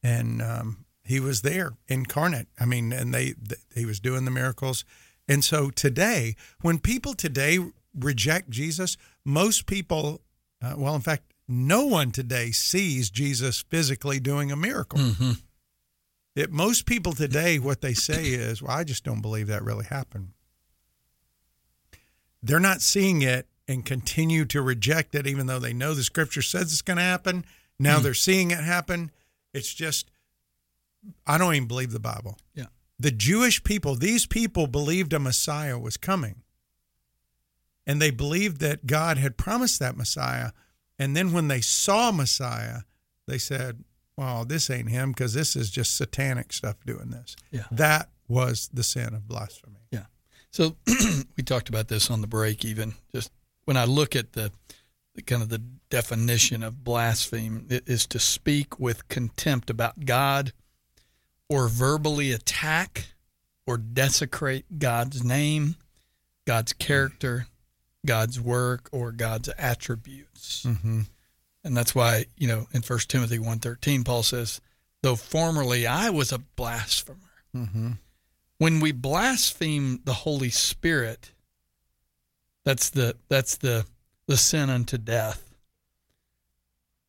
And 0.04 0.42
um, 0.42 0.86
he 1.10 1.20
was 1.20 1.42
there 1.42 1.72
incarnate. 1.88 2.48
I 2.60 2.66
mean, 2.66 2.94
and 2.94 3.12
they, 3.12 3.32
they 3.32 3.56
he 3.74 3.84
was 3.84 4.00
doing 4.00 4.26
the 4.26 4.32
miracles. 4.32 4.86
And 5.28 5.44
so 5.44 5.72
today, 5.72 6.36
when 6.62 6.78
people 6.78 7.16
today 7.16 7.58
reject 8.00 8.52
Jesus, 8.52 8.96
most 9.26 9.66
people, 9.66 10.22
uh, 10.62 10.76
well, 10.78 10.94
in 10.94 11.02
fact, 11.02 11.34
no 11.48 11.88
one 11.88 12.12
today 12.12 12.52
sees 12.52 13.10
Jesus 13.10 13.64
physically 13.72 14.20
doing 14.20 14.52
a 14.52 14.56
miracle. 14.56 15.00
Mm-hmm. 15.00 15.32
It, 16.36 16.52
most 16.52 16.86
people 16.86 17.14
today, 17.14 17.58
what 17.58 17.82
they 17.82 17.96
say 17.96 18.26
is, 18.26 18.62
well, 18.62 18.78
I 18.78 18.84
just 18.84 19.04
don't 19.04 19.22
believe 19.22 19.48
that 19.48 19.64
really 19.64 19.86
happened. 19.86 20.34
They're 22.44 22.60
not 22.60 22.84
seeing 22.84 23.24
it 23.24 23.48
and 23.68 23.84
continue 23.84 24.46
to 24.46 24.62
reject 24.62 25.16
it, 25.16 25.26
even 25.26 25.48
though 25.48 25.58
they 25.58 25.74
know 25.74 25.96
the 25.96 26.04
scripture 26.04 26.44
says 26.44 26.72
it's 26.72 26.84
going 26.84 26.98
to 26.98 27.04
happen. 27.04 27.46
Now 27.80 27.98
mm. 27.98 28.04
they're 28.04 28.14
seeing 28.14 28.52
it 28.52 28.60
happen. 28.60 29.10
It's 29.56 29.74
just 29.74 30.12
I 31.26 31.38
don't 31.38 31.56
even 31.56 31.68
believe 31.68 31.92
the 31.92 32.00
Bible. 32.00 32.38
Yeah. 32.54 32.66
The 33.00 33.12
Jewish 33.12 33.64
people, 33.64 33.96
these 33.96 34.26
people 34.26 34.68
believed 34.68 35.14
a 35.14 35.20
Messiah 35.20 35.80
was 35.80 35.98
coming. 35.98 36.44
And 37.88 38.02
they 38.02 38.12
believed 38.12 38.60
that 38.60 38.86
God 38.86 39.18
had 39.18 39.38
promised 39.38 39.80
that 39.80 39.98
Messiah. 39.98 40.52
And 41.00 41.16
then 41.16 41.32
when 41.32 41.48
they 41.48 41.62
saw 41.62 42.12
Messiah, 42.12 42.82
they 43.28 43.38
said, 43.38 43.84
well, 44.18 44.44
this 44.44 44.70
ain't 44.70 44.90
him 44.90 45.12
because 45.12 45.34
this 45.34 45.56
is 45.56 45.72
just 45.72 45.96
satanic 45.96 46.52
stuff 46.52 46.76
doing 46.86 47.10
this. 47.10 47.38
Yeah. 47.52 47.64
That 47.72 48.10
was 48.28 48.70
the 48.74 48.84
sin 48.84 49.14
of 49.14 49.28
blasphemy. 49.28 49.80
Yeah. 49.92 50.06
So 50.52 50.76
we 51.38 51.44
talked 51.44 51.70
about 51.70 51.88
this 51.88 52.12
on 52.12 52.20
the 52.20 52.28
break. 52.28 52.66
Even 52.66 52.96
just 53.14 53.32
when 53.64 53.78
I 53.78 53.86
look 53.86 54.16
at 54.16 54.34
the, 54.34 54.52
the 55.16 55.22
kind 55.22 55.42
of 55.42 55.50
the 55.50 55.62
definition 55.90 56.64
of 56.64 56.84
blaspheme, 56.84 57.66
it 57.70 57.88
is 57.88 58.06
to 58.08 58.20
speak 58.20 58.78
with 58.78 59.08
contempt 59.08 59.70
about 59.70 60.06
God, 60.06 60.52
or 61.50 61.68
verbally 61.68 62.32
attack 62.32 63.08
or 63.66 63.78
desecrate 63.78 64.80
God's 64.80 65.24
name, 65.24 65.76
God's 66.46 66.74
character, 66.74 67.48
God's 68.06 68.40
work, 68.40 68.90
or 68.92 69.12
God's 69.12 69.50
attributes. 69.58 70.64
Mm-hmm. 70.66 71.02
And 71.64 71.78
that's 71.78 71.94
why, 71.94 72.26
you 72.38 72.48
know, 72.48 72.68
in 72.72 72.82
1 72.82 73.00
Timothy 73.08 73.38
1.13, 73.38 74.06
Paul 74.06 74.24
says, 74.24 74.62
though 75.02 75.16
formerly 75.16 75.86
I 75.86 76.10
was 76.10 76.32
a 76.32 76.40
blasphemer. 76.40 77.18
Mm-hmm. 77.56 77.92
When 78.58 78.80
we 78.80 78.92
blaspheme 78.92 80.02
the 80.04 80.14
Holy 80.14 80.50
Spirit, 80.50 81.32
that's 82.66 82.90
the 82.90 83.16
that's 83.30 83.56
the 83.56 83.86
the 84.28 84.38
sin 84.38 84.70
unto 84.70 84.98
death. 84.98 85.56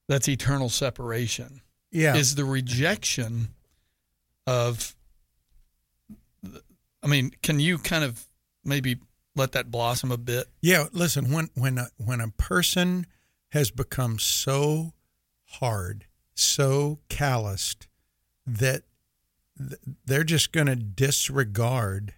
That's 0.08 0.28
eternal 0.28 0.68
separation. 0.68 1.60
Yeah. 1.90 2.14
Is 2.14 2.36
the 2.36 2.44
rejection 2.44 3.48
of 4.46 4.94
I 7.02 7.06
mean, 7.06 7.32
can 7.42 7.60
you 7.60 7.78
kind 7.78 8.04
of 8.04 8.26
maybe 8.64 8.96
let 9.34 9.52
that 9.52 9.70
blossom 9.70 10.12
a 10.12 10.18
bit? 10.18 10.46
Yeah, 10.60 10.86
listen, 10.92 11.30
when 11.32 11.48
when 11.54 11.78
a, 11.78 11.88
when 11.96 12.20
a 12.20 12.28
person 12.28 13.06
has 13.52 13.70
become 13.70 14.18
so 14.18 14.92
hard, 15.46 16.06
so 16.34 16.98
calloused 17.08 17.88
that 18.46 18.82
th- 19.58 19.80
they're 20.04 20.24
just 20.24 20.52
going 20.52 20.66
to 20.66 20.76
disregard 20.76 22.14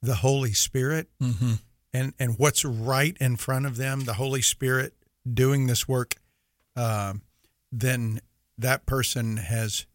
the 0.00 0.16
Holy 0.16 0.52
Spirit 0.52 1.08
Mm-hmm. 1.20 1.54
and 1.92 2.14
and 2.18 2.38
what's 2.38 2.64
right 2.64 3.16
in 3.20 3.36
front 3.36 3.66
of 3.66 3.76
them, 3.76 4.00
the 4.04 4.14
Holy 4.14 4.42
Spirit 4.42 4.94
doing 5.30 5.66
this 5.66 5.88
work, 5.88 6.14
um, 6.76 7.22
then 7.72 8.20
that 8.56 8.86
person 8.86 9.38
has 9.38 9.86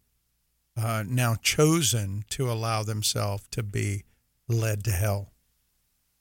uh, 0.76 1.04
now 1.06 1.36
chosen 1.42 2.24
to 2.30 2.50
allow 2.50 2.82
themselves 2.82 3.44
to 3.52 3.62
be 3.62 4.04
led 4.48 4.84
to 4.84 4.90
hell. 4.90 5.32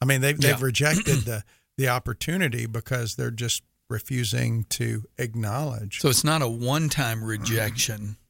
I 0.01 0.05
mean, 0.05 0.21
they've 0.21 0.39
they've 0.39 0.59
Yeah. 0.59 0.65
rejected 0.71 1.19
the 1.25 1.43
the 1.77 1.89
opportunity 1.89 2.65
because 2.67 3.15
they're 3.15 3.31
just 3.31 3.63
refusing 3.89 4.63
to 4.65 5.05
acknowledge. 5.17 5.99
So 6.01 6.09
it's 6.09 6.23
not 6.23 6.41
a 6.41 6.47
one-time 6.47 7.23
rejection. 7.23 8.17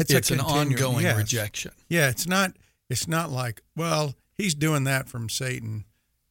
It's, 0.00 0.12
It's, 0.12 0.30
an 0.30 0.38
ongoing 0.38 1.02
yes. 1.02 1.16
rejection. 1.16 1.72
Yeah, 1.88 2.08
it's 2.08 2.24
not. 2.28 2.52
It's 2.88 3.08
not 3.08 3.32
like, 3.32 3.62
well, 3.74 4.14
he's 4.36 4.54
doing 4.54 4.84
that 4.84 5.08
from 5.08 5.28
Satan. 5.28 5.86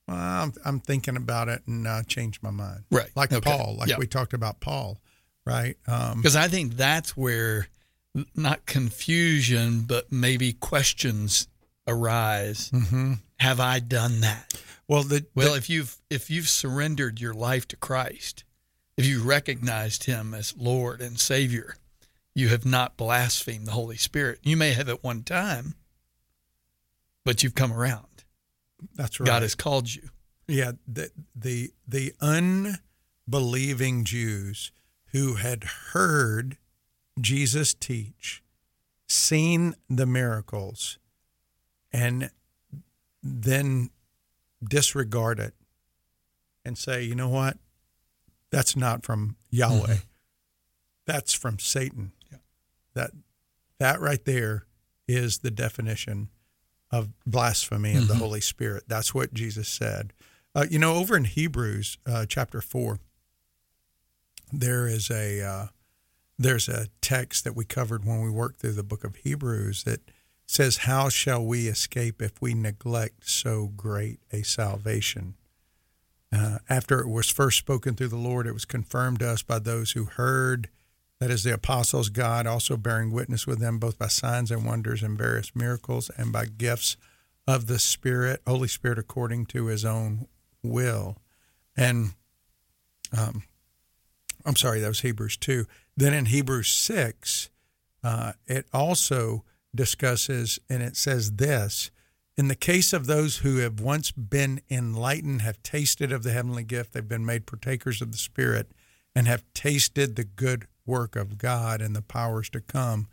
Well, 0.07 0.15
I'm, 0.17 0.53
I'm 0.63 0.80
thinking 0.80 1.17
about 1.17 1.49
it 1.49 1.63
and 1.67 1.86
uh, 1.86 2.03
changed 2.03 2.41
my 2.41 2.49
mind. 2.49 2.86
Right. 2.89 3.09
Like 3.13 3.34
Okay. 3.34 3.41
Paul, 3.57 3.75
like 3.78 3.89
Yeah. 3.89 3.97
we 3.97 4.07
talked 4.07 4.32
about 4.34 4.61
Paul, 4.61 5.01
right? 5.45 5.75
Um, 5.86 6.21
Because 6.21 6.38
I 6.38 6.47
think 6.47 6.78
that's 6.78 7.17
where 7.17 7.67
not 8.36 8.65
confusion, 8.65 9.82
but 9.82 10.11
maybe 10.11 10.53
questions 10.53 11.47
arise. 11.88 12.70
Mhm. 12.72 13.20
Have 13.39 13.59
I 13.59 13.80
done 13.80 14.22
that? 14.22 14.53
Well, 14.88 15.03
the, 15.03 15.26
well, 15.36 15.51
the- 15.51 15.57
if 15.57 15.70
you've 15.70 15.97
if 16.09 16.30
you've 16.30 16.49
surrendered 16.49 17.20
your 17.22 17.34
life 17.34 17.68
to 17.70 17.76
Christ, 17.76 18.43
if 18.97 19.05
you 19.05 19.22
recognized 19.22 20.05
Him 20.05 20.34
as 20.34 20.55
Lord 20.57 21.01
and 21.01 21.20
Savior, 21.20 21.76
you 22.34 22.49
have 22.49 22.65
not 22.65 22.97
blasphemed 22.97 23.68
the 23.68 23.72
Holy 23.72 23.97
Spirit. 23.97 24.39
You 24.43 24.57
may 24.57 24.74
have 24.74 24.89
at 24.89 25.03
one 25.03 25.24
time, 25.24 25.76
but 27.24 27.43
you've 27.43 27.55
come 27.55 27.74
around. 27.74 28.05
that's 28.95 29.20
right. 29.20 29.28
God 29.28 29.41
has 29.41 29.55
called 29.55 29.93
you. 29.93 30.09
Yeah, 30.47 30.74
the 30.88 31.11
the 31.36 31.74
the 31.88 32.13
unbelieving 32.22 34.03
Jews 34.05 34.72
who 35.11 35.36
had 35.36 35.63
heard 35.93 36.57
Jesus 37.20 37.74
teach, 37.74 38.43
seen 39.07 39.76
the 39.89 40.05
miracles, 40.05 40.99
and 41.91 42.30
then 43.24 43.89
disregard 44.63 45.39
it 45.39 45.53
and 46.65 46.78
say, 46.78 47.03
you 47.03 47.15
know 47.15 47.30
what? 47.30 47.57
That's 48.51 48.76
not 48.76 49.03
from 49.05 49.36
Yahweh. 49.49 49.95
Mhm. 49.95 50.01
That's 51.05 51.34
from 51.34 51.59
Satan. 51.59 52.11
That 52.93 53.11
that 53.80 53.99
right 53.99 54.24
there 54.26 54.65
is 55.07 55.39
the 55.39 55.51
definition 55.51 56.30
of 56.89 57.09
blasphemy 57.26 57.95
of 57.95 58.07
the 58.07 58.15
Mhm. 58.15 58.20
Holy 58.20 58.41
Spirit. 58.41 58.86
That's 58.88 59.13
what 59.13 59.34
Jesus 59.34 59.68
said. 59.70 60.13
Uh, 60.55 60.65
you 60.70 60.80
know, 60.80 60.95
over 60.95 61.15
in 61.15 61.26
Hebrews 61.26 61.97
uh, 62.05 62.26
chapter 62.26 62.59
four, 62.61 62.99
there 64.51 64.88
is 64.88 65.11
a 65.11 65.41
uh, 65.41 65.68
there's 66.38 66.69
a 66.69 66.88
text 67.01 67.43
that 67.43 67.55
we 67.55 67.65
covered 67.65 68.05
when 68.05 68.21
we 68.21 68.29
worked 68.29 68.59
through 68.59 68.73
the 68.73 68.83
book 68.83 69.03
of 69.03 69.15
Hebrews 69.17 69.83
that 69.83 70.01
says, 70.45 70.77
"How 70.77 71.09
shall 71.09 71.45
we 71.45 71.67
escape 71.67 72.21
if 72.21 72.41
we 72.41 72.53
neglect 72.53 73.27
so 73.29 73.67
great 73.67 74.19
a 74.31 74.43
salvation?" 74.43 75.35
Uh, 76.31 76.59
after 76.69 76.99
it 76.99 77.07
was 77.07 77.29
first 77.29 77.57
spoken 77.57 77.95
through 77.95 78.09
the 78.09 78.17
Lord, 78.17 78.47
it 78.47 78.53
was 78.53 78.65
confirmed 78.65 79.19
to 79.19 79.29
us 79.29 79.41
by 79.41 79.59
those 79.59 79.91
who 79.91 80.05
heard. 80.05 80.69
That 81.19 81.31
is 81.31 81.43
the 81.43 81.53
apostles, 81.53 82.09
God 82.09 82.45
also 82.45 82.77
bearing 82.77 83.11
witness 83.11 83.47
with 83.47 83.59
them, 83.59 83.79
both 83.79 83.97
by 83.97 84.07
signs 84.07 84.51
and 84.51 84.65
wonders 84.65 85.01
and 85.01 85.17
various 85.17 85.55
miracles, 85.55 86.11
and 86.15 86.31
by 86.31 86.45
gifts 86.45 86.95
of 87.47 87.65
the 87.65 87.79
Spirit, 87.79 88.41
Holy 88.45 88.67
Spirit, 88.67 88.99
according 88.99 89.47
to 89.47 89.65
His 89.65 89.83
own 89.83 90.27
will. 90.61 91.17
And 91.75 92.13
um, 93.17 93.43
I'm 94.45 94.55
sorry, 94.55 94.79
that 94.81 94.88
was 94.88 94.99
Hebrews 94.99 95.38
2. 95.38 95.65
Then 95.98 96.14
in 96.14 96.28
Hebrews 96.28 96.70
6, 96.70 97.50
uh, 98.04 98.34
it 98.45 98.68
also 98.72 99.43
discusses, 99.74 100.60
and 100.70 100.84
it 100.84 100.95
says 100.95 101.34
this 101.34 101.89
In 102.38 102.48
the 102.48 102.56
case 102.56 102.93
of 102.93 103.08
those 103.08 103.38
who 103.38 103.58
have 103.58 103.82
once 103.82 104.12
been 104.12 104.62
enlightened, 104.70 105.41
have 105.41 105.62
tasted 105.64 106.12
of 106.12 106.22
the 106.22 106.32
heavenly 106.32 106.64
gift, 106.64 106.93
they've 106.93 107.08
been 107.08 107.26
made 107.26 107.48
partakers 107.48 108.00
of 108.02 108.12
the 108.12 108.18
Spirit, 108.20 108.72
and 109.16 109.28
have 109.28 109.43
tasted 109.56 110.16
the 110.16 110.24
good 110.24 110.68
work 110.86 111.16
of 111.16 111.39
God 111.39 111.82
and 111.82 111.95
the 111.95 112.04
powers 112.04 112.50
to 112.52 112.62
come, 112.62 113.08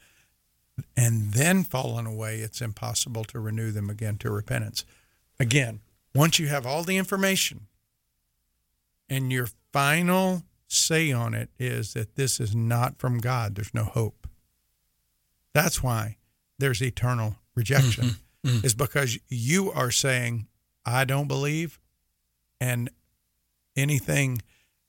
and 0.95 1.33
then 1.33 1.65
fallen 1.65 2.07
away, 2.07 2.41
it's 2.41 2.61
impossible 2.61 3.25
to 3.25 3.41
renew 3.41 3.71
them 3.71 3.89
again 3.89 4.19
to 4.19 4.31
repentance. 4.31 4.85
Again, 5.41 5.81
once 6.15 6.39
you 6.39 6.49
have 6.49 6.67
all 6.67 6.83
the 6.83 6.99
information 6.99 7.67
and 9.09 9.33
your 9.33 9.49
final 9.73 10.43
say 10.75 11.13
on 11.13 11.35
it 11.35 11.51
is 11.59 11.95
that 11.95 12.17
this 12.17 12.41
is 12.41 12.55
not 12.55 12.99
from 12.99 13.19
God, 13.19 13.55
there's 13.55 13.75
no 13.75 13.85
hope. 13.85 14.29
That's 15.53 15.83
why 15.83 16.17
there's 16.59 16.83
eternal 16.83 17.37
rejection, 17.55 18.05
mm-hmm. 18.05 18.49
Mm-hmm. 18.49 18.57
Mm-hmm. 18.57 18.67
is 18.67 18.75
because 18.75 19.19
you 19.29 19.73
are 19.73 19.91
saying, 19.91 20.49
I 20.85 21.05
don't 21.05 21.29
believe, 21.29 21.79
and 22.61 22.91
anything 23.77 24.43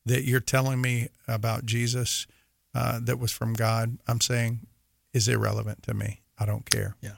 that 0.05 0.23
you're 0.23 0.39
telling 0.39 0.81
me 0.81 1.09
about 1.27 1.65
Jesus 1.65 2.27
uh, 2.73 2.99
that 3.01 3.19
was 3.19 3.31
from 3.31 3.53
God, 3.53 3.97
I'm 4.07 4.21
saying 4.21 4.67
is 5.13 5.27
irrelevant 5.27 5.83
to 5.83 5.93
me. 5.93 6.21
I 6.37 6.45
don't 6.45 6.69
care. 6.69 6.97
Yeah. 7.01 7.15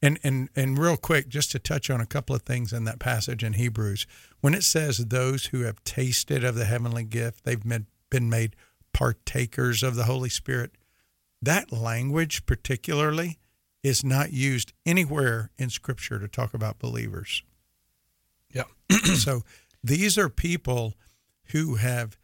And 0.00 0.18
and 0.22 0.50
and 0.54 0.78
real 0.78 0.96
quick, 0.96 1.28
just 1.28 1.50
to 1.52 1.58
touch 1.58 1.88
on 1.90 2.00
a 2.00 2.06
couple 2.06 2.36
of 2.36 2.42
things 2.42 2.72
in 2.72 2.84
that 2.84 2.98
passage 2.98 3.42
in 3.42 3.54
Hebrews, 3.54 4.06
when 4.40 4.54
it 4.54 4.62
says 4.62 4.98
those 4.98 5.46
who 5.46 5.62
have 5.62 5.82
tasted 5.82 6.44
of 6.44 6.54
the 6.54 6.66
heavenly 6.66 7.04
gift, 7.04 7.44
they've 7.44 7.62
been, 7.62 7.86
been 8.10 8.28
made 8.28 8.56
partakers 8.92 9.82
of 9.82 9.96
the 9.96 10.04
Holy 10.04 10.28
Spirit. 10.28 10.72
That 11.42 11.72
language, 11.72 12.46
particularly, 12.46 13.38
is 13.82 14.02
not 14.02 14.32
used 14.32 14.72
anywhere 14.86 15.50
in 15.58 15.68
Scripture 15.68 16.18
to 16.18 16.28
talk 16.28 16.54
about 16.54 16.78
believers. 16.78 17.42
Yeah. 18.52 18.64
so 19.16 19.42
these 19.82 20.16
are 20.16 20.28
people 20.30 20.94
who 21.48 21.74
have 21.74 22.16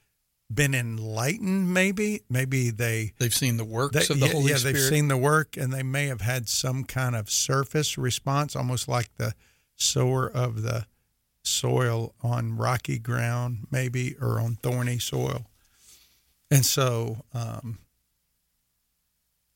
been 0.53 0.75
enlightened. 0.75 1.73
Maybe, 1.73 2.23
maybe 2.29 2.71
they 2.71 3.13
they've 3.19 3.35
seen 3.35 3.57
the 3.57 3.65
works 3.65 4.09
they- 4.09 4.15
of 4.15 4.21
the 4.21 4.27
yeah, 4.27 4.33
Holy 4.33 4.51
yeah, 4.51 4.57
Spirit. 4.57 4.75
Yeah 4.75 4.81
they've 4.81 4.89
seen 4.89 5.09
the 5.09 5.17
work, 5.17 5.57
and 5.57 5.73
they 5.73 5.83
may 5.83 6.07
have 6.07 6.23
had 6.23 6.49
some 6.49 6.85
kind 6.85 7.15
of 7.15 7.31
surface 7.31 7.99
response, 7.99 8.57
almost 8.57 8.89
like 8.89 9.15
the 9.17 9.35
sower 9.77 10.27
of 10.27 10.63
the 10.63 10.87
soil 11.43 12.15
on 12.23 12.57
rocky 12.57 12.99
ground, 12.99 13.67
maybe, 13.71 14.17
or 14.21 14.41
on 14.41 14.57
thorny 14.63 14.99
soil. 14.99 15.50
And 16.51 16.67
so, 16.67 17.25
um, 17.33 17.79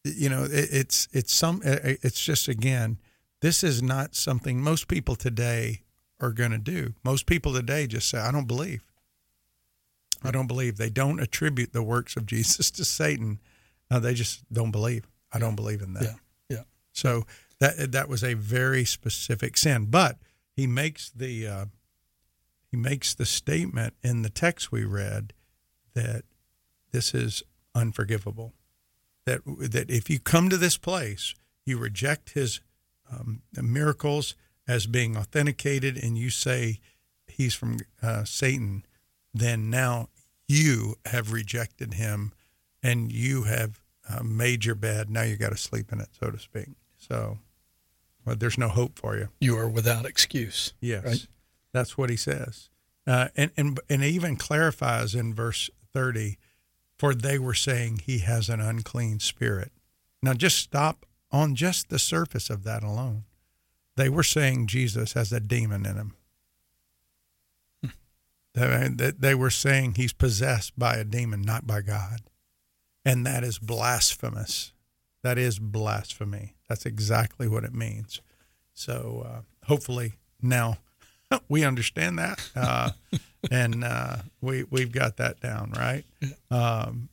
you 0.05 0.28
know, 0.28 0.45
it, 0.45 0.68
it's 0.70 1.09
it's 1.12 1.32
some 1.32 1.61
it's 1.64 2.24
just 2.24 2.49
again, 2.49 2.99
this 3.40 3.64
is 3.64 3.82
not 3.82 4.14
something 4.14 4.61
most 4.62 4.86
people 4.88 5.16
today 5.16 5.82
are 6.20 6.32
going 6.32 6.53
to 6.53 6.59
do. 6.59 6.95
Most 7.05 7.26
people 7.26 7.53
today 7.53 7.86
just 7.86 8.09
say, 8.09 8.18
"I 8.18 8.30
don't 8.30 8.47
believe." 8.47 8.84
I 10.26 10.30
don't 10.30 10.47
believe. 10.47 10.78
They 10.78 10.88
don't 10.88 11.20
attribute 11.20 11.74
the 11.74 11.82
works 11.82 12.16
of 12.16 12.24
Jesus 12.24 12.70
to 12.72 12.84
Satan. 12.84 13.40
Uh, 13.90 13.99
they 13.99 14.14
just 14.14 14.51
don't 14.51 14.70
believe. 14.70 15.07
I 15.30 15.38
don't 15.38 15.55
believe 15.57 15.82
in 15.82 15.92
that. 15.95 16.05
Yeah. 16.05 16.14
Yeah. 16.49 16.62
So 16.92 17.26
That 17.59 17.92
that 17.92 18.09
was 18.09 18.24
a 18.24 18.34
very 18.34 18.84
specific 18.84 19.57
sin. 19.57 19.86
But 19.86 20.18
he 20.57 20.66
makes 20.66 21.11
the 21.11 21.47
uh, 21.47 21.64
he 22.70 22.76
makes 22.76 23.14
the 23.14 23.26
statement 23.26 23.95
in 24.03 24.22
the 24.22 24.30
text 24.30 24.72
we 24.72 24.84
read 24.84 25.34
that 25.95 26.24
this 26.95 27.12
is 27.12 27.42
unforgivable. 27.74 28.55
That 29.26 29.40
that 29.47 29.90
if 29.90 30.09
you 30.09 30.20
come 30.20 30.49
to 30.49 30.57
this 30.57 30.76
place, 30.76 31.34
you 31.66 31.76
reject 31.76 32.30
his 32.30 32.61
um, 33.11 33.42
miracles 33.61 34.36
as 34.68 34.86
being 34.86 35.16
authenticated, 35.16 35.97
and 35.97 36.16
you 36.16 36.30
say 36.30 36.78
he's 37.26 37.55
from 37.55 37.78
uh, 38.01 38.24
Satan, 38.24 38.86
then 39.32 39.68
now 39.70 40.09
you 40.47 40.95
have 41.07 41.32
rejected 41.32 41.95
him, 41.95 42.32
and 42.82 43.11
you 43.11 43.42
have 43.42 43.80
uh, 44.09 44.22
made 44.22 44.64
your 44.64 44.76
bed. 44.76 45.11
Now 45.11 45.22
you 45.22 45.36
got 45.36 45.51
to 45.51 45.57
sleep 45.57 45.90
in 45.92 46.01
it, 46.01 46.11
so 46.18 46.30
to 46.30 46.38
speak. 46.38 46.68
So, 46.97 47.38
well, 48.24 48.36
there's 48.36 48.59
no 48.59 48.68
hope 48.68 48.99
for 48.99 49.16
you. 49.16 49.30
You 49.40 49.59
are 49.59 49.68
without 49.68 50.07
excuse. 50.07 50.74
Yes, 50.80 51.05
right? 51.05 51.26
that's 51.72 51.99
what 51.99 52.09
he 52.09 52.16
says, 52.16 52.70
uh, 53.05 53.28
and 53.36 53.51
and 53.57 53.80
and 53.90 54.05
even 54.05 54.36
clarifies 54.36 55.14
in 55.14 55.34
verse 55.34 55.70
thirty, 55.92 56.38
for 56.99 57.14
they 57.14 57.38
were 57.38 57.55
saying 57.55 58.01
he 58.05 58.18
has 58.18 58.49
an 58.49 58.61
unclean 58.61 59.20
spirit. 59.20 59.72
Now, 60.22 60.34
just 60.34 60.59
stop 60.59 61.07
on 61.30 61.55
just 61.55 61.88
the 61.88 61.99
surface 61.99 62.51
of 62.51 62.64
that 62.64 62.82
alone. 62.82 63.24
They 63.97 64.09
were 64.09 64.22
saying 64.22 64.68
Jesus 64.68 65.12
has 65.12 65.32
a 65.32 65.40
demon 65.40 65.84
in 65.86 65.97
him. 65.97 66.14
They, 68.55 69.11
they 69.18 69.34
were 69.34 69.51
saying 69.51 69.95
he's 69.95 70.12
possessed 70.12 70.78
by 70.78 70.95
a 70.95 71.05
demon, 71.05 71.42
not 71.42 71.66
by 71.66 71.80
God. 71.80 72.20
And 73.05 73.26
that 73.26 73.42
is 73.42 73.59
blasphemous. 73.59 74.72
That 75.22 75.38
is 75.38 75.59
blasphemy. 75.59 76.55
That's 76.68 76.86
exactly 76.86 77.49
what 77.49 77.64
it 77.64 77.74
means. 77.74 78.20
So 78.72 79.26
uh, 79.26 79.40
hopefully 79.66 80.14
now 80.40 80.78
we 81.49 81.64
understand 81.64 82.18
that, 82.18 82.51
uh, 82.57 82.91
and 83.51 83.85
uh, 83.85 84.16
we 84.41 84.64
we've 84.64 84.93
got 84.93 85.16
that 85.16 85.41
down 85.41 85.72
right. 85.76 86.05
Um, 86.51 87.09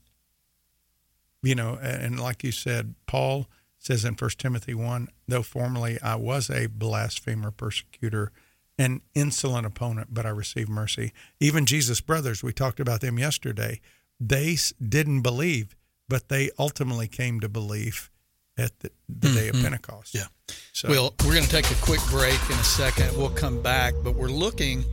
you 1.43 1.55
know, 1.55 1.77
and 1.81 2.19
like 2.19 2.43
you 2.43 2.51
said, 2.51 2.95
Paul 3.07 3.47
says 3.79 4.05
in 4.05 4.15
First 4.15 4.39
Timothy 4.39 4.73
one, 4.73 5.07
though 5.27 5.41
formerly 5.41 5.99
I 6.01 6.15
was 6.15 6.49
a 6.49 6.67
blasphemer, 6.67 7.51
persecutor, 7.51 8.31
an 8.77 9.01
insolent 9.15 9.65
opponent, 9.65 10.09
but 10.11 10.25
I 10.25 10.29
received 10.29 10.69
mercy. 10.69 11.13
Even 11.39 11.65
Jesus' 11.65 12.01
brothers, 12.01 12.43
we 12.43 12.53
talked 12.53 12.79
about 12.79 13.01
them 13.01 13.17
yesterday. 13.17 13.81
They 14.19 14.57
didn't 14.87 15.21
believe, 15.21 15.75
but 16.07 16.29
they 16.29 16.51
ultimately 16.59 17.07
came 17.07 17.39
to 17.39 17.49
believe 17.49 18.11
at 18.57 18.77
the, 18.79 18.91
the 19.07 19.27
mm-hmm. 19.27 19.37
day 19.37 19.47
of 19.49 19.55
Pentecost. 19.55 20.13
Yeah. 20.13 20.25
So, 20.73 20.89
well, 20.89 21.13
we're 21.23 21.33
going 21.33 21.45
to 21.45 21.49
take 21.49 21.69
a 21.71 21.81
quick 21.81 22.01
break 22.09 22.39
in 22.49 22.57
a 22.57 22.63
second. 22.63 23.15
We'll 23.17 23.29
come 23.29 23.61
back, 23.61 23.93
but 24.03 24.15
we're 24.15 24.27
looking 24.27 24.83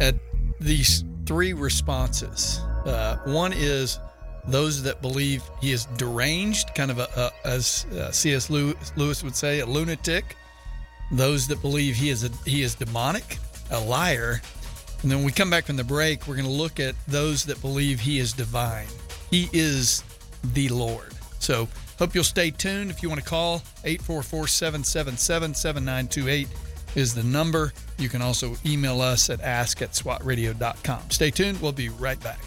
at 0.00 0.14
these 0.60 1.04
three 1.26 1.52
responses. 1.52 2.60
Uh, 2.84 3.16
one 3.24 3.52
is 3.52 3.98
those 4.46 4.82
that 4.84 5.02
believe 5.02 5.42
he 5.60 5.72
is 5.72 5.86
deranged, 5.96 6.74
kind 6.74 6.90
of 6.90 6.98
a, 6.98 7.08
a 7.16 7.48
as 7.48 7.84
uh, 7.86 8.10
C.S. 8.12 8.48
Lewis 8.50 9.22
would 9.22 9.36
say, 9.36 9.60
a 9.60 9.66
lunatic. 9.66 10.36
Those 11.12 11.46
that 11.48 11.60
believe 11.62 11.94
he 11.94 12.10
is 12.10 12.24
a, 12.24 12.30
he 12.44 12.62
is 12.62 12.74
demonic, 12.74 13.38
a 13.70 13.80
liar. 13.80 14.40
And 15.02 15.10
then 15.10 15.18
when 15.18 15.26
we 15.26 15.32
come 15.32 15.50
back 15.50 15.64
from 15.64 15.76
the 15.76 15.84
break, 15.84 16.26
we're 16.26 16.36
going 16.36 16.46
to 16.46 16.52
look 16.52 16.80
at 16.80 16.94
those 17.06 17.44
that 17.44 17.60
believe 17.60 18.00
he 18.00 18.18
is 18.18 18.32
divine. 18.32 18.88
He 19.30 19.48
is 19.52 20.02
the 20.42 20.68
Lord. 20.68 21.12
So 21.38 21.68
hope 21.98 22.14
you'll 22.14 22.24
stay 22.24 22.50
tuned. 22.50 22.90
If 22.90 23.02
you 23.02 23.08
want 23.08 23.22
to 23.22 23.28
call, 23.28 23.62
844 23.84 24.46
777 24.46 25.54
7928 25.54 26.48
is 26.94 27.14
the 27.14 27.22
number. 27.22 27.72
You 27.98 28.08
can 28.08 28.22
also 28.22 28.56
email 28.64 29.00
us 29.00 29.30
at 29.30 29.40
ask 29.40 29.82
at 29.82 29.92
swatradio.com. 29.92 31.10
Stay 31.10 31.30
tuned. 31.30 31.60
We'll 31.60 31.72
be 31.72 31.88
right 31.90 32.20
back. 32.22 32.40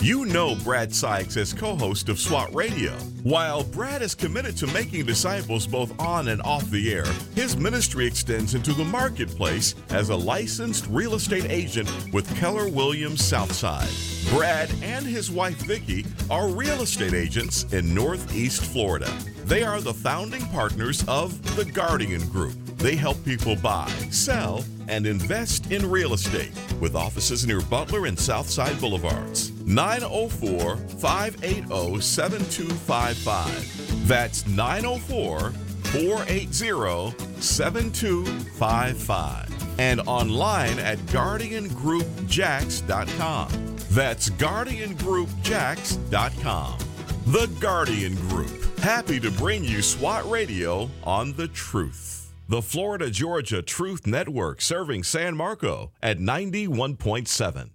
You 0.00 0.26
know 0.26 0.54
Brad 0.62 0.94
Sykes 0.94 1.36
as 1.36 1.52
co 1.52 1.74
host 1.74 2.08
of 2.08 2.20
SWAT 2.20 2.54
Radio. 2.54 2.92
While 3.24 3.64
Brad 3.64 4.00
is 4.00 4.14
committed 4.14 4.56
to 4.58 4.68
making 4.68 5.06
disciples 5.06 5.66
both 5.66 5.98
on 6.00 6.28
and 6.28 6.40
off 6.42 6.70
the 6.70 6.94
air, 6.94 7.04
his 7.34 7.56
ministry 7.56 8.06
extends 8.06 8.54
into 8.54 8.72
the 8.72 8.84
marketplace 8.84 9.74
as 9.90 10.10
a 10.10 10.16
licensed 10.16 10.86
real 10.86 11.16
estate 11.16 11.50
agent 11.50 11.90
with 12.12 12.32
Keller 12.36 12.68
Williams 12.68 13.24
Southside. 13.24 13.88
Brad 14.30 14.70
and 14.82 15.04
his 15.04 15.32
wife 15.32 15.60
Vicki 15.62 16.06
are 16.30 16.48
real 16.48 16.82
estate 16.82 17.14
agents 17.14 17.64
in 17.72 17.92
Northeast 17.92 18.66
Florida. 18.66 19.12
They 19.46 19.64
are 19.64 19.80
the 19.80 19.94
founding 19.94 20.46
partners 20.46 21.04
of 21.08 21.56
the 21.56 21.64
Guardian 21.64 22.24
Group. 22.28 22.67
They 22.78 22.96
help 22.96 23.22
people 23.24 23.56
buy, 23.56 23.88
sell, 24.10 24.64
and 24.86 25.04
invest 25.06 25.72
in 25.72 25.90
real 25.90 26.12
estate 26.14 26.52
with 26.80 26.94
offices 26.94 27.44
near 27.46 27.60
Butler 27.60 28.06
and 28.06 28.18
Southside 28.18 28.80
Boulevards. 28.80 29.52
904 29.66 30.76
580 30.76 32.00
7255. 32.00 34.08
That's 34.08 34.46
904 34.46 35.50
480 35.50 37.12
7255. 37.40 39.80
And 39.80 40.00
online 40.02 40.78
at 40.78 40.98
GuardianGroupJax.com. 40.98 43.76
That's 43.90 44.30
GuardianGroupJax.com. 44.30 46.78
The 47.26 47.46
Guardian 47.60 48.14
Group. 48.28 48.78
Happy 48.78 49.18
to 49.20 49.30
bring 49.32 49.64
you 49.64 49.82
SWAT 49.82 50.30
Radio 50.30 50.88
on 51.04 51.32
the 51.34 51.48
truth. 51.48 52.17
The 52.50 52.62
Florida 52.62 53.10
Georgia 53.10 53.60
Truth 53.60 54.06
Network 54.06 54.62
serving 54.62 55.02
San 55.02 55.36
Marco 55.36 55.92
at 56.02 56.16
91.7. 56.18 57.70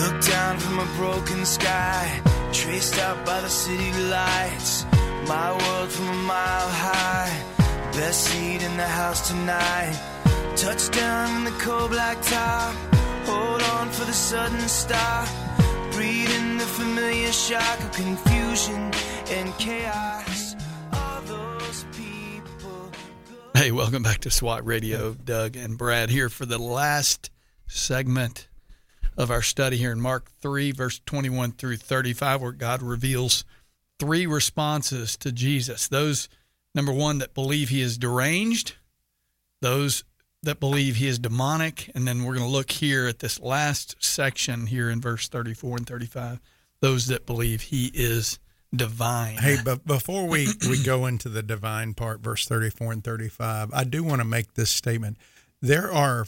Look 0.00 0.24
down 0.26 0.58
from 0.58 0.80
a 0.80 0.86
broken 0.96 1.46
sky 1.46 2.20
Traced 2.52 2.98
out 2.98 3.24
by 3.24 3.40
the 3.40 3.48
city 3.48 3.92
lights. 4.10 4.84
My 5.28 5.52
world 5.52 5.90
from 5.90 6.08
a 6.08 6.14
mile 6.14 6.68
high. 6.70 7.44
Best 7.92 8.24
seat 8.24 8.62
in 8.64 8.76
the 8.76 8.82
house 8.82 9.28
tonight. 9.28 9.96
Touchdown 10.56 11.36
in 11.36 11.44
the 11.44 11.56
cold 11.60 11.92
black 11.92 12.20
top. 12.20 12.93
Hold 13.26 13.62
on 13.62 13.90
for 13.90 14.04
the 14.04 14.12
sudden 14.12 14.60
stop. 14.60 15.28
Breathing 15.92 16.58
the 16.58 16.64
familiar 16.64 17.32
shock 17.32 17.80
of 17.80 17.92
confusion 17.92 18.92
and 19.28 19.52
chaos. 19.58 20.54
Hey, 23.56 23.70
welcome 23.70 24.02
back 24.02 24.18
to 24.22 24.30
SWAT 24.30 24.66
Radio. 24.66 25.14
Doug 25.14 25.56
and 25.56 25.78
Brad 25.78 26.10
here 26.10 26.28
for 26.28 26.44
the 26.44 26.58
last 26.58 27.30
segment 27.68 28.48
of 29.16 29.30
our 29.30 29.42
study 29.42 29.76
here 29.76 29.92
in 29.92 30.00
Mark 30.00 30.28
3, 30.40 30.72
verse 30.72 31.00
21 31.06 31.52
through 31.52 31.76
35, 31.76 32.42
where 32.42 32.52
God 32.52 32.82
reveals 32.82 33.44
three 34.00 34.26
responses 34.26 35.16
to 35.18 35.30
Jesus. 35.30 35.86
Those, 35.86 36.28
number 36.74 36.92
one, 36.92 37.18
that 37.18 37.32
believe 37.32 37.68
he 37.68 37.80
is 37.80 37.96
deranged, 37.96 38.74
those 39.62 40.02
that 40.44 40.60
believe 40.60 40.96
he 40.96 41.08
is 41.08 41.18
demonic, 41.18 41.90
and 41.94 42.06
then 42.06 42.24
we're 42.24 42.34
going 42.34 42.46
to 42.46 42.52
look 42.52 42.70
here 42.70 43.06
at 43.06 43.18
this 43.18 43.40
last 43.40 43.96
section 44.02 44.66
here 44.66 44.90
in 44.90 45.00
verse 45.00 45.28
34 45.28 45.78
and 45.78 45.86
35, 45.86 46.40
those 46.80 47.06
that 47.08 47.26
believe 47.26 47.62
he 47.62 47.90
is 47.94 48.38
divine. 48.74 49.36
Hey, 49.36 49.56
but 49.64 49.86
before 49.86 50.26
we, 50.26 50.48
we 50.68 50.82
go 50.82 51.06
into 51.06 51.28
the 51.28 51.42
divine 51.42 51.94
part, 51.94 52.20
verse 52.20 52.46
34 52.46 52.92
and 52.92 53.04
35, 53.04 53.70
I 53.72 53.84
do 53.84 54.02
want 54.04 54.20
to 54.20 54.24
make 54.24 54.54
this 54.54 54.70
statement. 54.70 55.16
There 55.60 55.92
are 55.92 56.26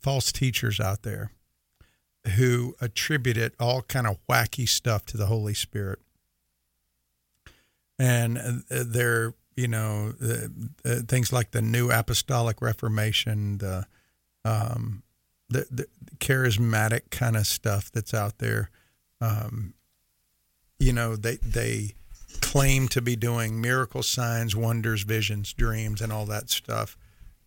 false 0.00 0.32
teachers 0.32 0.80
out 0.80 1.02
there 1.02 1.32
who 2.36 2.74
attributed 2.80 3.52
all 3.58 3.82
kind 3.82 4.06
of 4.06 4.18
wacky 4.28 4.68
stuff 4.68 5.06
to 5.06 5.16
the 5.16 5.26
Holy 5.26 5.54
Spirit, 5.54 6.00
and 7.98 8.38
uh, 8.38 8.52
they're 8.68 9.34
you 9.56 9.68
know 9.68 10.14
uh, 10.22 10.48
uh, 10.88 10.96
things 11.06 11.32
like 11.32 11.50
the 11.50 11.62
New 11.62 11.90
Apostolic 11.90 12.60
Reformation, 12.62 13.58
the 13.58 13.86
um, 14.44 15.02
the, 15.48 15.66
the 15.70 15.86
charismatic 16.18 17.10
kind 17.10 17.36
of 17.36 17.46
stuff 17.46 17.90
that's 17.92 18.14
out 18.14 18.38
there. 18.38 18.70
Um, 19.20 19.74
you 20.78 20.92
know, 20.92 21.16
they 21.16 21.36
they 21.36 21.94
claim 22.40 22.88
to 22.88 23.02
be 23.02 23.16
doing 23.16 23.60
miracle 23.60 24.02
signs, 24.02 24.56
wonders, 24.56 25.02
visions, 25.02 25.52
dreams, 25.52 26.00
and 26.00 26.12
all 26.12 26.26
that 26.26 26.48
stuff, 26.48 26.96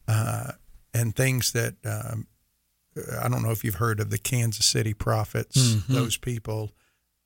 uh, 0.07 0.51
and 0.93 1.15
things 1.15 1.53
that 1.53 1.75
um, 1.85 2.27
I 3.19 3.27
don't 3.27 3.41
know 3.41 3.51
if 3.51 3.63
you've 3.63 3.75
heard 3.75 3.99
of 3.99 4.09
the 4.09 4.17
Kansas 4.17 4.65
City 4.65 4.93
prophets. 4.93 5.57
Mm-hmm. 5.57 5.93
Those 5.93 6.17
people, 6.17 6.71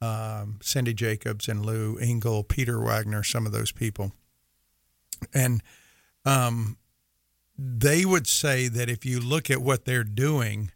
um, 0.01 0.59
Cindy 0.61 0.93
Jacobs 0.93 1.47
and 1.47 1.65
Lou 1.65 1.97
Engle, 1.97 2.43
Peter 2.43 2.79
Wagner, 2.79 3.23
some 3.23 3.45
of 3.45 3.51
those 3.51 3.71
people, 3.71 4.13
and 5.33 5.61
um, 6.25 6.77
they 7.57 8.05
would 8.05 8.27
say 8.27 8.67
that 8.67 8.89
if 8.89 9.05
you 9.05 9.19
look 9.19 9.49
at 9.49 9.61
what 9.61 9.85
they're 9.85 10.03
doing 10.03 10.71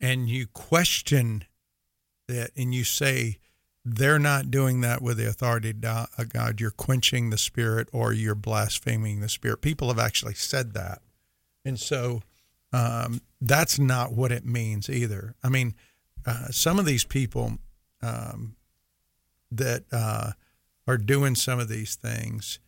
and 0.00 0.28
you 0.28 0.46
question 0.46 1.44
that 2.28 2.50
and 2.56 2.74
you 2.74 2.84
say 2.84 3.38
they're 3.84 4.18
not 4.18 4.50
doing 4.50 4.80
that 4.80 5.02
with 5.02 5.18
the 5.18 5.28
authority 5.28 5.70
of 5.70 6.28
God, 6.32 6.60
you're 6.60 6.70
quenching 6.70 7.30
the 7.30 7.38
spirit 7.38 7.88
or 7.92 8.12
you're 8.12 8.34
blaspheming 8.34 9.20
the 9.20 9.28
spirit. 9.28 9.60
People 9.60 9.88
have 9.88 9.98
actually 9.98 10.34
said 10.34 10.72
that. 10.74 11.02
And 11.64 11.78
so 11.78 12.22
um, 12.72 13.20
that's 13.40 13.78
not 13.78 14.12
what 14.12 14.32
it 14.32 14.44
means 14.44 14.88
either. 14.88 15.34
I 15.42 15.48
mean, 15.48 15.74
uh, 16.26 16.46
some 16.50 16.78
of 16.78 16.86
these 16.86 17.04
people 17.04 17.58
um, 18.02 18.56
that 19.50 19.84
uh, 19.92 20.32
are 20.86 20.98
doing 20.98 21.34
some 21.34 21.58
of 21.58 21.68
these 21.68 21.94
things 21.94 22.58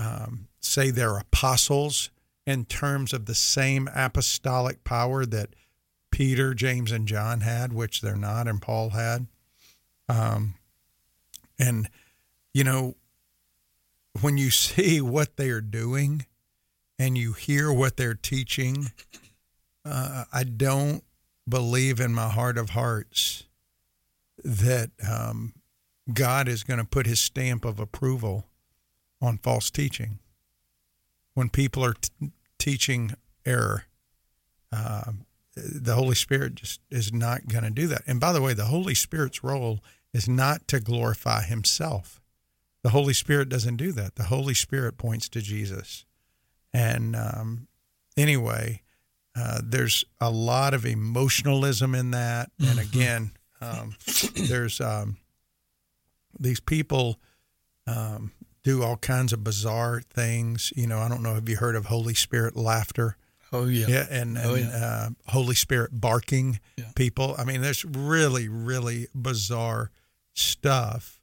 um, 0.00 0.48
say 0.60 0.90
they're 0.90 1.18
apostles 1.18 2.10
in 2.46 2.64
terms 2.64 3.12
of 3.12 3.26
the 3.26 3.34
same 3.34 3.88
apostolic 3.94 4.82
power 4.82 5.26
that 5.26 5.50
Peter, 6.10 6.54
James, 6.54 6.90
and 6.90 7.06
John 7.06 7.40
had, 7.40 7.72
which 7.72 8.00
they're 8.00 8.16
not, 8.16 8.48
and 8.48 8.62
Paul 8.62 8.90
had. 8.90 9.26
Um, 10.08 10.54
and, 11.58 11.88
you 12.54 12.64
know, 12.64 12.96
when 14.20 14.38
you 14.38 14.50
see 14.50 15.00
what 15.00 15.36
they 15.36 15.50
are 15.50 15.60
doing 15.60 16.26
and 16.98 17.16
you 17.16 17.32
hear 17.34 17.72
what 17.72 17.96
they're 17.96 18.14
teaching, 18.14 18.92
uh, 19.84 20.24
I 20.32 20.44
don't 20.44 21.04
believe 21.48 22.00
in 22.00 22.14
my 22.14 22.28
heart 22.28 22.56
of 22.56 22.70
hearts 22.70 23.44
that 24.42 24.90
um, 25.06 25.52
God 26.12 26.48
is 26.48 26.64
going 26.64 26.78
to 26.78 26.86
put 26.86 27.06
his 27.06 27.20
stamp 27.20 27.64
of 27.64 27.78
approval 27.78 28.46
on 29.20 29.38
false 29.38 29.70
teaching. 29.70 30.18
When 31.34 31.48
people 31.48 31.84
are 31.84 31.94
t- 31.94 32.32
teaching 32.58 33.14
error, 33.44 33.84
uh, 34.72 35.12
the 35.56 35.94
Holy 35.94 36.14
Spirit 36.14 36.54
just 36.54 36.80
is 36.90 37.12
not 37.12 37.48
going 37.48 37.64
to 37.64 37.70
do 37.70 37.86
that. 37.88 38.02
And 38.06 38.20
by 38.20 38.32
the 38.32 38.42
way, 38.42 38.54
the 38.54 38.66
Holy 38.66 38.94
Spirit's 38.94 39.42
role 39.42 39.80
is 40.12 40.28
not 40.28 40.66
to 40.68 40.80
glorify 40.80 41.42
himself. 41.42 42.20
The 42.82 42.90
Holy 42.90 43.12
Spirit 43.12 43.48
doesn't 43.48 43.76
do 43.76 43.92
that. 43.92 44.16
The 44.16 44.24
Holy 44.24 44.54
Spirit 44.54 44.96
points 44.96 45.28
to 45.30 45.42
Jesus. 45.42 46.04
And 46.72 47.14
um, 47.14 47.68
anyway, 48.16 48.82
uh, 49.36 49.60
there's 49.62 50.04
a 50.20 50.30
lot 50.30 50.74
of 50.74 50.86
emotionalism 50.86 51.94
in 51.94 52.10
that. 52.12 52.50
And 52.64 52.78
again, 52.78 53.32
um, 53.60 53.96
there's 54.34 54.80
um, 54.80 55.18
these 56.38 56.60
people 56.60 57.18
um, 57.86 58.32
do 58.62 58.82
all 58.82 58.96
kinds 58.96 59.32
of 59.32 59.42
bizarre 59.42 60.00
things. 60.00 60.72
You 60.76 60.86
know, 60.86 60.98
I 60.98 61.08
don't 61.08 61.22
know. 61.22 61.34
Have 61.34 61.48
you 61.48 61.56
heard 61.56 61.76
of 61.76 61.86
Holy 61.86 62.14
Spirit 62.14 62.56
laughter? 62.56 63.16
Oh 63.52 63.66
yeah, 63.66 63.86
yeah, 63.88 64.06
and, 64.10 64.38
and 64.38 64.46
Oh, 64.46 64.54
yeah. 64.54 64.68
Uh, 64.68 65.08
Holy 65.28 65.56
Spirit 65.56 66.00
barking 66.00 66.60
people. 66.94 67.34
I 67.36 67.44
mean, 67.44 67.62
there's 67.62 67.84
really, 67.84 68.48
really 68.48 69.08
bizarre 69.14 69.90
stuff 70.34 71.20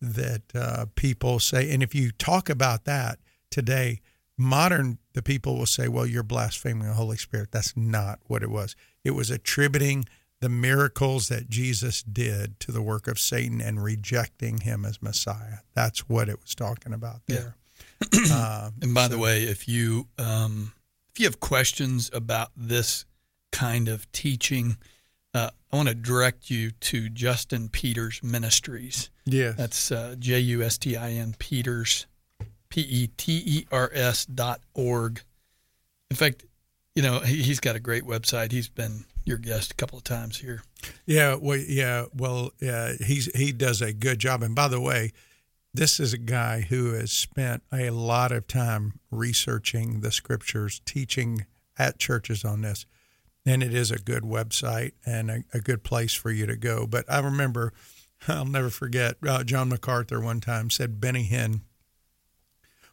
that 0.00 0.42
uh, 0.54 0.86
people 0.94 1.40
say. 1.40 1.72
And 1.72 1.82
if 1.82 1.94
you 1.94 2.12
talk 2.12 2.48
about 2.48 2.84
that 2.84 3.18
today, 3.50 4.00
modern 4.38 4.98
the 5.14 5.22
people 5.22 5.56
will 5.58 5.66
say, 5.66 5.88
"Well, 5.88 6.06
you're 6.06 6.22
blaspheming 6.22 6.86
the 6.86 6.94
Holy 6.94 7.16
Spirit." 7.16 7.50
That's 7.50 7.76
not 7.76 8.20
what 8.26 8.42
it 8.42 8.50
was. 8.50 8.76
It 9.02 9.12
was 9.12 9.30
attributing 9.30 10.04
the 10.44 10.50
miracles 10.50 11.28
that 11.28 11.48
Jesus 11.48 12.02
did 12.02 12.60
to 12.60 12.70
the 12.70 12.82
work 12.82 13.08
of 13.08 13.18
Satan 13.18 13.62
and 13.62 13.82
rejecting 13.82 14.58
him 14.58 14.84
as 14.84 15.00
Messiah. 15.00 15.60
That's 15.72 16.06
what 16.06 16.28
it 16.28 16.38
was 16.38 16.54
talking 16.54 16.92
about 16.92 17.22
there. 17.26 17.56
Uh, 18.30 18.70
and 18.82 18.92
by 18.92 19.08
the 19.08 19.16
way, 19.16 19.44
if 19.44 19.66
you 19.66 20.06
um, 20.18 20.74
if 21.10 21.20
you 21.20 21.24
have 21.24 21.40
questions 21.40 22.10
about 22.12 22.50
this 22.54 23.06
kind 23.50 23.88
of 23.88 24.10
teaching, 24.12 24.76
uh, 25.32 25.48
I 25.72 25.76
want 25.76 25.88
to 25.88 25.94
direct 25.94 26.50
you 26.50 26.72
to 26.72 27.08
Justin 27.08 27.70
Peters 27.70 28.20
Ministries. 28.22 29.08
Yes. 29.24 29.56
that's 29.56 29.90
uh, 29.90 30.16
J 30.18 30.40
U 30.40 30.62
S 30.62 30.76
T 30.76 30.98
I 30.98 31.12
N 31.12 31.34
Peters, 31.38 32.06
P 32.68 32.82
E 32.82 33.06
T 33.16 33.42
E 33.46 33.66
R 33.72 33.90
S 33.94 34.26
dot 34.26 34.60
org. 34.74 35.22
In 36.10 36.16
fact, 36.16 36.44
you 36.94 37.02
know 37.02 37.20
he, 37.20 37.42
he's 37.42 37.60
got 37.60 37.74
a 37.74 37.80
great 37.80 38.04
website. 38.04 38.52
He's 38.52 38.68
been 38.68 39.06
your 39.24 39.38
guest 39.38 39.72
a 39.72 39.74
couple 39.74 39.98
of 39.98 40.04
times 40.04 40.38
here. 40.38 40.62
Yeah, 41.06 41.36
well, 41.40 41.58
yeah, 41.58 42.06
well, 42.14 42.50
yeah, 42.60 42.92
he's 43.04 43.26
he 43.34 43.52
does 43.52 43.80
a 43.80 43.92
good 43.92 44.18
job. 44.18 44.42
And 44.42 44.54
by 44.54 44.68
the 44.68 44.80
way, 44.80 45.12
this 45.72 45.98
is 45.98 46.12
a 46.12 46.18
guy 46.18 46.60
who 46.60 46.92
has 46.92 47.10
spent 47.10 47.62
a 47.72 47.90
lot 47.90 48.32
of 48.32 48.46
time 48.46 49.00
researching 49.10 50.00
the 50.00 50.12
scriptures, 50.12 50.80
teaching 50.84 51.46
at 51.78 51.98
churches 51.98 52.44
on 52.44 52.62
this, 52.62 52.86
and 53.44 53.62
it 53.62 53.74
is 53.74 53.90
a 53.90 53.98
good 53.98 54.22
website 54.22 54.92
and 55.04 55.30
a, 55.30 55.44
a 55.52 55.60
good 55.60 55.82
place 55.82 56.14
for 56.14 56.30
you 56.30 56.46
to 56.46 56.56
go. 56.56 56.86
But 56.86 57.04
I 57.10 57.18
remember, 57.20 57.72
I'll 58.28 58.44
never 58.44 58.70
forget, 58.70 59.16
uh, 59.26 59.42
John 59.42 59.68
MacArthur 59.68 60.20
one 60.20 60.40
time 60.40 60.70
said 60.70 61.00
Benny 61.00 61.24
Hinn. 61.24 61.62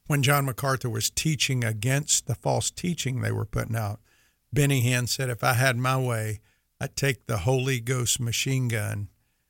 When 0.07 0.23
John 0.23 0.45
MacArthur 0.45 0.89
was 0.89 1.09
teaching 1.09 1.63
against 1.63 2.27
the 2.27 2.35
false 2.35 2.71
teaching 2.71 3.21
they 3.21 3.31
were 3.31 3.45
putting 3.45 3.75
out, 3.75 3.99
Benny 4.53 4.81
Hinn 4.83 5.07
said, 5.07 5.29
"If 5.29 5.43
I 5.43 5.53
had 5.53 5.77
my 5.77 5.97
way, 5.97 6.39
I'd 6.79 6.95
take 6.95 7.25
the 7.27 7.39
Holy 7.39 7.79
Ghost 7.79 8.19
machine 8.19 8.67
gun 8.67 9.09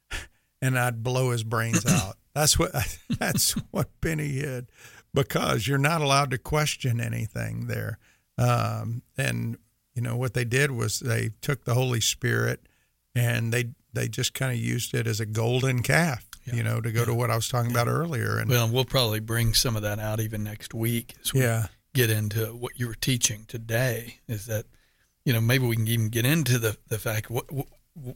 and 0.62 0.78
I'd 0.78 1.04
blow 1.04 1.32
his 1.32 1.44
brains 1.44 1.86
out." 1.88 2.18
That's 2.34 2.58
what 2.58 2.72
that's 3.20 3.52
what 3.72 3.90
Benny 4.02 4.32
did 4.40 4.68
because 5.14 5.68
you're 5.68 5.78
not 5.78 6.02
allowed 6.02 6.32
to 6.32 6.38
question 6.38 7.02
anything 7.02 7.68
there. 7.68 7.98
Um, 8.38 9.02
and 9.18 9.58
you 9.94 10.02
know 10.02 10.16
what 10.16 10.34
they 10.34 10.46
did 10.46 10.72
was 10.72 11.00
they 11.00 11.32
took 11.42 11.66
the 11.66 11.74
Holy 11.74 12.00
Spirit 12.02 12.68
and 13.14 13.52
they 13.54 13.72
they 13.94 14.08
just 14.08 14.34
kind 14.34 14.54
of 14.54 14.58
used 14.58 14.94
it 14.94 15.06
as 15.06 15.20
a 15.20 15.26
golden 15.26 15.84
calf, 15.84 16.26
you 16.46 16.64
know, 16.64 16.80
to 16.80 16.94
go 16.94 17.04
to 17.04 17.14
what 17.14 17.30
I 17.30 17.36
was 17.36 17.50
talking 17.50 17.72
about 17.72 17.90
earlier. 17.90 18.38
And 18.38 18.50
Well, 18.50 18.70
we'll 18.70 18.86
probably 18.86 19.20
bring 19.20 19.54
some 19.54 19.76
of 19.76 19.82
that 19.82 20.00
out 20.00 20.22
even 20.22 20.44
next 20.46 20.74
week 20.74 21.16
as 21.22 21.34
we 21.34 21.42
Yeah. 21.42 21.68
get 21.94 22.10
into 22.10 22.46
what 22.56 22.80
you 22.80 22.88
were 22.88 22.96
teaching 22.96 23.44
today. 23.50 24.20
Is 24.30 24.46
that 24.46 24.66
you 25.26 25.34
know 25.34 25.42
maybe 25.42 25.66
we 25.66 25.76
can 25.76 25.88
even 25.88 26.10
get 26.10 26.26
into 26.26 26.58
the 26.60 26.78
the 26.88 26.98
fact 27.00 27.30
what 27.30 27.52
what, 27.52 27.68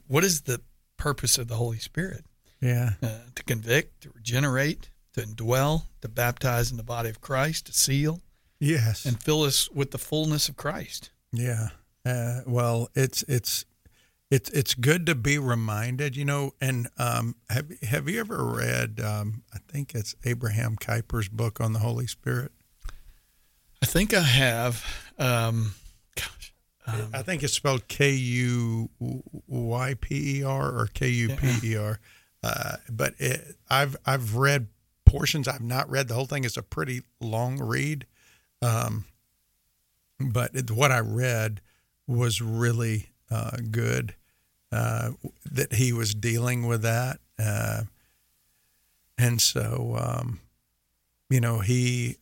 what 0.06 0.24
is 0.24 0.42
the 0.42 0.60
purpose 0.96 1.38
of 1.38 1.48
the 1.48 1.56
Holy 1.56 1.78
Spirit? 1.78 2.24
yeah, 2.60 2.94
Uh, 3.02 3.18
to 3.34 3.42
convict, 3.44 4.00
to 4.02 4.10
regenerate, 4.14 4.88
to 5.12 5.20
indwell, 5.20 5.82
to 6.00 6.08
baptize 6.08 6.70
in 6.70 6.78
the 6.78 6.82
body 6.82 7.10
of 7.10 7.20
Christ, 7.20 7.66
to 7.66 7.72
seal, 7.72 8.22
yes, 8.58 9.04
and 9.04 9.22
fill 9.22 9.42
us 9.42 9.70
with 9.70 9.90
the 9.90 9.98
fullness 9.98 10.48
of 10.48 10.56
Christ. 10.56 11.10
Yeah. 11.32 11.68
Uh, 12.04 12.40
well, 12.46 12.88
it's 12.94 13.22
it's 13.28 13.64
it's 14.30 14.48
it's 14.50 14.74
good 14.74 15.04
to 15.06 15.14
be 15.14 15.38
reminded, 15.38 16.16
you 16.16 16.24
know. 16.24 16.52
And 16.60 16.88
um, 16.98 17.34
have 17.50 17.70
have 17.82 18.08
you 18.08 18.20
ever 18.20 18.42
read? 18.44 19.00
Um, 19.00 19.42
I 19.52 19.58
think 19.70 19.94
it's 19.94 20.14
Abraham 20.24 20.76
Kuyper's 20.76 21.28
book 21.28 21.60
on 21.60 21.72
the 21.74 21.80
Holy 21.80 22.06
Spirit. 22.06 22.52
I 23.82 23.86
think 23.86 24.14
I 24.14 24.22
have. 24.22 24.84
Um, 25.18 25.74
I 26.86 27.22
think 27.22 27.42
it's 27.42 27.52
spelled 27.52 27.88
K 27.88 28.12
U 28.12 28.88
Y 29.48 29.94
P 30.00 30.38
E 30.38 30.44
R 30.44 30.70
or 30.70 30.88
K 30.92 31.08
U 31.08 31.28
P 31.30 31.72
E 31.72 31.76
R. 31.76 31.98
Uh, 32.42 32.76
but 32.88 33.14
it, 33.18 33.56
I've 33.68 33.96
I've 34.06 34.36
read 34.36 34.68
portions. 35.04 35.48
I've 35.48 35.62
not 35.62 35.90
read 35.90 36.08
the 36.08 36.14
whole 36.14 36.26
thing. 36.26 36.44
It's 36.44 36.56
a 36.56 36.62
pretty 36.62 37.02
long 37.20 37.58
read. 37.58 38.06
Um, 38.62 39.06
but 40.20 40.54
it, 40.54 40.70
what 40.70 40.92
I 40.92 41.00
read 41.00 41.60
was 42.06 42.40
really 42.40 43.10
uh, 43.30 43.56
good. 43.70 44.14
Uh, 44.72 45.12
that 45.50 45.74
he 45.74 45.92
was 45.92 46.12
dealing 46.12 46.66
with 46.66 46.82
that, 46.82 47.18
uh, 47.38 47.82
and 49.16 49.40
so 49.40 49.96
um, 49.98 50.40
you 51.30 51.40
know 51.40 51.60
he 51.60 52.16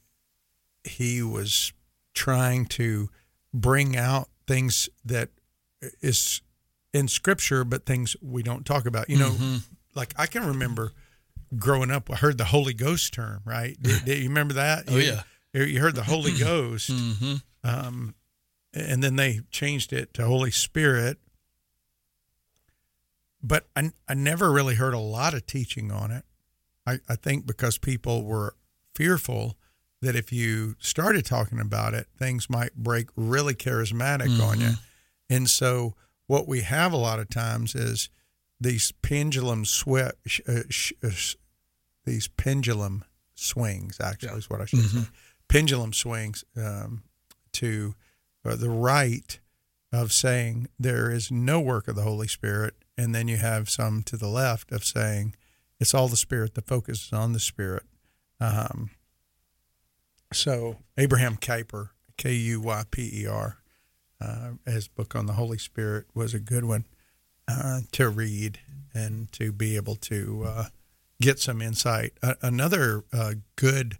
he 0.84 1.22
was 1.22 1.72
trying 2.12 2.66
to 2.66 3.08
bring 3.52 3.96
out 3.96 4.28
things 4.46 4.88
that 5.04 5.30
is 6.00 6.42
in 6.92 7.08
Scripture, 7.08 7.64
but 7.64 7.86
things 7.86 8.16
we 8.22 8.42
don't 8.42 8.64
talk 8.64 8.86
about. 8.86 9.08
You 9.10 9.18
know, 9.18 9.30
Mm-hmm. 9.30 9.56
like 9.94 10.14
I 10.16 10.26
can 10.26 10.46
remember 10.46 10.92
growing 11.56 11.90
up, 11.90 12.10
I 12.10 12.16
heard 12.16 12.38
the 12.38 12.44
Holy 12.46 12.74
Ghost 12.74 13.12
term. 13.14 13.40
Right? 13.44 13.76
Did, 13.82 14.04
did 14.04 14.18
you 14.18 14.28
remember 14.28 14.54
that? 14.54 14.84
Oh, 14.88 14.96
You- 14.96 15.12
yeah. 15.12 15.22
You 15.64 15.80
heard 15.80 15.94
the 15.94 16.02
Holy 16.02 16.32
Ghost, 16.38 16.90
Mhm. 16.90 17.40
um, 17.62 18.14
and 18.72 19.04
then 19.04 19.14
they 19.14 19.40
changed 19.52 19.92
it 19.92 20.12
to 20.14 20.24
Holy 20.26 20.50
Spirit. 20.50 21.18
But 23.42 23.66
I, 23.76 23.92
I 24.08 24.14
never 24.14 24.50
really 24.50 24.74
heard 24.74 24.94
a 24.94 24.98
lot 24.98 25.34
of 25.34 25.46
teaching 25.46 25.92
on 25.92 26.10
it. 26.10 26.24
I, 26.86 26.98
I 27.08 27.16
think 27.16 27.46
because 27.46 27.78
people 27.78 28.24
were 28.24 28.56
fearful 28.94 29.56
that 30.04 30.14
if 30.16 30.32
you 30.32 30.76
started 30.78 31.24
talking 31.26 31.58
about 31.60 31.94
it, 31.94 32.06
things 32.18 32.48
might 32.48 32.74
break 32.76 33.08
really 33.16 33.54
charismatic 33.54 34.28
on 34.42 34.60
you. 34.60 34.66
And 35.28 35.48
so, 35.50 35.94
what 36.26 36.46
we 36.48 36.60
have 36.62 36.92
a 36.92 36.96
lot 36.96 37.18
of 37.18 37.28
times 37.28 37.74
is 37.74 38.08
these 38.60 38.92
pendulum 39.02 39.64
sweat, 39.64 40.14
sh- 40.26 40.40
uh, 40.48 40.60
sh- 40.70 40.92
uh, 41.02 41.08
s- 41.08 41.36
these 42.04 42.28
pendulum 42.28 43.04
swings. 43.34 43.98
Actually, 44.00 44.38
is 44.38 44.48
what 44.50 44.60
I 44.60 44.64
should 44.66 44.80
say. 44.90 44.98
Pendulum 45.48 45.92
swings 45.92 46.44
um, 46.56 47.02
to 47.52 47.94
uh, 48.44 48.56
the 48.56 48.70
right 48.70 49.38
of 49.92 50.12
saying 50.12 50.68
there 50.78 51.10
is 51.10 51.30
no 51.30 51.60
work 51.60 51.88
of 51.88 51.96
the 51.96 52.02
Holy 52.02 52.28
Spirit, 52.28 52.74
and 52.98 53.14
then 53.14 53.28
you 53.28 53.36
have 53.36 53.68
some 53.70 54.02
to 54.04 54.16
the 54.16 54.28
left 54.28 54.72
of 54.72 54.84
saying 54.84 55.34
it's 55.80 55.94
all 55.94 56.08
the 56.08 56.16
Spirit. 56.16 56.54
The 56.54 56.62
focus 56.62 57.06
is 57.06 57.12
on 57.12 57.32
the 57.32 57.40
Spirit. 57.40 57.84
Um, 58.40 58.90
so 60.34 60.76
Abraham 60.98 61.36
Kuyper, 61.36 61.90
K 62.16 62.32
U 62.34 62.60
Y 62.60 62.84
P 62.90 63.22
E 63.22 63.26
R, 63.26 63.58
uh, 64.20 64.50
his 64.66 64.88
book 64.88 65.14
on 65.14 65.26
the 65.26 65.34
Holy 65.34 65.58
Spirit 65.58 66.06
was 66.14 66.34
a 66.34 66.40
good 66.40 66.64
one 66.64 66.86
uh, 67.48 67.80
to 67.92 68.08
read 68.08 68.60
and 68.92 69.30
to 69.32 69.52
be 69.52 69.76
able 69.76 69.96
to 69.96 70.44
uh, 70.46 70.64
get 71.20 71.38
some 71.38 71.60
insight. 71.60 72.12
Another 72.42 73.04
uh, 73.12 73.34
good 73.56 73.98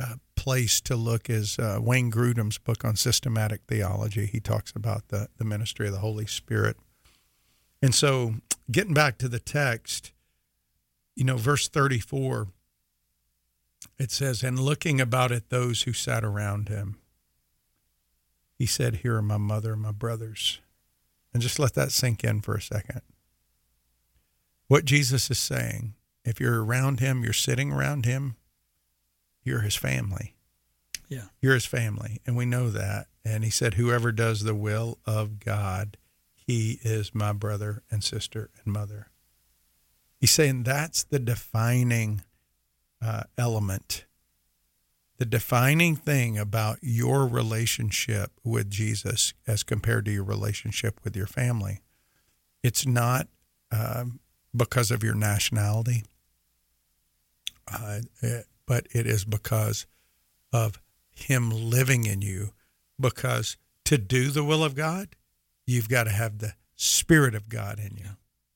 uh, 0.00 0.16
place 0.34 0.80
to 0.82 0.96
look 0.96 1.30
is 1.30 1.58
uh, 1.58 1.78
Wayne 1.80 2.10
Grudem's 2.10 2.58
book 2.58 2.84
on 2.84 2.96
systematic 2.96 3.62
theology. 3.68 4.26
He 4.26 4.40
talks 4.40 4.72
about 4.74 5.08
the, 5.08 5.28
the 5.38 5.44
ministry 5.44 5.86
of 5.86 5.92
the 5.92 6.00
Holy 6.00 6.26
Spirit. 6.26 6.76
And 7.80 7.94
so, 7.94 8.36
getting 8.70 8.94
back 8.94 9.18
to 9.18 9.28
the 9.28 9.38
text, 9.38 10.12
you 11.14 11.24
know, 11.24 11.36
verse 11.36 11.68
34, 11.68 12.48
it 13.98 14.10
says, 14.10 14.42
And 14.42 14.58
looking 14.58 15.00
about 15.00 15.32
at 15.32 15.50
those 15.50 15.82
who 15.82 15.92
sat 15.92 16.24
around 16.24 16.68
him, 16.68 16.98
he 18.56 18.66
said, 18.66 18.96
Here 18.96 19.16
are 19.16 19.22
my 19.22 19.36
mother 19.36 19.74
and 19.74 19.82
my 19.82 19.92
brothers. 19.92 20.60
And 21.32 21.42
just 21.42 21.58
let 21.58 21.74
that 21.74 21.90
sink 21.90 22.22
in 22.22 22.40
for 22.42 22.54
a 22.54 22.62
second. 22.62 23.02
What 24.68 24.84
Jesus 24.84 25.30
is 25.30 25.38
saying, 25.38 25.94
if 26.24 26.40
you're 26.40 26.64
around 26.64 27.00
him, 27.00 27.22
you're 27.22 27.32
sitting 27.32 27.72
around 27.72 28.06
him, 28.06 28.36
you're 29.42 29.60
his 29.60 29.76
family. 29.76 30.36
Yeah. 31.08 31.26
You're 31.40 31.54
his 31.54 31.66
family. 31.66 32.20
And 32.26 32.36
we 32.36 32.46
know 32.46 32.70
that. 32.70 33.08
And 33.24 33.44
he 33.44 33.50
said, 33.50 33.74
Whoever 33.74 34.12
does 34.12 34.42
the 34.42 34.54
will 34.54 34.98
of 35.04 35.38
God, 35.38 35.96
he 36.34 36.78
is 36.82 37.14
my 37.14 37.32
brother 37.32 37.82
and 37.90 38.02
sister 38.02 38.50
and 38.64 38.72
mother. 38.72 39.08
He's 40.18 40.30
saying 40.30 40.62
that's 40.62 41.04
the 41.04 41.18
defining 41.18 42.22
uh, 43.04 43.24
element. 43.36 44.04
The 45.18 45.26
defining 45.26 45.94
thing 45.94 46.38
about 46.38 46.78
your 46.82 47.26
relationship 47.26 48.32
with 48.42 48.70
Jesus 48.70 49.32
as 49.46 49.62
compared 49.62 50.04
to 50.06 50.10
your 50.10 50.24
relationship 50.24 51.00
with 51.04 51.14
your 51.16 51.26
family, 51.26 51.80
it's 52.62 52.86
not 52.86 53.28
um, 53.70 54.20
because 54.56 54.90
of 54.90 55.02
your 55.04 55.14
nationality, 55.14 56.02
uh, 57.72 58.00
it- 58.22 58.46
but 58.66 58.86
it 58.92 59.06
is 59.06 59.24
because 59.26 59.86
of 60.52 60.80
Him 61.12 61.50
living 61.50 62.06
in 62.06 62.22
you. 62.22 62.52
Because 62.98 63.56
to 63.84 63.98
do 63.98 64.30
the 64.30 64.42
will 64.44 64.64
of 64.64 64.74
God, 64.74 65.16
you've 65.66 65.88
got 65.88 66.04
to 66.04 66.10
have 66.10 66.38
the 66.38 66.54
Spirit 66.76 67.34
of 67.34 67.48
God 67.50 67.78
in 67.78 67.96
you, 67.96 68.10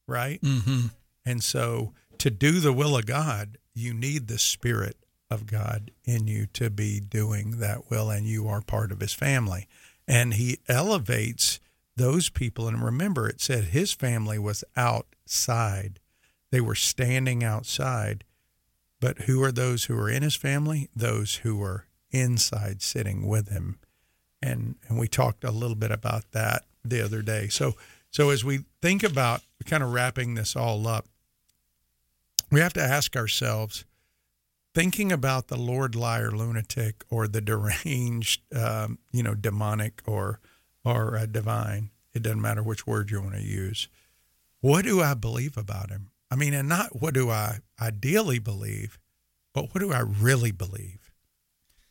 right? 0.07 0.41
Mm-hmm. 0.41 0.87
And 1.27 1.45
so 1.45 1.93
to 2.19 2.31
do 2.31 2.61
the 2.61 2.73
will 2.73 2.97
of 2.97 3.07
God, 3.07 3.59
you 3.75 3.95
need 3.95 4.29
the 4.29 4.39
Spirit 4.39 4.97
of 5.31 5.47
God 5.47 5.91
in 6.05 6.27
you 6.27 6.47
to 6.55 6.71
be 6.71 7.01
doing 7.01 7.59
that 7.59 7.91
will, 7.91 8.11
and 8.11 8.27
you 8.27 8.49
are 8.49 8.61
part 8.61 8.93
of 8.93 9.01
His 9.01 9.13
family. 9.13 9.69
And 10.07 10.35
He 10.35 10.59
elevates 10.69 11.61
those 11.97 12.29
people. 12.29 12.67
And 12.67 12.83
remember, 12.83 13.29
it 13.29 13.41
said 13.41 13.65
His 13.65 13.93
family 13.93 14.39
was 14.39 14.65
outside, 14.77 16.01
they 16.51 16.61
were 16.61 16.75
standing 16.75 17.45
outside. 17.45 18.25
But 19.01 19.19
who 19.23 19.43
are 19.45 19.53
those 19.53 19.85
who 19.85 19.97
are 19.99 20.11
in 20.11 20.23
His 20.23 20.35
family? 20.35 20.89
Those 20.97 21.37
who 21.37 21.63
are 21.63 21.87
inside 22.11 22.83
sitting 22.83 23.27
with 23.29 23.49
Him. 23.49 23.79
And, 24.43 24.77
and 24.89 24.99
we 24.99 25.09
talked 25.09 25.45
a 25.45 25.51
little 25.51 25.77
bit 25.77 25.91
about 25.91 26.33
that 26.33 26.65
the 26.85 27.05
other 27.05 27.23
day. 27.23 27.49
So, 27.49 27.75
so 28.11 28.31
as 28.31 28.45
we 28.45 28.65
think 28.81 29.03
about 29.03 29.43
kind 29.67 29.83
of 29.83 29.93
wrapping 29.93 30.35
this 30.35 30.57
all 30.57 30.87
up, 30.87 31.07
we 32.51 32.61
have 32.61 32.73
to 32.73 32.83
ask 32.83 33.17
ourselves 33.17 33.85
thinking 34.75 35.11
about 35.13 35.49
the 35.49 35.57
lord 35.57 35.95
liar 35.95 36.31
lunatic 36.31 37.05
or 37.11 37.27
the 37.27 37.41
deranged 37.51 38.43
um, 38.55 38.99
you 39.13 39.23
know 39.23 39.35
demonic 39.35 40.03
or 40.07 40.41
or 40.85 41.17
uh, 41.17 41.27
divine 41.27 41.91
it 42.15 42.23
doesn't 42.23 42.41
matter 42.41 42.63
which 42.63 42.87
word 42.87 43.11
you 43.11 43.21
want 43.21 43.35
to 43.35 43.43
use 43.43 43.89
what 44.61 44.85
do 44.85 45.01
i 45.01 45.15
believe 45.15 45.57
about 45.57 45.91
him? 45.91 46.11
I 46.31 46.37
mean 46.37 46.53
and 46.55 46.69
not 46.69 47.01
what 47.01 47.15
do 47.15 47.31
i 47.31 47.59
ideally 47.81 48.39
believe 48.39 48.99
but 49.55 49.75
what 49.75 49.81
do 49.81 49.93
i 49.93 50.01
really 50.01 50.53
believe? 50.53 51.13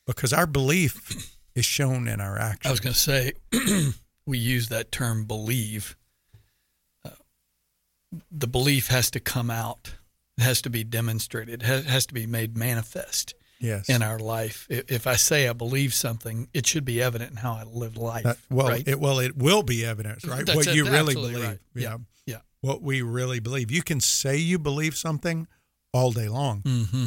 Because 0.06 0.32
our 0.32 0.48
belief 0.48 1.38
is 1.58 1.66
shown 1.66 2.08
in 2.08 2.22
our 2.22 2.38
actions 2.38 2.68
I 2.68 2.72
was 2.72 2.80
going 2.80 2.94
to 2.94 3.00
say, 3.00 3.34
we 4.26 4.38
use 4.38 4.70
that 4.70 4.92
term 4.92 5.26
believe. 5.26 5.98
Uh, 7.04 7.10
the 8.32 8.48
belief 8.48 8.88
has 8.88 9.10
to 9.12 9.20
come 9.20 9.50
out, 9.50 9.96
it 10.38 10.44
has 10.44 10.62
to 10.64 10.70
be 10.70 10.84
demonstrated, 10.84 11.64
it 11.64 11.86
has, 11.86 12.06
to 12.08 12.14
be 12.14 12.28
made 12.28 12.58
manifest 12.58 13.34
yes 13.60 13.90
in 13.90 14.04
our 14.04 14.20
life. 14.20 14.68
If, 14.70 15.08
I 15.08 15.16
say 15.16 15.48
I 15.48 15.54
believe 15.54 15.94
something, 15.94 16.48
it 16.54 16.68
should 16.68 16.86
be 16.86 17.02
evident 17.02 17.32
in 17.32 17.38
how 17.38 17.54
I 17.54 17.64
live 17.64 17.98
life. 17.98 18.24
That- 18.24 18.38
well, 18.50 18.68
right? 18.68 18.88
it 18.88 19.00
well, 19.00 19.20
it 19.20 19.36
will 19.36 19.64
be 19.64 19.86
evidence, 19.86 20.26
right? 20.26 20.46
That's 20.46 20.56
what 20.56 20.68
it, 20.68 20.76
you 20.76 20.90
really 20.90 21.14
believe, 21.14 21.44
right. 21.44 21.60
Yeah, 21.76 21.98
yeah. 22.26 22.40
What 22.62 22.82
we 22.82 23.02
really 23.02 23.40
believe. 23.40 23.72
You 23.72 23.82
can 23.82 24.00
say 24.00 24.38
you 24.38 24.60
believe 24.60 24.96
something 24.96 25.48
all 25.94 26.12
day 26.12 26.30
long, 26.30 26.62
mm-hmm. 26.62 27.06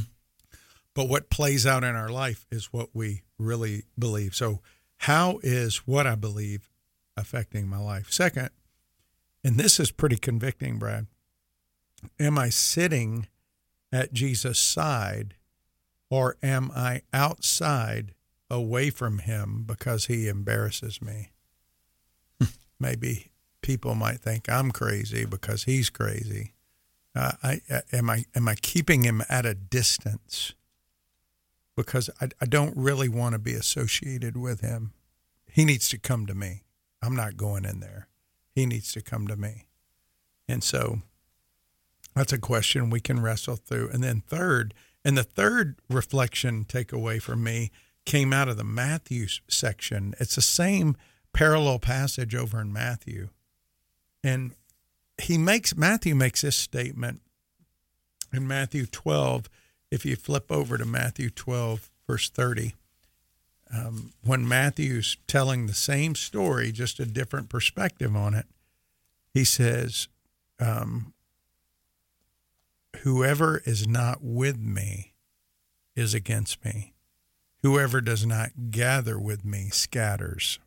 but 0.94 1.08
what 1.08 1.30
plays 1.30 1.66
out 1.66 1.84
in 1.84 1.94
our 1.94 2.08
life 2.10 2.46
is 2.50 2.72
what 2.72 2.90
we 2.94 3.22
really 3.38 3.84
believe. 3.98 4.34
So, 4.34 4.60
how 4.98 5.38
is 5.42 5.78
what 5.86 6.06
I 6.06 6.14
believe 6.14 6.68
affecting 7.16 7.68
my 7.68 7.78
life? 7.78 8.10
Second, 8.10 8.50
and 9.44 9.56
this 9.56 9.78
is 9.78 9.90
pretty 9.92 10.16
convicting, 10.16 10.78
Brad. 10.78 11.06
Am 12.18 12.38
I 12.38 12.48
sitting 12.48 13.26
at 13.92 14.12
Jesus' 14.12 14.58
side, 14.58 15.34
or 16.08 16.36
am 16.42 16.70
I 16.74 17.02
outside, 17.12 18.14
away 18.48 18.90
from 18.90 19.18
Him 19.18 19.64
because 19.66 20.06
He 20.06 20.28
embarrasses 20.28 21.00
me? 21.00 21.30
maybe 22.80 23.30
people 23.62 23.94
might 23.94 24.20
think 24.20 24.48
I'm 24.48 24.70
crazy 24.70 25.24
because 25.24 25.64
he's 25.64 25.90
crazy. 25.90 26.54
Uh, 27.14 27.32
I, 27.42 27.60
I 27.70 27.82
am 27.92 28.10
I 28.10 28.24
am 28.34 28.48
I 28.48 28.54
keeping 28.54 29.02
him 29.02 29.22
at 29.28 29.46
a 29.46 29.54
distance 29.54 30.54
because 31.76 32.08
I, 32.20 32.28
I 32.40 32.46
don't 32.46 32.76
really 32.76 33.08
want 33.08 33.32
to 33.32 33.38
be 33.38 33.54
associated 33.54 34.36
with 34.36 34.60
him. 34.60 34.92
He 35.50 35.64
needs 35.64 35.88
to 35.90 35.98
come 35.98 36.26
to 36.26 36.34
me. 36.34 36.62
I'm 37.02 37.16
not 37.16 37.36
going 37.36 37.64
in 37.64 37.80
there. 37.80 38.08
He 38.54 38.66
needs 38.66 38.92
to 38.92 39.02
come 39.02 39.26
to 39.26 39.36
me. 39.36 39.66
And 40.48 40.62
so 40.62 41.02
that's 42.14 42.32
a 42.32 42.38
question 42.38 42.90
we 42.90 43.00
can 43.00 43.20
wrestle 43.20 43.56
through. 43.56 43.90
And 43.92 44.02
then 44.02 44.22
third, 44.26 44.74
and 45.04 45.16
the 45.16 45.24
third 45.24 45.76
reflection 45.88 46.64
takeaway 46.64 47.20
for 47.20 47.36
me 47.36 47.70
came 48.04 48.32
out 48.32 48.48
of 48.48 48.56
the 48.56 48.64
Matthew 48.64 49.26
section. 49.48 50.14
It's 50.18 50.34
the 50.34 50.42
same 50.42 50.96
parallel 51.32 51.78
passage 51.78 52.34
over 52.34 52.60
in 52.60 52.72
Matthew. 52.72 53.28
And 54.24 54.52
he 55.20 55.38
makes 55.38 55.76
Matthew 55.76 56.14
makes 56.14 56.42
this 56.42 56.56
statement 56.56 57.20
in 58.32 58.46
Matthew 58.46 58.86
12. 58.86 59.48
If 59.90 60.04
you 60.04 60.16
flip 60.16 60.50
over 60.50 60.78
to 60.78 60.84
Matthew 60.84 61.30
12, 61.30 61.90
verse 62.06 62.30
30, 62.30 62.74
um, 63.72 64.12
when 64.24 64.46
Matthew's 64.46 65.16
telling 65.26 65.66
the 65.66 65.74
same 65.74 66.14
story, 66.14 66.72
just 66.72 66.98
a 67.00 67.06
different 67.06 67.48
perspective 67.48 68.16
on 68.16 68.34
it, 68.34 68.46
he 69.32 69.44
says, 69.44 70.08
um, 70.58 71.12
Whoever 73.02 73.62
is 73.64 73.88
not 73.88 74.18
with 74.22 74.58
me 74.58 75.14
is 75.96 76.12
against 76.12 76.64
me. 76.64 76.92
Whoever 77.62 78.00
does 78.00 78.26
not 78.26 78.70
gather 78.70 79.18
with 79.18 79.44
me 79.44 79.68
scatters. 79.70 80.58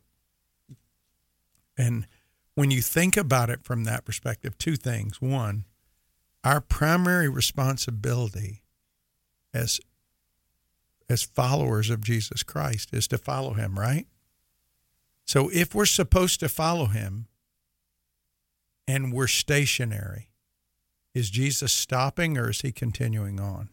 And 1.77 2.07
when 2.55 2.71
you 2.71 2.81
think 2.81 3.17
about 3.17 3.49
it 3.49 3.63
from 3.63 3.84
that 3.84 4.05
perspective, 4.05 4.57
two 4.57 4.75
things. 4.75 5.21
One, 5.21 5.65
our 6.43 6.61
primary 6.61 7.29
responsibility 7.29 8.63
as 9.53 9.79
as 11.09 11.21
followers 11.21 11.89
of 11.89 12.03
Jesus 12.03 12.43
Christ 12.43 12.93
is 12.93 13.07
to 13.09 13.17
follow 13.17 13.53
him, 13.53 13.77
right? 13.77 14.07
So 15.25 15.49
if 15.49 15.75
we're 15.75 15.86
supposed 15.86 16.39
to 16.39 16.49
follow 16.49 16.86
him 16.88 17.27
and 18.88 19.13
we're 19.13 19.27
stationary, 19.27 20.29
is 21.14 21.30
Jesus 21.30 21.72
stopping 21.72 22.38
or 22.38 22.49
is 22.49 22.61
he 22.61 22.72
continuing 22.72 23.39
on? 23.39 23.70